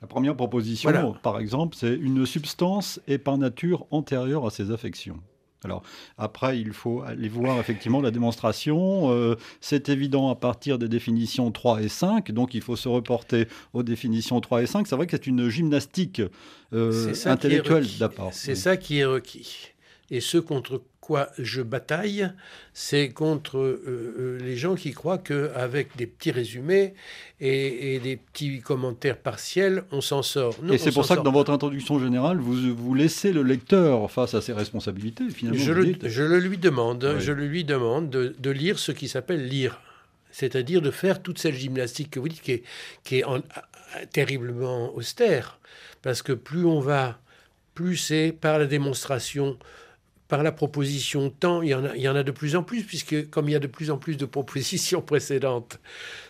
La 0.02 0.08
première 0.08 0.36
proposition, 0.36 1.14
par 1.24 1.40
exemple, 1.40 1.76
c'est 1.76 1.96
une 1.96 2.26
substance 2.26 3.00
est 3.08 3.18
par 3.18 3.38
nature 3.38 3.88
antérieure 3.90 4.46
à 4.46 4.52
ses 4.52 4.70
affections. 4.72 5.20
Alors 5.68 5.84
après, 6.18 6.60
il 6.60 6.72
faut 6.72 7.02
aller 7.02 7.30
voir 7.30 7.60
effectivement 7.60 8.02
la 8.02 8.12
démonstration. 8.12 9.12
Euh, 9.12 9.36
c'est 9.62 9.90
évident 9.90 10.30
à 10.30 10.36
partir 10.36 10.80
des 10.80 10.88
définitions 10.88 11.52
3 11.52 11.84
et 11.84 11.90
5, 11.90 12.32
donc 12.32 12.54
il 12.54 12.62
faut 12.62 12.76
se 12.76 12.88
reporter 12.88 13.48
aux 13.74 13.84
définitions 13.84 14.40
3 14.40 14.64
et 14.64 14.66
5. 14.66 14.88
C'est 14.88 14.96
vrai 14.96 15.06
que 15.06 15.12
c'est 15.12 15.28
une 15.28 15.50
gymnastique 15.50 16.22
euh, 16.74 17.14
intellectuelle 17.26 17.86
d'apport. 18.00 18.34
C'est 18.34 18.56
ça 18.56 18.78
qui 18.78 19.00
est 19.00 19.06
requis. 19.06 19.70
Et 20.10 20.22
ce 20.22 20.38
contre 20.38 20.82
quoi 21.08 21.30
je 21.40 21.62
bataille, 21.62 22.30
c'est 22.74 23.10
contre 23.10 23.58
euh, 23.60 23.82
euh, 23.88 24.40
les 24.42 24.58
gens 24.58 24.76
qui 24.76 24.92
croient 24.92 25.18
qu'avec 25.18 25.96
des 25.96 26.06
petits 26.06 26.32
résumés 26.32 26.96
et, 27.40 28.00
des 28.04 28.18
petits 28.18 28.60
commentaires 28.60 29.18
partiels, 29.18 29.86
on 29.94 30.02
s'en 30.02 30.22
sort. 30.22 30.54
et 30.70 30.78
c'est 30.78 30.92
pour 30.92 31.06
ça 31.06 31.16
que 31.16 31.22
dans 31.22 31.32
votre 31.32 31.52
introduction 31.52 31.98
générale, 31.98 32.40
vous, 32.40 32.76
vous 32.76 32.94
laissez 32.94 33.32
le 33.32 33.42
lecteur 33.42 34.12
face 34.12 34.34
à 34.34 34.42
ses 34.42 34.52
responsabilités, 34.52 35.30
finalement. 35.30 35.64
Je, 35.64 35.72
le, 35.72 35.96
je 36.04 36.24
le, 36.24 36.40
lui 36.40 36.58
demande, 36.58 37.16
je 37.20 37.32
le 37.32 37.48
lui 37.48 37.64
demande 37.64 38.10
de, 38.10 38.36
de 38.38 38.50
lire 38.50 38.78
ce 38.78 38.92
qui 38.92 39.08
s'appelle 39.08 39.48
lire. 39.48 39.80
C'est-à-dire 40.32 40.82
de 40.82 40.92
faire 40.92 41.24
toute 41.24 41.40
cette 41.40 41.56
gymnastique 41.56 42.12
que 42.12 42.20
vous 42.20 42.28
dites 42.28 42.42
qui 42.42 42.52
est, 42.52 42.64
qui 43.06 43.20
est 43.20 43.26
terriblement 44.12 44.94
austère. 44.94 45.58
Parce 46.02 46.22
que 46.22 46.34
plus 46.34 46.66
on 46.66 46.82
va, 46.82 47.18
plus 47.76 47.96
c'est 47.96 48.34
par 48.34 48.60
la 48.60 48.66
démonstration 48.66 49.58
par 50.28 50.44
la 50.44 50.52
proposition 50.52 51.30
tant, 51.30 51.62
il 51.62 51.70
y, 51.70 51.76
en 51.76 51.86
a, 51.86 51.96
il 51.96 52.02
y 52.02 52.10
en 52.10 52.16
a 52.16 52.24
de 52.24 52.32
plus 52.32 52.56
en 52.56 52.64
plus, 52.64 52.84
puisque 52.84 53.30
comme 53.30 53.48
il 53.48 53.54
y 53.54 53.56
a 53.56 53.60
de 53.60 53.68
plus 53.68 53.92
en 53.92 53.98
plus 53.98 54.18
de 54.18 54.26
propositions 54.26 55.02
précédentes, 55.06 55.80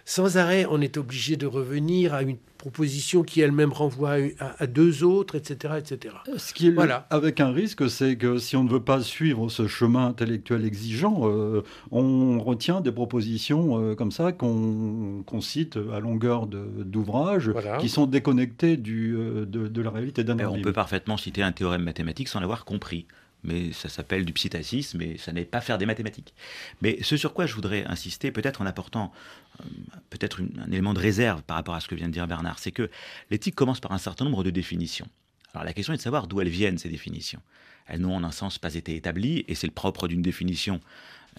sans 0.06 0.38
arrêt, 0.38 0.66
on 0.70 0.82
est 0.82 0.98
obligé 0.98 1.36
de 1.36 1.46
revenir 1.46 2.14
à 2.14 2.22
une 2.22 2.38
proposition 2.58 3.24
qui 3.24 3.42
elle-même 3.42 3.72
renvoie 3.72 4.16
à, 4.40 4.68
deux 4.68 5.04
autres, 5.04 5.36
etc. 5.36 5.76
etc. 5.78 6.16
Ce 6.38 6.54
qui 6.54 6.68
est 6.68 6.72
voilà. 6.72 7.08
avec 7.10 7.40
un 7.40 7.52
risque, 7.52 7.90
c'est 7.90 8.18
que 8.18 8.40
si 8.40 8.56
on 8.56 8.64
ne 8.64 8.70
veut 8.70 8.84
pas 8.84 9.02
suivre 9.02 9.50
ce 9.50 9.68
chemin 9.68 10.08
intellectuel 10.08 10.66
exigeant, 10.66 11.22
euh, 11.24 11.64
on 11.92 12.40
retient 12.40 12.82
des 12.82 12.92
propositions 12.92 13.80
euh, 13.80 13.96
comme 13.96 14.12
ça 14.12 14.32
qu'on 14.32 15.24
cite 15.40 15.78
à 15.94 16.00
longueur 16.00 16.48
d'ouvrages 16.48 17.52
qui 17.80 17.90
sont 17.90 18.08
déconnectées 18.08 18.78
du, 18.78 19.16
euh, 19.16 19.46
de, 19.46 19.68
de, 19.68 19.82
la 19.82 19.92
réalité 19.92 20.24
d'un 20.24 20.38
On 20.48 20.62
peut 20.62 20.74
parfaitement 20.74 21.18
citer 21.18 21.44
un 21.44 21.52
théorème 21.52 21.84
mathématique 21.84 22.28
sans 22.28 22.40
l'avoir 22.40 22.66
compris 22.66 23.06
mais 23.44 23.72
ça 23.72 23.90
s'appelle 23.90 24.26
du 24.26 24.34
psittacisme 24.34 24.98
mais 24.98 25.18
ça 25.18 25.32
n'est 25.32 25.46
pas 25.46 25.62
faire 25.62 25.78
des 25.78 25.86
mathématiques. 25.86 26.34
Mais 26.82 27.02
ce 27.02 27.18
sur 27.18 27.34
quoi 27.34 27.46
je 27.46 27.54
voudrais 27.54 27.86
insister, 27.86 28.32
peut-être 28.32 28.62
en 28.62 28.66
apportant 28.66 29.12
euh, 29.60 29.64
peut-être 30.10 30.42
un 30.60 30.72
élément 30.72 30.94
de 30.94 31.00
réserve 31.00 31.42
par 31.44 31.58
rapport 31.58 31.76
à 31.76 31.80
ce 31.80 31.88
que 31.88 31.96
vient 31.96 32.08
de 32.08 32.14
dire 32.14 32.28
Bernard, 32.28 32.60
c'est 32.60 32.72
que 32.72 32.90
l'éthique 33.30 33.56
commence 33.56 33.80
par 33.80 33.92
un 33.92 33.98
certain 33.98 34.26
nombre 34.26 34.44
de 34.44 34.50
définitions. 34.50 35.08
Alors 35.54 35.66
la 35.66 35.74
question 35.74 35.94
est 35.94 35.98
de 35.98 36.02
savoir 36.02 36.28
d'où 36.28 36.42
elles 36.42 36.50
viennent, 36.50 36.78
ces 36.78 36.90
définitions. 36.90 37.42
Elles 37.88 38.02
n'ont 38.02 38.16
en 38.16 38.24
un 38.24 38.32
sens 38.32 38.60
pas 38.60 38.76
été 38.76 38.96
établies, 38.96 39.46
et 39.48 39.56
c'est 39.56 39.68
le 39.68 39.74
propre 39.74 40.08
d'une 40.08 40.22
définition 40.22 40.82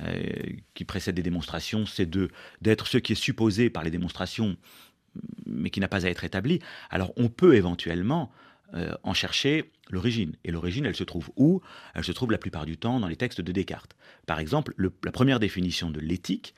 euh, 0.00 0.22
qui 0.74 0.84
précède 0.84 1.14
des 1.14 1.22
démonstrations, 1.22 1.84
c'est 1.84 2.08
de, 2.08 2.30
d'être 2.62 2.86
ce 2.86 2.98
qui 2.98 3.12
est 3.12 3.16
supposé 3.16 3.68
par 3.68 3.82
les 3.82 3.90
démonstrations, 3.90 4.56
mais 5.46 5.70
qui 5.70 5.80
n'a 5.80 5.88
pas 5.88 6.06
à 6.06 6.10
être 6.10 6.24
établi. 6.24 6.60
Alors 6.90 7.12
on 7.16 7.28
peut 7.28 7.54
éventuellement 7.54 8.30
euh, 8.74 8.94
en 9.02 9.14
chercher 9.14 9.70
l'origine. 9.88 10.36
Et 10.44 10.50
l'origine, 10.50 10.84
elle 10.84 10.94
se 10.94 11.04
trouve 11.04 11.30
où? 11.36 11.62
Elle 11.94 12.04
se 12.04 12.12
trouve 12.12 12.30
la 12.30 12.38
plupart 12.38 12.66
du 12.66 12.76
temps 12.76 13.00
dans 13.00 13.08
les 13.08 13.16
textes 13.16 13.40
de 13.40 13.50
Descartes. 13.50 13.96
Par 14.26 14.38
exemple, 14.40 14.74
la 14.76 15.10
première 15.10 15.40
définition 15.40 15.90
de 15.90 16.00
l'éthique, 16.00 16.54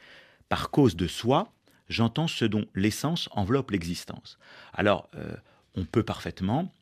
par 0.48 0.70
cause 0.70 0.96
de 0.96 1.06
soi, 1.06 1.52
j'entends 1.88 2.26
ce 2.26 2.44
dont 2.44 2.66
l'essence 2.74 3.28
enveloppe 3.30 3.70
l'existence. 3.70 4.38
Alors, 4.72 5.08
euh, 5.14 5.34
on 5.76 5.84
peut 5.84 6.02
parfaitement, 6.02 6.72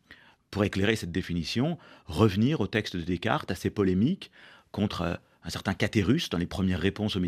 pour 0.50 0.64
éclairer 0.64 0.96
cette 0.96 1.12
définition, 1.12 1.76
revenir 2.06 2.62
au 2.62 2.66
texte 2.66 2.96
de 2.96 3.02
Descartes, 3.02 3.50
assez 3.50 3.68
polémique, 3.68 4.30
contre 4.72 5.02
euh, 5.02 5.14
un 5.44 5.50
certain 5.50 5.74
Catérus 5.74 6.30
dans 6.30 6.38
les 6.38 6.46
premières 6.46 6.80
réponses 6.80 7.16
aux, 7.16 7.22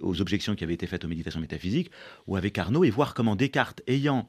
aux, 0.00 0.20
objections 0.20 0.54
qui 0.54 0.62
avaient 0.62 0.74
été 0.74 0.86
faites 0.86 1.04
aux 1.04 1.08
méditations 1.08 1.40
métaphysiques, 1.40 1.90
ou 2.28 2.36
avec 2.36 2.56
Arnaud, 2.58 2.84
et 2.84 2.90
voir 2.90 3.14
comment 3.14 3.34
Descartes, 3.34 3.82
ayant 3.88 4.28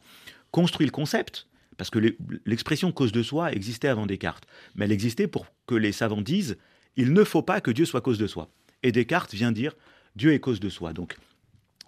construit 0.49 0.87
le 0.87 0.91
concept, 0.91 1.47
parce 1.77 1.89
que 1.89 1.99
l'expression 2.45 2.91
cause 2.91 3.11
de 3.11 3.23
soi 3.23 3.51
existait 3.51 3.87
avant 3.87 4.05
Descartes, 4.05 4.45
mais 4.75 4.85
elle 4.85 4.91
existait 4.91 5.27
pour 5.27 5.47
que 5.67 5.75
les 5.75 5.91
savants 5.91 6.21
disent 6.21 6.57
il 6.95 7.13
ne 7.13 7.23
faut 7.23 7.41
pas 7.41 7.61
que 7.61 7.71
Dieu 7.71 7.85
soit 7.85 8.01
cause 8.01 8.19
de 8.19 8.27
soi. 8.27 8.49
Et 8.83 8.91
Descartes 8.91 9.33
vient 9.33 9.51
dire 9.51 9.75
Dieu 10.15 10.33
est 10.33 10.39
cause 10.39 10.59
de 10.59 10.69
soi. 10.69 10.93
Donc, 10.93 11.17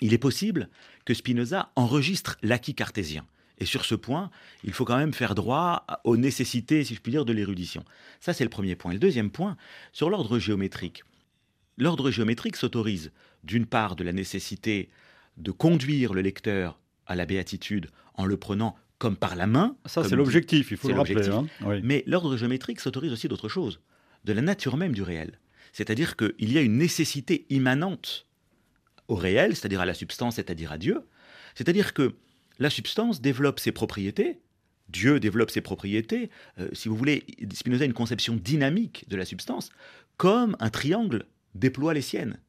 il 0.01 0.13
est 0.13 0.19
possible 0.19 0.69
que 1.05 1.13
Spinoza 1.13 1.71
enregistre 1.75 2.37
l'acquis 2.41 2.73
cartésien 2.73 3.25
Et 3.59 3.65
sur 3.65 3.85
ce 3.85 3.95
point, 3.95 4.31
il 4.63 4.73
faut 4.73 4.85
quand 4.85 4.97
même 4.97 5.13
faire 5.13 5.35
droit 5.35 5.85
aux 6.03 6.17
nécessités, 6.17 6.83
si 6.83 6.95
je 6.95 7.01
puis 7.01 7.11
dire, 7.11 7.25
de 7.25 7.33
l'érudition. 7.33 7.85
Ça, 8.19 8.33
c'est 8.33 8.43
le 8.43 8.49
premier 8.49 8.75
point. 8.75 8.93
le 8.93 8.99
deuxième 8.99 9.29
point, 9.29 9.57
sur 9.93 10.09
l'ordre 10.09 10.39
géométrique. 10.39 11.03
L'ordre 11.77 12.09
géométrique 12.09 12.55
s'autorise, 12.55 13.11
d'une 13.43 13.65
part, 13.65 13.95
de 13.95 14.03
la 14.03 14.13
nécessité 14.13 14.89
de 15.37 15.51
conduire 15.51 16.13
le 16.13 16.21
lecteur 16.21 16.79
à 17.05 17.15
la 17.15 17.25
béatitude 17.25 17.89
en 18.15 18.25
le 18.25 18.37
prenant 18.37 18.75
comme 18.97 19.17
par 19.17 19.35
la 19.35 19.47
main. 19.47 19.75
Ça, 19.85 20.03
c'est 20.03 20.15
l'objectif, 20.15 20.71
il 20.71 20.77
faut 20.77 20.87
le 20.87 20.95
rappeler. 20.95 21.29
Hein. 21.29 21.47
Mais 21.83 22.03
l'ordre 22.07 22.37
géométrique 22.37 22.79
s'autorise 22.79 23.11
aussi 23.11 23.27
d'autre 23.27 23.49
chose, 23.49 23.81
de 24.23 24.33
la 24.33 24.41
nature 24.41 24.77
même 24.77 24.93
du 24.93 25.01
réel. 25.01 25.39
C'est-à-dire 25.73 26.15
qu'il 26.15 26.53
y 26.53 26.57
a 26.57 26.61
une 26.61 26.77
nécessité 26.77 27.45
immanente 27.49 28.27
au 29.07 29.15
réel, 29.15 29.55
c'est-à-dire 29.55 29.81
à 29.81 29.85
la 29.85 29.93
substance, 29.93 30.35
c'est-à-dire 30.35 30.71
à 30.71 30.77
Dieu. 30.77 31.01
C'est-à-dire 31.53 31.93
que 31.93 32.15
la 32.59 32.69
substance 32.69 33.21
développe 33.21 33.59
ses 33.59 33.71
propriétés, 33.71 34.39
Dieu 34.89 35.19
développe 35.19 35.51
ses 35.51 35.61
propriétés, 35.61 36.29
euh, 36.59 36.69
si 36.73 36.87
vous 36.87 36.95
voulez, 36.95 37.25
Spinoza 37.53 37.83
a 37.83 37.85
une 37.85 37.93
conception 37.93 38.35
dynamique 38.35 39.05
de 39.09 39.17
la 39.17 39.25
substance, 39.25 39.69
comme 40.17 40.55
un 40.59 40.69
triangle 40.69 41.25
déploie 41.53 41.93
les 41.93 42.01
siennes. 42.01 42.39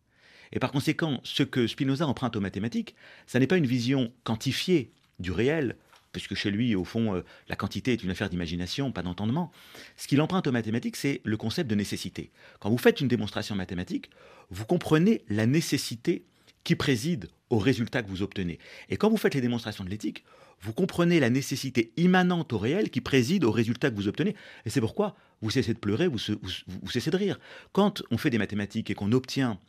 Et 0.53 0.61
par 0.61 0.71
conséquent, 0.71 1.21
ce 1.25 1.43
que 1.43 1.67
Spinoza 1.67 2.07
emprunte 2.07 2.37
aux 2.37 2.41
mathématiques, 2.41 2.95
ça 3.27 3.39
n'est 3.39 3.47
pas 3.47 3.57
une 3.57 3.67
vision 3.67 4.13
quantifiée 4.23 4.93
du 5.19 5.33
réel, 5.33 5.77
puisque 6.21 6.35
chez 6.35 6.51
lui, 6.51 6.75
au 6.75 6.85
fond, 6.85 7.15
euh, 7.15 7.25
la 7.49 7.57
quantité 7.57 7.93
est 7.93 8.03
une 8.03 8.11
affaire 8.11 8.31
d'imagination, 8.31 8.93
pas 8.93 9.03
d'entendement. 9.03 9.53
Ce 9.97 10.09
qu'il 10.09 10.21
emprunte 10.21 10.47
aux 10.47 10.53
mathématiques, 10.53 10.97
c'est 10.97 11.21
le 11.25 11.37
concept 11.37 11.69
de 11.69 11.75
nécessité. 11.75 12.31
Quand 12.59 12.71
vous 12.71 12.79
faites 12.79 13.01
une 13.01 13.09
démonstration 13.09 13.55
mathématique, 13.55 14.11
vous 14.51 14.65
comprenez 14.65 15.23
la 15.29 15.47
nécessité 15.47 16.25
qui 16.65 16.75
préside 16.75 17.29
au 17.51 17.59
résultat 17.59 18.03
que 18.03 18.09
vous 18.09 18.23
obtenez. 18.23 18.59
Et 18.89 18.97
quand 18.97 19.11
vous 19.11 19.17
faites 19.17 19.35
les 19.35 19.41
démonstrations 19.41 19.85
de 19.85 19.91
l'éthique, 19.91 20.25
vous 20.61 20.73
comprenez 20.73 21.21
la 21.21 21.29
nécessité 21.31 21.93
immanente 21.97 22.53
au 22.53 22.59
réel 22.59 22.91
qui 22.91 23.01
préside 23.01 23.45
au 23.45 23.53
résultat 23.53 23.91
que 23.91 23.97
vous 23.97 24.09
obtenez. 24.09 24.35
Et 24.65 24.71
c'est 24.71 24.81
pourquoi 24.81 25.17
vous 25.43 25.51
cessez 25.51 25.75
de 25.75 25.79
pleurer, 25.79 26.09
vous, 26.09 26.19
vous 26.67 26.91
cessez 26.91 27.11
de 27.11 27.17
rire. 27.17 27.39
Quand 27.73 28.03
on 28.11 28.17
fait 28.17 28.31
des 28.31 28.39
mathématiques 28.39 28.91
et 28.91 28.95
qu'on 28.95 29.13
obtient 29.13 29.61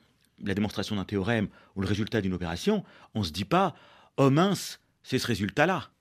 la 0.44 0.54
démonstration 0.54 0.96
d'un 0.96 1.04
théorème 1.04 1.50
ou 1.76 1.82
le 1.82 1.88
résultat 1.88 2.22
d'une 2.22 2.34
opération, 2.34 2.84
on 3.16 3.20
ne 3.20 3.26
se 3.26 3.32
dit 3.32 3.46
pas 3.46 3.76
Oh 4.16 4.30
mince, 4.30 4.80
c'est 5.04 5.20
ce 5.20 5.28
résultat-là. 5.28 5.92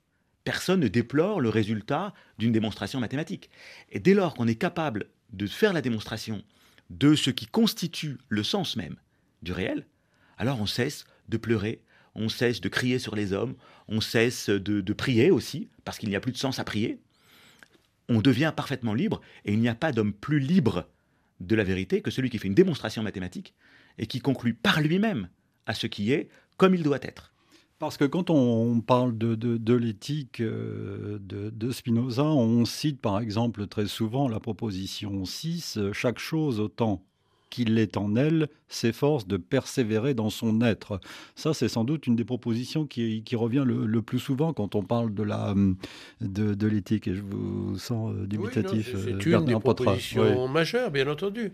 Personne 0.47 0.79
ne 0.79 0.87
déplore 0.87 1.41
le 1.41 1.49
résultat 1.49 2.13
d'une 2.37 2.53
démonstration 2.53 3.01
mathématique. 3.01 3.49
Et 3.91 3.99
dès 3.99 4.13
lors 4.13 4.33
qu'on 4.33 4.47
est 4.47 4.55
capable 4.55 5.07
de 5.33 5.45
faire 5.45 5.73
la 5.73 5.81
démonstration 5.81 6.41
de 6.89 7.15
ce 7.15 7.31
qui 7.31 7.47
constitue 7.47 8.17
le 8.29 8.43
sens 8.43 8.77
même 8.77 8.95
du 9.41 9.51
réel, 9.51 9.85
alors 10.37 10.61
on 10.61 10.65
cesse 10.65 11.03
de 11.27 11.35
pleurer, 11.35 11.83
on 12.15 12.29
cesse 12.29 12.61
de 12.61 12.69
crier 12.69 12.97
sur 12.97 13.13
les 13.13 13.33
hommes, 13.33 13.55
on 13.89 13.99
cesse 13.99 14.49
de, 14.49 14.93
prier 14.93 15.31
aussi, 15.31 15.67
parce 15.83 15.97
qu'il 15.97 16.07
n'y 16.07 16.15
a 16.15 16.21
plus 16.21 16.31
de 16.31 16.37
sens 16.37 16.59
à 16.59 16.63
prier. 16.63 17.01
On 18.07 18.21
devient 18.21 18.53
parfaitement 18.55 18.93
libre, 18.93 19.19
et 19.43 19.51
il 19.51 19.59
n'y 19.59 19.67
a 19.67 19.75
pas 19.75 19.91
d'homme 19.91 20.13
plus 20.13 20.39
libre 20.39 20.87
de 21.41 21.57
la 21.57 21.65
vérité 21.65 22.01
que 22.01 22.09
celui 22.09 22.29
qui 22.29 22.37
fait 22.37 22.47
une 22.47 22.55
démonstration 22.55 23.03
mathématique 23.03 23.53
et 23.97 24.07
qui 24.07 24.21
conclut 24.21 24.53
par 24.53 24.79
lui-même 24.79 25.27
à 25.65 25.73
ce 25.73 25.87
qui 25.87 26.13
est 26.13 26.29
comme 26.55 26.73
il 26.73 26.83
doit 26.83 26.99
être. 27.01 27.33
Parce 27.79 27.97
que 27.97 28.05
quand 28.05 28.29
on 28.31 28.81
parle 28.81 29.17
de, 29.17 29.35
de, 29.35 29.73
l'éthique 29.73 30.41
euh, 30.41 31.19
de, 31.21 31.51
de, 31.51 31.71
Spinoza, 31.71 32.23
on 32.23 32.65
cite 32.65 32.99
par 32.99 33.19
exemple 33.19 33.67
très 33.67 33.85
souvent 33.85 34.27
la 34.27 34.39
proposition 34.39 35.25
6, 35.25 35.79
chaque 35.93 36.17
chose 36.17 36.59
autant 36.59 37.03
qu'il 37.49 37.77
est 37.79 37.97
en 37.97 38.15
elle 38.15 38.49
s'efforce 38.67 39.27
de 39.27 39.37
persévérer 39.37 40.13
dans 40.13 40.29
son 40.29 40.61
être. 40.61 40.99
Ça, 41.35 41.53
c'est 41.53 41.69
sans 41.69 41.83
doute 41.83 42.07
une 42.07 42.15
des 42.15 42.25
propositions 42.25 42.85
qui, 42.85 43.23
qui 43.23 43.35
revient 43.35 43.63
le, 43.65 44.01
plus 44.01 44.19
souvent 44.19 44.53
quand 44.53 44.75
on 44.75 44.83
parle 44.83 45.13
de 45.13 45.23
la 45.23 45.53
de, 46.21 46.53
de 46.53 46.67
l'éthique. 46.67 47.07
Et 47.07 47.15
je 47.15 47.21
vous 47.21 47.77
sens 47.77 48.13
euh, 48.13 48.27
dubitatif. 48.27 48.91
c'est 48.91 49.27
euh, 49.27 49.39
une 49.39 49.45
des 49.45 49.59
propositions 49.59 50.47
majeures, 50.47 50.91
bien 50.91 51.07
entendu. 51.07 51.51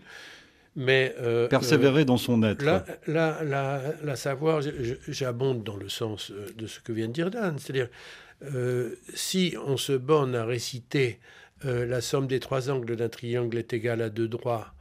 Mais 0.76 1.14
euh, 1.20 1.46
persévérer 1.48 2.02
euh, 2.02 2.04
dans 2.04 2.16
son 2.16 2.42
être. 2.42 2.64
La, 3.06 4.16
savoir, 4.16 4.60
j'abonde 5.08 5.62
dans 5.62 5.76
le 5.76 5.88
sens 5.88 6.30
euh, 6.30 6.46
de 6.56 6.66
ce 6.66 6.80
que 6.80 6.92
vient 6.92 7.08
de 7.08 7.12
dire 7.12 7.30
Dan. 7.30 7.58
C'est-à-dire, 7.58 7.88
si 9.14 9.56
on 9.64 9.76
se 9.76 9.92
borne 9.92 10.34
à 10.34 10.44
réciter 10.44 11.18
la 11.62 12.02
somme 12.02 12.26
des 12.26 12.40
trois 12.40 12.68
angles 12.68 12.94
d'un 12.96 13.08
triangle 13.08 13.56
est 13.56 13.72
égale 13.72 14.02
à 14.02 14.10
deux 14.10 14.28
droits, 14.28 14.74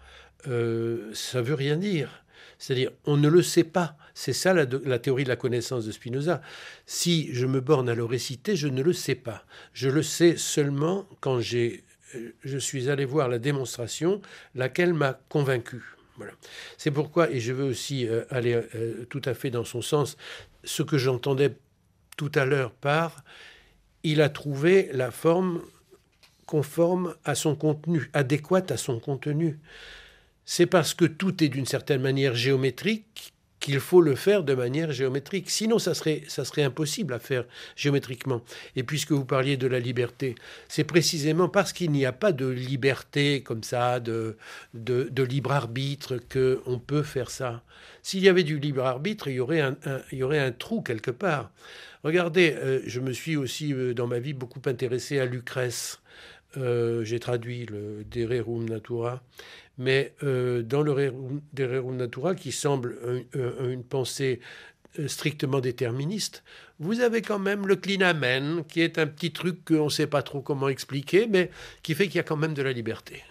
ça 0.45 1.41
veut 1.41 1.53
rien 1.53 1.77
dire. 1.77 2.23
C'est-à-dire, 2.57 2.91
on 3.05 3.17
ne 3.17 3.29
le 3.29 3.41
sait 3.41 3.63
pas. 3.63 3.95
C'est 4.13 4.33
ça 4.33 4.53
la, 4.53 4.65
la, 4.85 4.99
théorie 4.99 5.23
de 5.23 5.29
la 5.29 5.35
connaissance 5.35 5.85
de 5.85 5.91
Spinoza. 5.91 6.41
Si 6.85 7.33
je 7.33 7.45
me 7.45 7.61
borne 7.61 7.89
à 7.89 7.95
le 7.95 8.05
réciter, 8.05 8.55
je 8.55 8.67
ne 8.67 8.81
le 8.81 8.93
sais 8.93 9.15
pas. 9.15 9.43
Je 9.73 9.89
le 9.89 10.03
sais 10.03 10.35
seulement 10.37 11.07
quand 11.19 11.39
j'ai 11.39 11.83
je 12.43 12.57
suis 12.57 12.89
allé 12.89 13.05
voir 13.05 13.29
la 13.29 13.39
démonstration, 13.39 14.21
laquelle 14.55 14.93
m'a 14.93 15.19
convaincu. 15.29 15.81
Voilà. 16.17 16.33
C'est 16.77 16.91
pourquoi, 16.91 17.31
et 17.31 17.39
je 17.39 17.53
veux 17.53 17.65
aussi 17.65 18.07
euh, 18.07 18.23
aller 18.29 18.53
euh, 18.53 19.05
tout 19.09 19.21
à 19.25 19.33
fait 19.33 19.49
dans 19.49 19.63
son 19.63 19.81
sens, 19.81 20.17
ce 20.63 20.83
que 20.83 20.97
j'entendais 20.97 21.55
tout 22.17 22.31
à 22.35 22.45
l'heure 22.45 22.71
par, 22.71 23.23
il 24.03 24.21
a 24.21 24.29
trouvé 24.29 24.89
la 24.93 25.09
forme 25.11 25.61
conforme 26.45 27.15
à 27.25 27.35
son 27.35 27.55
contenu, 27.55 28.09
adéquate 28.13 28.71
à 28.71 28.77
son 28.77 28.99
contenu. 28.99 29.59
C'est 30.45 30.65
parce 30.65 30.93
que 30.93 31.05
tout 31.05 31.43
est 31.43 31.49
d'une 31.49 31.65
certaine 31.65 32.01
manière 32.01 32.35
géométrique 32.35 33.32
qu'il 33.63 33.79
faut 33.79 34.01
le 34.01 34.15
faire 34.15 34.43
de 34.43 34.53
manière 34.53 34.91
géométrique. 34.91 35.49
Sinon, 35.49 35.79
ça 35.79 35.93
serait, 35.93 36.23
ça 36.27 36.43
serait 36.43 36.63
impossible 36.63 37.13
à 37.13 37.19
faire 37.19 37.45
géométriquement. 37.77 38.41
Et 38.75 38.83
puisque 38.83 39.13
vous 39.13 39.23
parliez 39.23 39.55
de 39.55 39.67
la 39.67 39.79
liberté, 39.79 40.35
c'est 40.67 40.83
précisément 40.83 41.47
parce 41.47 41.71
qu'il 41.71 41.89
n'y 41.91 42.05
a 42.05 42.11
pas 42.11 42.33
de 42.33 42.45
liberté 42.45 43.41
comme 43.41 43.63
ça, 43.63 44.01
de, 44.01 44.35
de, 44.73 45.23
libre 45.23 45.53
arbitre, 45.53 46.17
qu'on 46.17 46.77
peut 46.77 47.03
faire 47.03 47.31
ça. 47.31 47.63
S'il 48.01 48.21
y 48.21 48.27
avait 48.27 48.43
du 48.43 48.59
libre 48.59 48.83
arbitre, 48.83 49.29
il 49.29 49.35
y 49.35 49.39
aurait 49.39 49.61
un, 49.61 49.77
il 50.11 50.17
y 50.17 50.23
aurait 50.23 50.39
un 50.39 50.51
trou 50.51 50.81
quelque 50.81 51.11
part. 51.11 51.49
Regardez, 52.03 52.53
euh, 52.57 52.81
je 52.85 52.99
me 52.99 53.13
suis 53.13 53.37
aussi 53.37 53.73
euh, 53.73 53.93
dans 53.93 54.07
ma 54.07 54.19
vie 54.19 54.33
beaucoup 54.33 54.61
intéressé 54.65 55.19
à 55.19 55.25
Lucrèce. 55.25 56.01
Euh, 56.57 57.03
j'ai 57.03 57.19
traduit 57.19 57.65
le 57.65 58.03
De 58.11 58.25
Rerum 58.25 58.69
Natura 58.69 59.23
mais 59.77 60.13
euh, 60.23 60.61
dans 60.61 60.81
le 60.81 60.91
Rerum 60.91 61.97
Natura, 61.97 62.35
qui 62.35 62.51
semble 62.51 63.25
une 63.33 63.83
pensée 63.83 64.39
euh, 64.99 65.07
strictement 65.07 65.59
déterministe, 65.59 66.43
vous 66.79 66.99
avez 66.99 67.21
quand 67.21 67.39
même 67.39 67.65
le 67.67 67.75
clinamen, 67.75 68.63
qui 68.67 68.81
est 68.81 68.99
un 68.99 69.07
petit 69.07 69.31
truc 69.31 69.65
qu'on 69.65 69.85
ne 69.85 69.89
sait 69.89 70.07
pas 70.07 70.21
trop 70.21 70.41
comment 70.41 70.69
expliquer, 70.69 71.27
mais 71.27 71.49
qui 71.81 71.95
fait 71.95 72.07
qu'il 72.07 72.17
y 72.17 72.19
a 72.19 72.23
quand 72.23 72.37
même 72.37 72.53
de 72.53 72.61
la 72.61 72.71
liberté. 72.71 73.23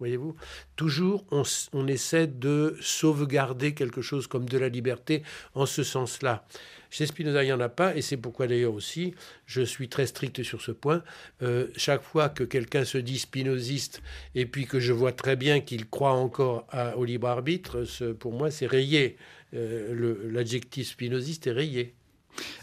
Voyez-vous 0.00 0.34
Toujours, 0.76 1.24
on, 1.30 1.86
essaie 1.86 2.26
de 2.26 2.76
sauvegarder 2.80 3.74
quelque 3.74 4.00
chose 4.00 4.26
comme 4.26 4.48
de 4.48 4.58
la 4.58 4.68
liberté 4.68 5.22
en 5.54 5.66
ce 5.66 5.84
sens-là. 5.84 6.44
Chez 6.90 7.06
Spinoza, 7.06 7.44
il 7.44 7.46
n'y 7.46 7.52
en 7.52 7.60
a 7.60 7.68
pas, 7.68 7.94
et 7.94 8.02
c'est 8.02 8.16
pourquoi 8.16 8.48
d'ailleurs 8.48 8.74
aussi, 8.74 9.14
je 9.46 9.62
suis 9.62 9.88
très 9.88 10.06
strict 10.06 10.42
sur 10.42 10.60
ce 10.60 10.72
point. 10.72 11.04
Euh, 11.42 11.68
chaque 11.76 12.02
fois 12.02 12.28
que 12.30 12.42
quelqu'un 12.42 12.84
se 12.84 12.98
dit 12.98 13.18
spinoziste, 13.18 14.02
et 14.34 14.46
puis 14.46 14.66
que 14.66 14.80
je 14.80 14.92
vois 14.92 15.12
très 15.12 15.36
bien 15.36 15.60
qu'il 15.60 15.88
croit 15.88 16.12
encore 16.12 16.66
au 16.96 17.04
libre 17.04 17.28
arbitre, 17.28 17.84
pour 18.18 18.32
moi, 18.32 18.50
c'est 18.50 18.66
rayé. 18.66 19.16
Euh, 19.54 20.30
l'adjectif 20.30 20.88
spinoziste 20.88 21.46
est 21.46 21.52
rayé. 21.52 21.94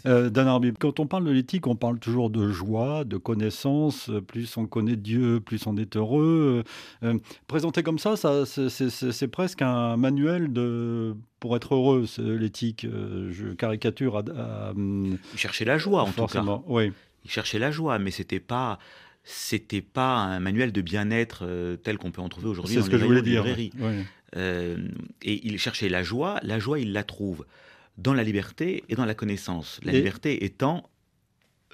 Euh, 0.06 0.30
Dan 0.30 0.72
quand 0.78 1.00
on 1.00 1.06
parle 1.06 1.24
de 1.24 1.30
l'éthique, 1.30 1.66
on 1.66 1.76
parle 1.76 1.98
toujours 1.98 2.30
de 2.30 2.48
joie, 2.50 3.04
de 3.04 3.16
connaissance. 3.16 4.10
Plus 4.26 4.56
on 4.56 4.66
connaît 4.66 4.96
Dieu, 4.96 5.40
plus 5.40 5.66
on 5.66 5.76
est 5.76 5.96
heureux. 5.96 6.64
Euh, 7.02 7.18
présenté 7.46 7.82
comme 7.82 7.98
ça, 7.98 8.16
ça 8.16 8.44
c'est 8.46 9.28
presque 9.28 9.62
un 9.62 9.96
manuel 9.96 10.52
de 10.52 11.14
pour 11.40 11.56
être 11.56 11.74
heureux, 11.74 12.06
l'éthique. 12.18 12.84
Euh, 12.84 13.30
je 13.32 13.48
caricature 13.48 14.16
à, 14.16 14.20
à, 14.36 14.72
Il 14.76 15.18
cherchait 15.36 15.64
la 15.64 15.78
joie, 15.78 16.02
en 16.02 16.12
tout 16.12 16.26
cas. 16.26 16.44
Oui. 16.66 16.92
Il 17.24 17.30
cherchait 17.30 17.58
la 17.58 17.70
joie, 17.70 17.98
mais 17.98 18.10
c'était 18.10 18.40
pas 18.40 18.78
c'était 19.24 19.82
pas 19.82 20.16
un 20.16 20.40
manuel 20.40 20.72
de 20.72 20.80
bien-être 20.80 21.44
tel 21.82 21.98
qu'on 21.98 22.10
peut 22.10 22.22
en 22.22 22.30
trouver 22.30 22.48
aujourd'hui 22.48 22.76
dans 22.76 22.82
ce 22.82 22.86
les 22.86 22.92
que 22.92 22.98
je 22.98 23.04
voulais 23.04 23.22
dire. 23.22 23.44
et 24.36 25.46
il 25.46 25.58
cherchait 25.58 25.90
la 25.90 26.02
joie. 26.02 26.40
La 26.42 26.58
joie, 26.58 26.78
il 26.78 26.92
la 26.92 27.04
trouve 27.04 27.44
dans 27.98 28.14
la 28.14 28.22
liberté 28.22 28.84
et 28.88 28.94
dans 28.94 29.04
la 29.04 29.14
connaissance. 29.14 29.80
La 29.82 29.92
liberté 29.92 30.44
étant 30.44 30.88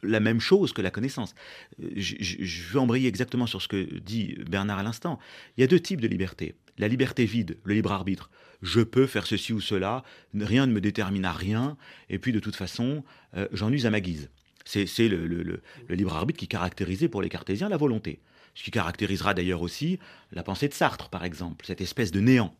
la 0.02 0.20
même 0.20 0.40
chose 0.40 0.72
que 0.72 0.82
la 0.82 0.90
connaissance. 0.90 1.34
Euh, 1.82 1.90
je, 1.96 2.72
veux 2.72 2.80
embrayer 2.80 3.08
exactement 3.08 3.46
sur 3.46 3.62
ce 3.62 3.68
que 3.68 3.98
dit 4.00 4.36
Bernard 4.48 4.78
à 4.78 4.82
l'instant. 4.82 5.18
Il 5.56 5.60
y 5.60 5.64
a 5.64 5.66
deux 5.66 5.80
types 5.80 6.00
de 6.00 6.08
liberté. 6.08 6.54
La 6.78 6.88
liberté 6.88 7.24
vide, 7.24 7.58
le 7.64 7.74
libre 7.74 7.92
arbitre. 7.92 8.30
Je 8.62 8.80
peux 8.80 9.06
faire 9.06 9.26
ceci 9.26 9.52
ou 9.52 9.60
cela, 9.60 10.02
rien 10.34 10.66
ne 10.66 10.72
me 10.72 10.80
détermine 10.80 11.24
à 11.24 11.32
rien, 11.32 11.76
et 12.08 12.18
puis 12.18 12.32
de 12.32 12.40
toute 12.40 12.56
façon, 12.56 13.04
euh, 13.36 13.46
j'en 13.52 13.70
use 13.70 13.86
à 13.86 13.90
ma 13.90 14.00
guise. 14.00 14.30
C'est 14.64 15.08
le, 15.08 15.26
le, 15.26 15.60
libre 15.90 16.14
arbitre 16.14 16.38
qui 16.38 16.48
caractérisait 16.48 17.08
pour 17.08 17.20
les 17.20 17.28
cartésiens 17.28 17.68
la 17.68 17.76
volonté. 17.76 18.20
Ce 18.54 18.62
qui 18.62 18.70
caractérisera 18.70 19.34
d'ailleurs 19.34 19.60
aussi 19.60 19.98
la 20.32 20.42
pensée 20.42 20.68
de 20.68 20.74
Sartre, 20.74 21.10
par 21.10 21.24
exemple, 21.24 21.66
cette 21.66 21.82
espèce 21.82 22.12
de 22.12 22.20
néant 22.20 22.56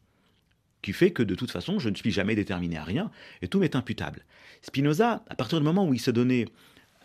qui 0.85 0.93
fait 0.93 1.12
que 1.12 1.22
de 1.22 1.35
toute 1.35 1.51
façon, 1.51 1.78
je 1.78 1.89
ne 1.89 1.95
suis 1.95 2.11
jamais 2.11 2.37
déterminé 2.37 2.76
à 2.76 2.85
rien 2.85 3.11
et 3.41 3.49
tout 3.49 3.59
m'est 3.59 3.74
imputable. 3.74 4.24
Spinoza, 4.61 5.24
à 5.28 5.35
partir 5.35 5.59
du 5.59 5.64
moment 5.64 5.89
où 5.89 5.95
il 5.95 6.01
se 6.01 6.11
donnait 6.11 6.47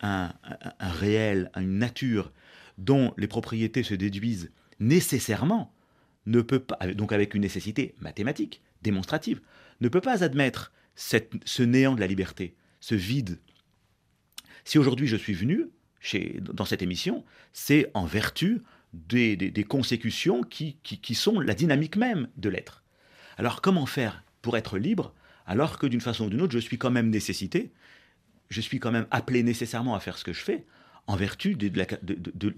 un, 0.02 0.32
réel, 0.78 1.50
une 1.56 1.78
nature 1.78 2.30
dont 2.78 3.14
les 3.16 3.26
propriétés 3.26 3.82
se 3.82 3.94
déduisent 3.94 4.52
nécessairement, 4.78 5.74
ne 6.26 6.42
peut 6.42 6.60
pas, 6.60 6.78
donc 6.94 7.12
avec 7.12 7.34
une 7.34 7.40
nécessité 7.40 7.94
mathématique, 8.00 8.62
démonstrative, 8.82 9.40
ne 9.80 9.88
peut 9.88 10.00
pas 10.02 10.22
admettre 10.22 10.72
ce 10.94 11.62
néant 11.62 11.94
de 11.94 12.00
la 12.00 12.06
liberté, 12.06 12.54
ce 12.80 12.94
vide. 12.94 13.38
Si 14.64 14.78
aujourd'hui 14.78 15.06
je 15.06 15.16
suis 15.16 15.32
venu 15.32 15.70
chez, 16.00 16.38
dans 16.40 16.66
cette 16.66 16.82
émission, 16.82 17.24
c'est 17.54 17.90
en 17.94 18.04
vertu 18.04 18.62
des, 18.92 19.64
consécutions 19.66 20.42
qui, 20.42 20.76
qui 20.82 21.14
sont 21.14 21.40
la 21.40 21.54
dynamique 21.54 21.96
même 21.96 22.28
de 22.36 22.50
l'être. 22.50 22.79
Alors 23.40 23.62
comment 23.62 23.86
faire 23.86 24.22
pour 24.42 24.58
être 24.58 24.76
libre 24.76 25.14
alors 25.46 25.78
que 25.78 25.86
d'une 25.86 26.02
façon 26.02 26.26
ou 26.26 26.28
d'une 26.28 26.42
autre, 26.42 26.52
je 26.52 26.58
suis 26.58 26.76
quand 26.76 26.90
même 26.90 27.08
nécessité, 27.08 27.70
je 28.50 28.60
suis 28.60 28.78
quand 28.80 28.92
même 28.92 29.06
appelé 29.10 29.42
nécessairement 29.42 29.94
à 29.94 30.00
faire 30.00 30.18
ce 30.18 30.24
que 30.24 30.34
je 30.34 30.42
fais 30.42 30.66
en 31.06 31.16
vertu 31.16 31.54
de, 31.54 31.72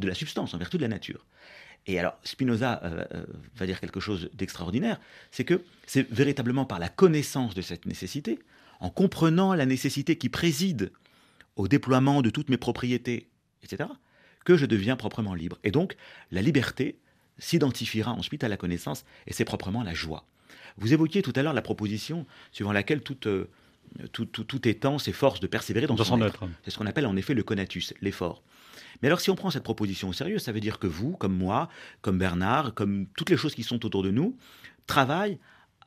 la, 0.04 0.14
substance, 0.16 0.54
en 0.54 0.58
vertu 0.58 0.78
de 0.78 0.82
la 0.82 0.88
nature. 0.88 1.24
Et 1.86 2.00
alors, 2.00 2.18
Spinoza 2.24 2.80
euh, 2.82 3.04
euh, 3.14 3.24
va 3.54 3.66
dire 3.66 3.78
quelque 3.78 4.00
chose 4.00 4.28
d'extraordinaire, 4.34 4.98
c'est 5.30 5.44
que 5.44 5.62
c'est 5.86 6.10
véritablement 6.10 6.64
par 6.64 6.80
la 6.80 6.88
connaissance 6.88 7.54
de 7.54 7.62
cette 7.62 7.86
nécessité, 7.86 8.40
en 8.80 8.90
comprenant 8.90 9.54
la 9.54 9.66
nécessité 9.66 10.18
qui 10.18 10.30
préside 10.30 10.90
au 11.54 11.68
déploiement 11.68 12.22
de 12.22 12.30
toutes 12.30 12.48
mes 12.48 12.56
propriétés, 12.56 13.28
etc., 13.62 13.88
que 14.44 14.56
je 14.56 14.66
deviens 14.66 14.96
proprement 14.96 15.34
libre. 15.34 15.60
Et 15.62 15.70
donc, 15.70 15.94
la 16.32 16.42
liberté 16.42 16.98
s'identifiera 17.38 18.10
ensuite 18.10 18.42
à 18.42 18.48
la 18.48 18.56
connaissance, 18.56 19.04
et 19.28 19.32
c'est 19.32 19.44
proprement 19.44 19.84
la 19.84 19.94
joie. 19.94 20.26
Vous 20.78 20.92
évoquiez 20.92 21.22
tout 21.22 21.32
à 21.36 21.42
l'heure 21.42 21.52
la 21.52 21.62
proposition 21.62 22.26
suivant 22.50 22.72
laquelle 22.72 23.02
toute, 23.02 23.26
euh, 23.26 23.48
tout, 24.12 24.26
tout, 24.26 24.44
tout, 24.44 24.68
étant 24.68 24.98
s'efforce 24.98 25.40
de 25.40 25.46
persévérer 25.46 25.86
dans, 25.86 25.96
son, 25.96 26.20
être. 26.22 26.44
C'est 26.64 26.70
ce 26.70 26.78
qu'on 26.78 26.86
appelle 26.86 27.06
en 27.06 27.16
effet 27.16 27.34
le 27.34 27.42
conatus, 27.42 27.94
l'effort. 28.00 28.42
Mais 29.00 29.08
alors 29.08 29.20
si 29.20 29.30
on 29.30 29.34
prend 29.34 29.50
cette 29.50 29.64
proposition 29.64 30.08
au 30.08 30.12
sérieux, 30.12 30.38
ça 30.38 30.52
veut 30.52 30.60
dire 30.60 30.78
que 30.78 30.86
vous, 30.86 31.16
comme 31.16 31.36
moi, 31.36 31.68
comme 32.00 32.18
Bernard, 32.18 32.74
comme 32.74 33.06
toutes 33.16 33.30
les 33.30 33.36
choses 33.36 33.54
qui 33.54 33.62
sont 33.62 33.84
autour 33.84 34.02
de 34.02 34.10
nous, 34.10 34.36
travaillent 34.86 35.38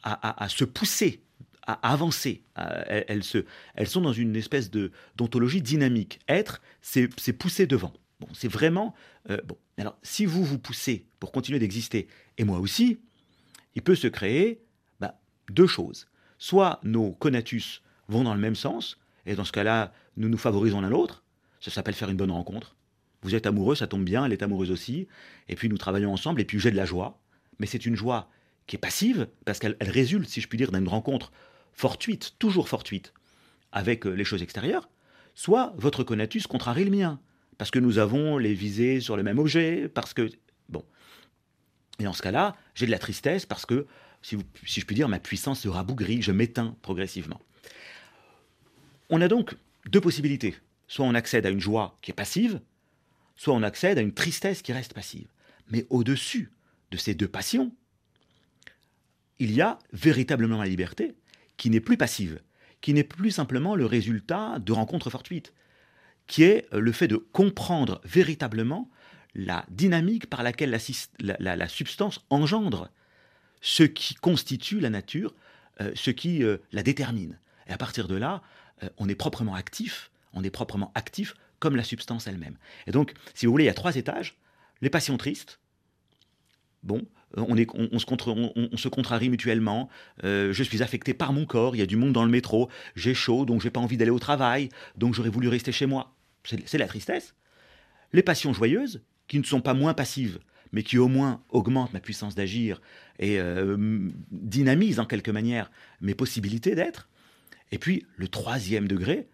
à, 0.03 0.49
se 0.49 0.65
pousser, 0.65 1.23
à 1.65 1.91
avancer. 1.91 2.43
elles, 2.55 3.23
se, 3.23 3.43
elles 3.73 3.87
sont 3.87 4.01
dans 4.01 4.13
une 4.13 4.35
espèce 4.35 4.69
de 4.69 4.91
d'ontologie 5.15 5.63
dynamique. 5.63 6.19
Être, 6.27 6.61
c'est 6.81 7.33
pousser 7.33 7.65
devant. 7.65 7.91
Bon, 8.19 8.27
c'est 8.33 8.47
vraiment 8.47 8.93
euh, 9.29 9.37
bon. 9.45 9.57
Alors, 9.77 9.97
si 10.03 10.25
vous 10.25 10.43
vous 10.43 10.59
poussez 10.59 11.05
pour 11.19 11.31
continuer 11.31 11.59
d'exister, 11.59 12.07
et 12.37 12.43
moi 12.43 12.59
aussi, 12.59 12.99
il 13.75 13.81
peut 13.81 13.95
se 13.95 14.07
créer 14.07 14.61
deux 15.49 15.67
choses. 15.67 16.07
Soit 16.37 16.79
nos 16.83 17.13
conatus 17.13 17.81
vont 18.07 18.23
dans 18.23 18.33
le 18.33 18.39
même 18.39 18.55
sens, 18.55 18.99
et 19.25 19.35
dans 19.35 19.43
ce 19.43 19.51
cas-là, 19.51 19.93
nous 20.17 20.29
nous 20.29 20.37
favorisons 20.37 20.81
l'un 20.81 20.89
l'autre. 20.89 21.23
Ça 21.59 21.71
s'appelle 21.71 21.95
faire 21.95 22.09
une 22.09 22.17
bonne 22.17 22.31
rencontre. 22.31 22.75
Vous 23.21 23.33
êtes 23.33 23.47
amoureux, 23.47 23.75
ça 23.75 23.87
tombe 23.87 24.03
bien, 24.03 24.25
elle 24.25 24.33
est 24.33 24.43
amoureuse 24.43 24.71
aussi, 24.71 25.07
et 25.47 25.55
puis 25.55 25.69
nous 25.69 25.77
travaillons 25.77 26.13
ensemble, 26.13 26.41
et 26.41 26.45
puis 26.45 26.59
j'ai 26.59 26.71
de 26.71 26.75
la 26.75 26.85
joie. 26.85 27.19
Mais 27.59 27.65
c'est 27.65 27.85
une 27.85 27.95
joie 27.95 28.29
qui 28.67 28.75
est 28.75 28.79
passive, 28.79 29.27
parce 29.45 29.59
qu'elle 29.59 29.77
résulte, 29.81 30.29
si 30.29 30.41
je 30.41 30.47
puis 30.47 30.57
dire, 30.57 30.71
d'une 30.71 30.87
rencontre 30.87 31.31
fortuite, 31.73 32.35
toujours 32.39 32.69
fortuite, 32.69 33.13
avec 33.71 34.05
euh, 34.05 34.11
les 34.11 34.23
choses 34.23 34.43
extérieures. 34.43 34.89
Soit 35.33 35.73
votre 35.77 36.03
conatus 36.03 36.47
contrarie 36.47 36.85
le 36.85 36.91
mien, 36.91 37.19
parce 37.57 37.71
que 37.71 37.79
nous 37.79 37.97
avons 37.97 38.37
les 38.37 38.53
visées 38.53 38.99
sur 38.99 39.17
le 39.17 39.23
même 39.23 39.39
objet, 39.39 39.89
parce 39.89 40.13
que... 40.13 40.29
Bon. 40.69 40.83
Et 41.99 42.03
dans 42.03 42.13
ce 42.13 42.21
cas-là, 42.21 42.55
j'ai 42.73 42.85
de 42.85 42.91
la 42.91 42.99
tristesse 42.99 43.45
parce 43.45 43.65
que, 43.65 43.87
si, 44.25 44.37
je 44.63 44.85
puis 44.85 44.95
dire, 44.95 45.07
ma 45.07 45.19
puissance 45.19 45.61
se 45.61 45.67
rabougrit, 45.67 46.23
je 46.23 46.31
m'éteins 46.31 46.75
progressivement. 46.81 47.39
On 49.11 49.21
a 49.21 49.27
donc 49.27 49.55
deux 49.85 50.01
possibilités. 50.01 50.55
Soit 50.87 51.05
on 51.05 51.13
accède 51.13 51.45
à 51.45 51.49
une 51.49 51.59
joie 51.59 51.97
qui 52.01 52.09
est 52.09 52.15
passive, 52.15 52.59
soit 53.35 53.53
on 53.53 53.61
accède 53.61 53.99
à 53.99 54.01
une 54.01 54.13
tristesse 54.13 54.63
qui 54.63 54.73
reste 54.73 54.93
passive. 54.93 55.27
Mais 55.69 55.85
au-dessus 55.91 56.51
de 56.89 56.97
ces 56.97 57.13
deux 57.13 57.27
passions, 57.27 57.71
il 59.37 59.51
y 59.51 59.61
a 59.61 59.77
véritablement 59.93 60.57
la 60.57 60.67
liberté 60.67 61.13
qui 61.57 61.69
n'est 61.69 61.79
plus 61.79 61.97
passive, 61.97 62.41
qui 62.81 62.93
n'est 62.93 63.03
plus 63.03 63.31
simplement 63.31 63.75
le 63.75 63.85
résultat 63.85 64.57
de 64.59 64.71
rencontres 64.71 65.11
fortuites, 65.11 65.53
qui 66.25 66.43
est 66.43 66.67
le 66.73 66.91
fait 66.91 67.07
de 67.07 67.17
comprendre 67.17 68.01
véritablement 68.03 68.89
la 69.35 69.65
dynamique 69.69 70.29
par 70.29 70.41
laquelle 70.41 70.75
la, 71.19 71.67
substance 71.67 72.25
engendre 72.31 72.89
ce 73.65 73.81
qui 73.81 74.13
constitue 74.13 74.79
la 74.79 74.91
nature, 74.91 75.33
euh, 75.81 75.91
ce 75.95 76.11
qui 76.11 76.43
euh, 76.43 76.57
la 76.71 76.83
détermine. 76.83 77.39
Et 77.65 77.71
à 77.71 77.79
partir 77.79 78.07
de 78.07 78.13
là, 78.13 78.43
euh, 78.83 78.89
on 78.99 79.09
est 79.09 79.15
proprement 79.15 79.55
actif, 79.55 80.11
on 80.33 80.43
est 80.43 80.51
proprement 80.51 80.91
actif 80.93 81.33
comme 81.57 81.75
la 81.75 81.83
substance 81.83 82.27
elle-même. 82.27 82.57
Et 82.85 82.91
donc, 82.91 83.13
si 83.33 83.47
vous 83.47 83.51
voulez, 83.51 83.63
il 83.63 83.67
y 83.67 83.71
a 83.71 83.73
trois 83.73 83.95
étages. 83.95 84.37
Les 84.81 84.91
passions 84.91 85.17
tristes, 85.17 85.59
bon, 86.83 87.07
on, 87.37 87.55
se, 87.55 88.87
contrarie 88.87 89.29
mutuellement, 89.29 89.89
je 90.21 90.63
suis 90.63 90.83
affecté 90.83 91.15
par 91.15 91.33
mon 91.33 91.45
corps, 91.45 91.75
il 91.75 91.79
y 91.79 91.81
a 91.81 91.87
du 91.87 91.95
monde 91.95 92.13
dans 92.13 92.23
le 92.23 92.29
métro, 92.29 92.69
j'ai 92.95 93.15
chaud, 93.15 93.45
donc 93.45 93.61
j'ai 93.61 93.71
pas 93.71 93.79
envie 93.79 93.97
d'aller 93.97 94.11
au 94.11 94.19
travail, 94.19 94.69
donc 94.95 95.15
j'aurais 95.15 95.29
voulu 95.29 95.47
rester 95.47 95.71
chez 95.71 95.85
moi. 95.85 96.13
C'est 96.43 96.77
la 96.77 96.87
tristesse. 96.87 97.33
Les 98.13 98.21
passions 98.21 98.53
joyeuses, 98.53 99.01
qui 99.27 99.39
ne 99.39 99.43
sont 99.43 99.61
pas 99.61 99.73
moins 99.73 99.93
passives, 99.93 100.39
mais 100.71 100.83
qui 100.83 100.97
au 100.97 101.07
moins 101.07 101.41
augmentent 101.49 101.93
ma 101.93 101.99
puissance 101.99 102.35
d'agir 102.35 102.81
et 103.19 103.39
euh, 103.39 104.09
dynamisent 104.31 104.99
en 104.99 105.05
quelque 105.05 105.31
manière 105.31 105.71
mes 106.01 106.15
possibilités 106.15 106.75
d'être. 106.75 107.07
Et 107.71 107.77
puis 107.77 108.05
le 108.17 108.27
troisième 108.27 108.87
degré, 108.87 109.27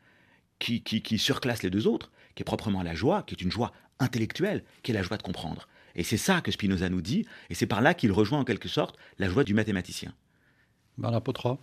qui, 0.60 0.84
qui, 0.84 1.18
surclasse 1.18 1.64
les 1.64 1.72
deux 1.72 1.88
autres, 1.88 2.12
qui 2.36 2.44
est 2.44 2.46
proprement 2.46 2.84
la 2.84 2.94
joie, 2.94 3.24
qui 3.24 3.34
est 3.34 3.42
une 3.42 3.52
joie 3.52 3.72
intellectuelle, 4.00 4.64
qui 4.84 4.92
est 4.92 4.94
la 4.94 5.02
joie 5.02 5.18
de 5.18 5.24
comprendre. 5.24 5.68
Et 5.96 6.04
c'est 6.04 6.18
ça 6.18 6.42
que 6.42 6.52
Spinoza 6.52 6.90
nous 6.90 7.02
dit, 7.02 7.26
et 7.50 7.56
c'est 7.56 7.66
par 7.66 7.82
là 7.82 7.94
qu'il 7.94 8.12
rejoint 8.12 8.40
en 8.40 8.44
quelque 8.44 8.70
sorte 8.70 8.98
la 9.18 9.28
joie 9.28 9.44
du 9.44 9.54
mathématicien. 9.54 10.14
Potra 11.24 11.58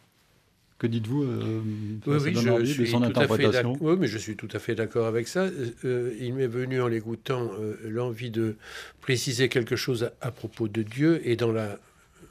que 0.78 0.86
dites-vous 0.86 1.24
euh, 1.24 1.60
oui, 2.06 2.34
je 2.64 2.72
suis 2.72 2.86
son 2.86 3.02
interprétation 3.02 3.76
Oui, 3.80 3.96
mais 3.98 4.06
je 4.06 4.16
suis 4.16 4.36
tout 4.36 4.48
à 4.52 4.60
fait 4.60 4.76
d'accord 4.76 5.06
avec 5.06 5.26
ça. 5.26 5.40
Euh, 5.40 5.70
euh, 5.84 6.14
il 6.20 6.34
m'est 6.34 6.46
venu 6.46 6.80
en 6.80 6.86
l'écoutant 6.86 7.50
l'envie 7.84 8.30
de 8.30 8.56
préciser 9.00 9.48
quelque 9.48 9.76
chose 9.76 10.10
à, 10.20 10.30
propos 10.30 10.68
de 10.68 10.82
Dieu 10.82 11.20
et 11.24 11.34
dans 11.34 11.52
la, 11.52 11.78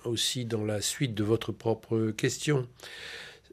aussi 0.05 0.45
dans 0.45 0.63
la 0.63 0.81
suite 0.81 1.13
de 1.13 1.23
votre 1.23 1.51
propre 1.51 2.11
question. 2.11 2.67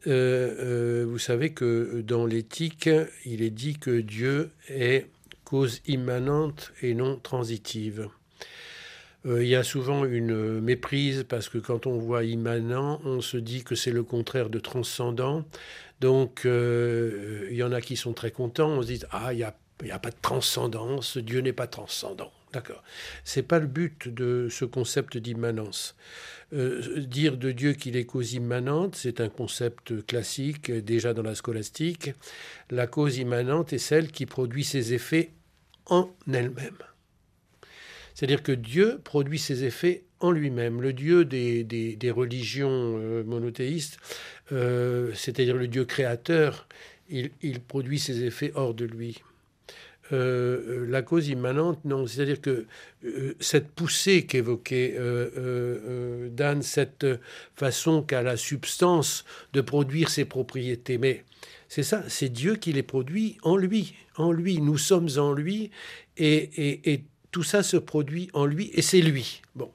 vous 0.07 1.19
savez 1.19 1.51
que 1.51 2.01
dans 2.07 2.25
l'éthique, 2.25 2.89
il 3.25 3.43
est 3.43 3.51
dit 3.51 3.77
que 3.77 4.01
Dieu 4.01 4.51
est 4.69 5.09
cause 5.45 5.83
immanente 5.87 6.73
et 6.83 6.95
non 6.95 7.17
transitive. 7.17 8.09
Euh, 9.27 9.43
il 9.43 9.49
y 9.49 9.55
a 9.55 9.63
souvent 9.63 10.05
une 10.05 10.61
méprise 10.61 11.25
parce 11.29 11.49
que 11.49 11.59
quand 11.59 11.87
on 11.87 11.99
voit 11.99 12.25
immanent, 12.25 13.01
on 13.05 13.21
se 13.21 13.37
dit 13.37 13.65
que 13.65 13.75
c'est 13.75 13.91
le 13.91 14.03
contraire 14.03 14.51
de 14.51 14.59
transcendant. 14.59 15.45
Donc 16.01 16.45
euh, 16.45 17.49
il 17.51 17.57
y 17.57 17.63
en 17.63 17.73
a 17.73 17.81
qui 17.81 17.97
sont 17.97 18.13
très 18.13 18.31
contents, 18.31 18.71
on 18.71 18.83
se 18.83 18.87
dit 18.89 19.01
ah 19.11 19.33
il 19.33 19.37
n'y 19.37 19.43
a, 19.43 19.57
y 19.85 19.91
a 19.91 19.99
pas 19.99 20.11
de 20.11 20.17
transcendance, 20.21 21.17
Dieu 21.17 21.41
n'est 21.41 21.53
pas 21.53 21.67
transcendant. 21.67 22.33
D'accord. 22.53 22.85
C'est 23.25 23.43
pas 23.43 23.59
le 23.59 23.67
but 23.67 24.09
de 24.09 24.49
ce 24.49 24.65
concept 24.65 25.17
d'immanence. 25.17 25.97
Euh, 26.53 27.01
dire 27.01 27.37
de 27.37 27.51
Dieu 27.51 27.73
qu'il 27.73 27.97
est 27.97 28.05
cause 28.05 28.35
immanente, 28.35 28.95
c'est 28.95 29.21
un 29.21 29.29
concept 29.29 30.07
classique 30.07 30.71
déjà 30.71 31.15
dans 31.15 31.23
la 31.23 31.35
scolastique. 31.35 32.13
La 32.71 32.87
cause 32.87 33.19
immanente 33.19 33.73
est 33.73 33.79
celle 33.79 34.13
qui 34.13 34.27
produit 34.27 34.63
ses 34.63 34.93
effets 34.93 35.33
en 35.87 36.11
elle-même. 36.33 36.79
C'est-à-dire 38.15 38.43
que 38.43 38.53
Dieu 38.53 39.01
produit 39.03 39.39
ses 39.39 39.65
effets 39.65 40.05
en 40.21 40.31
lui-même. 40.31 40.81
Le 40.81 40.93
Dieu 40.93 41.25
des, 41.25 42.11
religions 42.11 42.97
euh, 42.99 43.25
monothéistes, 43.25 43.99
euh, 44.53 45.13
c'est-à-dire 45.15 45.57
le 45.57 45.69
Dieu 45.69 45.85
créateur, 45.85 46.69
il, 47.11 47.61
produit 47.61 47.99
ses 47.99 48.25
effets 48.25 48.53
hors 48.55 48.73
de 48.73 48.85
lui. 48.85 49.23
Euh, 50.13 50.87
la 50.89 51.03
cause 51.03 51.29
immanente, 51.29 51.85
non. 51.85 52.07
C'est-à-dire 52.07 52.41
que 52.41 52.67
cette 53.41 53.69
poussée 53.69 54.25
qu'évoquait 54.25 54.97
Dan, 56.31 56.63
cette 56.63 57.07
façon 57.55 58.03
qu'a 58.03 58.23
la 58.23 58.37
substance 58.37 59.25
de 59.53 59.61
produire 59.61 60.09
ses 60.09 60.25
propriétés, 60.25 60.99
mais 60.99 61.25
c'est 61.69 61.83
ça, 61.83 62.05
c'est 62.09 62.29
Dieu 62.29 62.57
qui 62.57 62.73
les 62.73 62.83
produit 62.83 63.39
en 63.43 63.57
lui. 63.57 63.95
En 64.17 64.31
lui, 64.31 64.61
nous 64.61 64.79
sommes 64.79 65.09
en 65.17 65.33
lui, 65.33 65.71
et, 66.17 66.37
et, 66.37 66.93
et 66.93 67.05
tout 67.35 67.43
ça 67.43 67.65
se 67.65 67.77
produit 67.77 68.31
en 68.33 68.47
lui 68.47 68.71
et 68.75 68.81
c'est 68.81 69.01
lui. 69.01 69.43
Bon. 69.57 69.69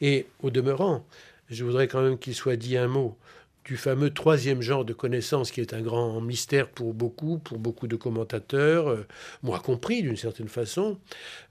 Et 0.00 0.26
au 0.44 0.50
demeurant, 0.50 1.04
je 1.50 1.64
voudrais 1.64 1.88
quand 1.88 2.02
même 2.02 2.16
qu'il 2.16 2.36
soit 2.36 2.54
dit 2.54 2.76
un 2.76 2.86
mot 2.86 3.18
du 3.64 3.76
fameux 3.76 4.14
troisième 4.14 4.62
genre 4.62 4.84
de 4.84 4.92
connaissance 4.92 5.50
qui 5.50 5.60
est 5.60 5.74
un 5.74 5.80
grand 5.80 6.20
mystère 6.20 6.68
pour 6.68 6.94
beaucoup, 6.94 7.38
pour 7.38 7.58
beaucoup 7.58 7.88
de 7.88 7.96
commentateurs, 7.96 8.90
euh, 8.90 9.08
moi 9.42 9.58
compris 9.58 10.02
d'une 10.02 10.16
certaine 10.16 10.46
façon. 10.46 11.00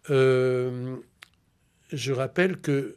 Euh, 0.09 0.95
je 1.91 2.13
rappelle 2.13 2.61
que 2.61 2.95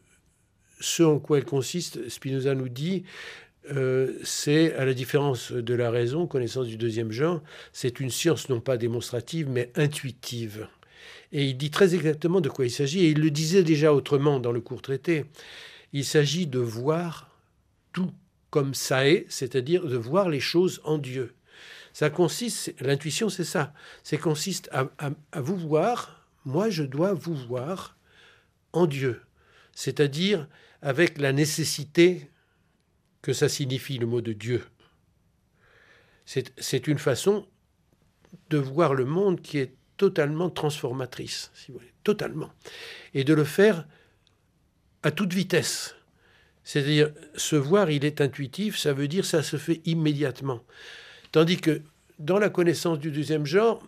ce 0.78 1.02
en 1.02 1.18
quoi 1.18 1.38
elle 1.38 1.44
consiste, 1.44 2.08
Spinoza 2.08 2.54
nous 2.54 2.68
dit, 2.68 3.02
euh, 3.72 4.16
c'est, 4.22 4.72
à 4.76 4.84
la 4.84 4.94
différence 4.94 5.50
de 5.50 5.74
la 5.74 5.90
raison, 5.90 6.28
connaissance 6.28 6.68
du 6.68 6.76
deuxième 6.76 7.10
genre, 7.10 7.42
c'est 7.72 7.98
une 7.98 8.10
science 8.10 8.48
non 8.48 8.60
pas 8.60 8.76
démonstrative, 8.76 9.48
mais 9.50 9.72
intuitive. 9.74 10.68
Et 11.32 11.46
il 11.46 11.56
dit 11.56 11.70
très 11.70 11.94
exactement 11.94 12.40
de 12.40 12.48
quoi 12.48 12.66
il 12.66 12.70
s'agit, 12.70 13.04
et 13.06 13.10
il 13.10 13.20
le 13.20 13.30
disait 13.30 13.64
déjà 13.64 13.92
autrement 13.92 14.38
dans 14.38 14.52
le 14.52 14.60
court 14.60 14.82
traité. 14.82 15.24
Il 15.92 16.04
s'agit 16.04 16.46
de 16.46 16.58
voir 16.58 17.30
tout 17.92 18.12
comme 18.50 18.74
ça 18.74 19.08
est, 19.08 19.24
c'est-à-dire 19.30 19.86
de 19.86 19.96
voir 19.96 20.28
les 20.28 20.40
choses 20.40 20.80
en 20.84 20.98
Dieu. 20.98 21.34
Ça 21.94 22.10
consiste, 22.10 22.74
l'intuition 22.80 23.28
c'est 23.28 23.44
ça, 23.44 23.72
c'est 24.02 24.18
consiste 24.18 24.68
à, 24.72 24.90
à 25.32 25.40
vous 25.40 25.56
voir, 25.56 26.28
moi 26.44 26.70
je 26.70 26.82
dois 26.82 27.12
vous 27.14 27.34
voir 27.34 27.96
en 28.72 28.86
Dieu, 28.86 29.22
c'est-à-dire 29.74 30.48
avec 30.82 31.18
la 31.18 31.32
nécessité 31.32 32.30
que 33.22 33.32
ça 33.32 33.48
signifie 33.48 33.98
le 33.98 34.06
mot 34.06 34.20
de 34.20 34.32
Dieu. 34.32 34.64
C'est 36.24 36.86
une 36.86 36.98
façon 36.98 37.46
de 38.50 38.58
voir 38.58 38.94
le 38.94 39.04
monde 39.04 39.40
qui 39.40 39.58
est 39.58 39.74
totalement 39.96 40.50
transformatrice, 40.50 41.50
si 41.54 41.70
vous 41.70 41.78
voulez, 41.78 41.92
totalement. 42.04 42.50
Et 43.14 43.24
de 43.24 43.34
le 43.34 43.44
faire 43.44 43.86
à 45.02 45.10
toute 45.10 45.32
vitesse. 45.32 45.96
C'est-à-dire, 46.64 47.10
se 47.34 47.56
voir, 47.56 47.90
il 47.90 48.04
est 48.04 48.20
intuitif, 48.20 48.78
ça 48.78 48.92
veut 48.92 49.08
dire 49.08 49.24
ça 49.24 49.42
se 49.42 49.56
fait 49.56 49.80
immédiatement. 49.84 50.62
Tandis 51.32 51.56
que 51.56 51.82
dans 52.18 52.38
la 52.38 52.50
connaissance 52.50 52.98
du 52.98 53.10
deuxième 53.10 53.46
genre, 53.46 53.82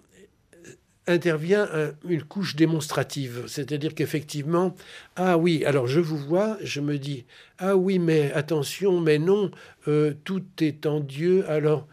intervient 1.07 1.69
une 2.09 2.23
couche 2.23 2.57
démonstrative. 2.57 3.45
C'est-à-dire 3.47 3.95
qu'effectivement, 3.95 4.75
ah 5.17 5.37
oui, 5.37 5.65
alors 5.65 5.87
je 5.87 6.01
vous 6.01 6.17
vois, 6.17 6.57
je 6.63 6.81
me 6.81 6.99
dis, 6.99 7.25
ah 7.59 7.77
oui, 7.77 7.99
mais 7.99 8.33
attention, 8.33 9.01
mais 9.01 9.19
non, 9.19 9.51
euh, 9.89 10.15
tout 10.25 10.45
est 10.61 10.87
en 10.87 11.01
Dieu, 11.01 11.49
alors, 11.49 11.87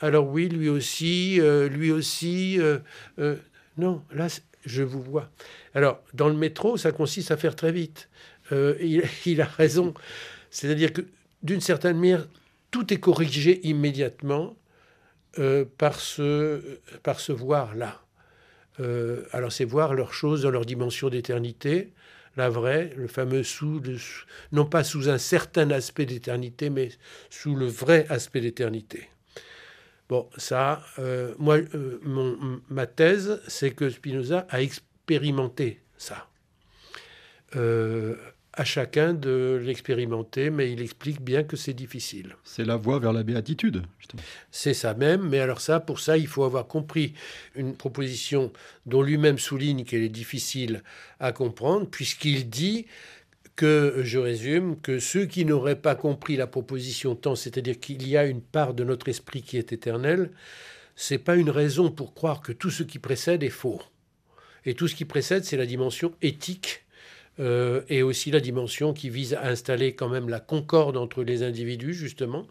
alors 0.00 0.28
oui, 0.28 0.48
lui 0.48 0.68
aussi, 0.68 1.40
euh, 1.40 1.68
lui 1.68 1.90
aussi, 1.90 2.58
euh, 2.58 2.78
non, 3.76 4.02
là, 4.12 4.28
je 4.64 4.82
vous 4.82 5.02
vois. 5.02 5.30
Alors, 5.74 6.02
dans 6.14 6.28
le 6.28 6.34
métro, 6.34 6.76
ça 6.76 6.92
consiste 6.92 7.30
à 7.30 7.36
faire 7.36 7.56
très 7.56 7.72
vite. 7.72 8.08
Il, 8.50 9.02
il, 9.26 9.40
a 9.40 9.46
raison. 9.46 9.94
C'est-à-dire 10.50 10.92
que, 10.92 11.02
d'une 11.42 11.60
certaine 11.60 11.96
manière, 11.96 12.26
tout 12.70 12.92
est 12.92 13.00
corrigé 13.00 13.66
immédiatement 13.66 14.56
par 15.78 16.00
ce, 16.00 16.78
par 17.02 17.20
ce 17.20 17.32
voir-là. 17.32 18.06
Euh, 18.80 19.24
alors 19.32 19.52
c'est 19.52 19.64
voir 19.64 19.94
leurs 19.94 20.12
choses 20.12 20.42
dans 20.42 20.50
leur 20.50 20.66
dimension 20.66 21.08
d'éternité, 21.08 21.92
la 22.36 22.50
vraie, 22.50 22.92
le 22.96 23.08
fameux 23.08 23.42
sous, 23.42 23.80
non 24.52 24.66
pas 24.66 24.84
sous 24.84 25.08
un 25.08 25.18
certain 25.18 25.70
aspect 25.70 26.04
d'éternité, 26.04 26.68
mais 26.68 26.90
sous 27.30 27.56
le 27.56 27.66
vrai 27.66 28.06
aspect 28.10 28.40
d'éternité. 28.40 29.08
Bon, 30.08 30.28
ça, 30.36 30.84
euh, 30.98 31.34
moi, 31.38 31.56
euh, 31.74 32.00
ma 32.68 32.86
thèse, 32.86 33.40
c'est 33.48 33.72
que 33.72 33.90
Spinoza 33.90 34.46
a 34.50 34.62
expérimenté 34.62 35.80
ça 35.98 36.28
à 38.56 38.64
chacun 38.64 39.12
de 39.12 39.60
l'expérimenter, 39.62 40.48
mais 40.48 40.72
il 40.72 40.80
explique 40.80 41.20
bien 41.20 41.44
que 41.44 41.56
c'est 41.56 41.74
difficile. 41.74 42.36
C'est 42.42 42.64
la 42.64 42.76
voie 42.76 42.98
vers 42.98 43.12
la 43.12 43.22
béatitude. 43.22 43.82
C'est 44.50 44.72
ça 44.72 44.94
même, 44.94 45.28
mais 45.28 45.40
alors 45.40 45.60
ça, 45.60 45.78
pour 45.78 46.00
ça, 46.00 46.16
il 46.16 46.26
faut 46.26 46.42
avoir 46.42 46.66
compris 46.66 47.12
une 47.54 47.76
proposition 47.76 48.50
dont 48.86 49.02
lui-même 49.02 49.38
souligne 49.38 49.84
qu'elle 49.84 50.02
est 50.02 50.08
difficile 50.08 50.82
à 51.20 51.32
comprendre, 51.32 51.86
puisqu'il 51.86 52.48
dit 52.48 52.86
que, 53.56 54.02
je 54.02 54.18
résume, 54.18 54.78
que 54.80 54.98
ceux 54.98 55.24
qui 55.24 55.44
n'auraient 55.44 55.80
pas 55.80 55.94
compris 55.94 56.36
la 56.36 56.46
proposition 56.46 57.16
tant, 57.16 57.34
c'est-à-dire 57.34 57.80
qu'il 57.80 58.06
y 58.06 58.16
a 58.16 58.26
une 58.26 58.42
part 58.42 58.74
de 58.74 58.84
notre 58.84 59.08
esprit 59.08 59.42
qui 59.42 59.56
est 59.56 59.72
éternelle, 59.72 60.30
c'est 60.94 61.18
pas 61.18 61.36
une 61.36 61.50
raison 61.50 61.90
pour 61.90 62.14
croire 62.14 62.40
que 62.40 62.52
tout 62.52 62.70
ce 62.70 62.82
qui 62.82 62.98
précède 62.98 63.42
est 63.42 63.50
faux. 63.50 63.82
Et 64.64 64.74
tout 64.74 64.88
ce 64.88 64.94
qui 64.94 65.04
précède, 65.04 65.44
c'est 65.44 65.56
la 65.56 65.66
dimension 65.66 66.12
éthique 66.22 66.85
euh, 67.38 67.82
et 67.88 68.02
aussi 68.02 68.30
la 68.30 68.40
dimension 68.40 68.92
qui 68.92 69.10
vise 69.10 69.34
à 69.34 69.46
installer 69.46 69.94
quand 69.94 70.08
même 70.08 70.28
la 70.28 70.40
concorde 70.40 70.96
entre 70.96 71.22
les 71.22 71.42
individus, 71.42 71.94
justement. 71.94 72.46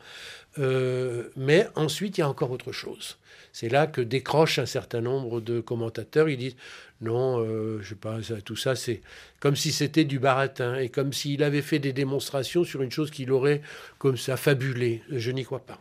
Euh, 0.59 1.29
mais 1.35 1.67
ensuite, 1.75 2.17
il 2.17 2.21
y 2.21 2.23
a 2.23 2.29
encore 2.29 2.51
autre 2.51 2.71
chose. 2.71 3.17
C'est 3.51 3.69
là 3.69 3.87
que 3.87 4.01
décrochent 4.01 4.59
un 4.59 4.65
certain 4.65 5.01
nombre 5.01 5.41
de 5.41 5.59
commentateurs. 5.59 6.29
Ils 6.29 6.37
disent 6.37 6.55
non, 7.01 7.39
euh, 7.39 7.79
je 7.81 7.89
sais 7.89 7.95
pas, 7.95 8.19
tout 8.43 8.55
ça, 8.55 8.75
c'est 8.75 9.01
comme 9.39 9.55
si 9.55 9.71
c'était 9.71 10.05
du 10.05 10.19
baratin 10.19 10.75
et 10.77 10.89
comme 10.89 11.13
s'il 11.13 11.43
avait 11.43 11.61
fait 11.61 11.79
des 11.79 11.93
démonstrations 11.93 12.63
sur 12.63 12.81
une 12.81 12.91
chose 12.91 13.11
qu'il 13.11 13.31
aurait 13.31 13.61
comme 13.97 14.17
ça 14.17 14.37
fabulé. 14.37 15.01
Je 15.09 15.31
n'y 15.31 15.43
crois 15.43 15.65
pas. 15.65 15.79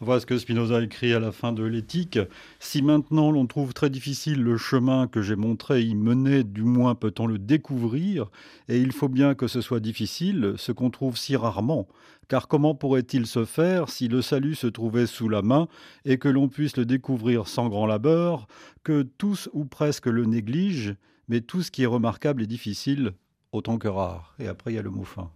Voilà 0.00 0.20
ce 0.20 0.26
que 0.26 0.38
Spinoza 0.38 0.82
écrit 0.82 1.12
à 1.12 1.20
la 1.20 1.32
fin 1.32 1.52
de 1.52 1.64
l'éthique. 1.64 2.18
Si 2.60 2.82
maintenant 2.82 3.30
l'on 3.30 3.46
trouve 3.46 3.74
très 3.74 3.90
difficile 3.90 4.42
le 4.42 4.56
chemin 4.56 5.06
que 5.06 5.22
j'ai 5.22 5.36
montré 5.36 5.82
y 5.82 5.94
mener, 5.94 6.44
du 6.44 6.62
moins 6.62 6.94
peut-on 6.94 7.26
le 7.26 7.38
découvrir, 7.38 8.30
et 8.68 8.78
il 8.78 8.92
faut 8.92 9.08
bien 9.08 9.34
que 9.34 9.46
ce 9.46 9.60
soit 9.60 9.80
difficile, 9.80 10.54
ce 10.56 10.72
qu'on 10.72 10.90
trouve 10.90 11.16
si 11.16 11.36
rarement. 11.36 11.88
Car 12.28 12.48
comment 12.48 12.74
pourrait-il 12.74 13.26
se 13.26 13.44
faire 13.44 13.88
si 13.90 14.08
le 14.08 14.22
salut 14.22 14.54
se 14.54 14.66
trouvait 14.66 15.06
sous 15.06 15.28
la 15.28 15.42
main 15.42 15.68
et 16.04 16.18
que 16.18 16.28
l'on 16.28 16.48
puisse 16.48 16.76
le 16.76 16.86
découvrir 16.86 17.48
sans 17.48 17.68
grand 17.68 17.86
labeur, 17.86 18.46
que 18.82 19.02
tous 19.02 19.48
ou 19.52 19.64
presque 19.64 20.06
le 20.06 20.24
négligent, 20.24 20.94
mais 21.28 21.40
tout 21.40 21.62
ce 21.62 21.70
qui 21.70 21.82
est 21.82 21.86
remarquable 21.86 22.42
et 22.42 22.46
difficile, 22.46 23.12
autant 23.52 23.78
que 23.78 23.88
rare. 23.88 24.34
Et 24.38 24.48
après, 24.48 24.72
il 24.72 24.76
y 24.76 24.78
a 24.78 24.82
le 24.82 24.90
mot 24.90 25.04
fin. 25.04 25.30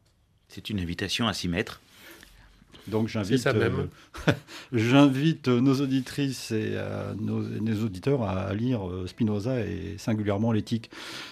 C'est 0.48 0.70
une 0.70 0.80
invitation 0.80 1.28
à 1.28 1.34
s'y 1.34 1.48
mettre 1.48 1.80
donc 2.88 3.08
j'invite, 3.08 3.46
euh, 3.46 3.86
j'invite 4.72 5.48
nos 5.48 5.80
auditrices 5.80 6.50
et 6.50 6.72
euh, 6.72 7.12
nos, 7.18 7.84
auditeurs 7.84 8.22
à, 8.22 8.52
lire 8.54 8.88
euh, 8.88 9.06
Spinoza 9.06 9.60
et 9.60 9.96
singulièrement 9.98 10.52
l'éthique. 10.52 10.90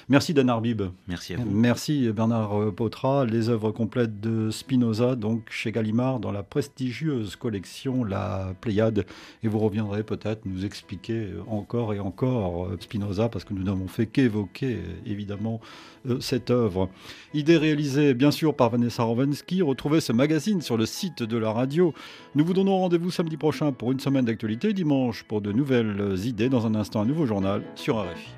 Merci 0.09 0.35
Dan 0.35 0.51
Arbib. 0.51 0.83
Merci 1.09 1.35
à 1.35 1.39
vous. 1.39 1.51
Merci 1.51 2.11
Bernard 2.13 2.73
Potra. 2.75 3.25
Les 3.25 3.49
œuvres 3.49 3.71
complètes 3.71 4.21
de 4.21 4.51
Spinoza, 4.51 5.17
donc 5.17 5.49
chez 5.51 5.73
Gallimard, 5.73 6.21
dans 6.21 6.33
la 6.33 6.43
prestigieuse 6.43 7.37
collection 7.37 8.05
La 8.05 8.55
Pléiade. 8.61 9.07
Et 9.43 9.49
vous 9.49 9.59
reviendrez 9.59 10.03
peut-être 10.03 10.45
nous 10.45 10.65
expliquer 10.65 11.29
encore 11.47 11.95
et 11.95 12.01
encore 12.01 12.71
Spinoza, 12.81 13.29
parce 13.29 13.45
que 13.45 13.55
nous 13.55 13.63
n'avons 13.63 13.89
fait 13.89 14.07
qu'évoquer 14.07 14.79
évidemment 15.07 15.61
cette 16.21 16.51
œuvre. 16.51 16.89
Idée 17.35 17.57
réalisée 17.57 18.15
bien 18.15 18.31
sûr 18.31 18.55
par 18.55 18.71
Vanessa 18.71 19.03
Rovensky. 19.03 19.63
Retrouvez 19.63 20.01
ce 20.01 20.13
magazine 20.13 20.61
sur 20.61 20.77
le 20.77 20.87
site 20.87 21.23
de 21.27 21.37
la 21.37 21.53
radio. 21.53 21.93
Nous 22.35 22.45
vous 22.45 22.55
donnons 22.55 22.79
rendez-vous 22.79 23.11
samedi 23.11 23.37
prochain 23.37 23.73
pour 23.73 23.93
une 23.93 24.01
semaine 24.01 24.25
d'actualité, 24.25 24.73
dimanche 24.73 25.25
pour 25.25 25.41
de 25.41 25.53
nouvelles 25.53 26.17
idées. 26.25 26.49
Dans 26.49 26.67
un 26.67 26.75
instant, 26.75 27.01
un 27.01 27.07
nouveau 27.07 27.27
journal 27.27 27.63
sur 27.75 27.99
RFI. 27.99 28.31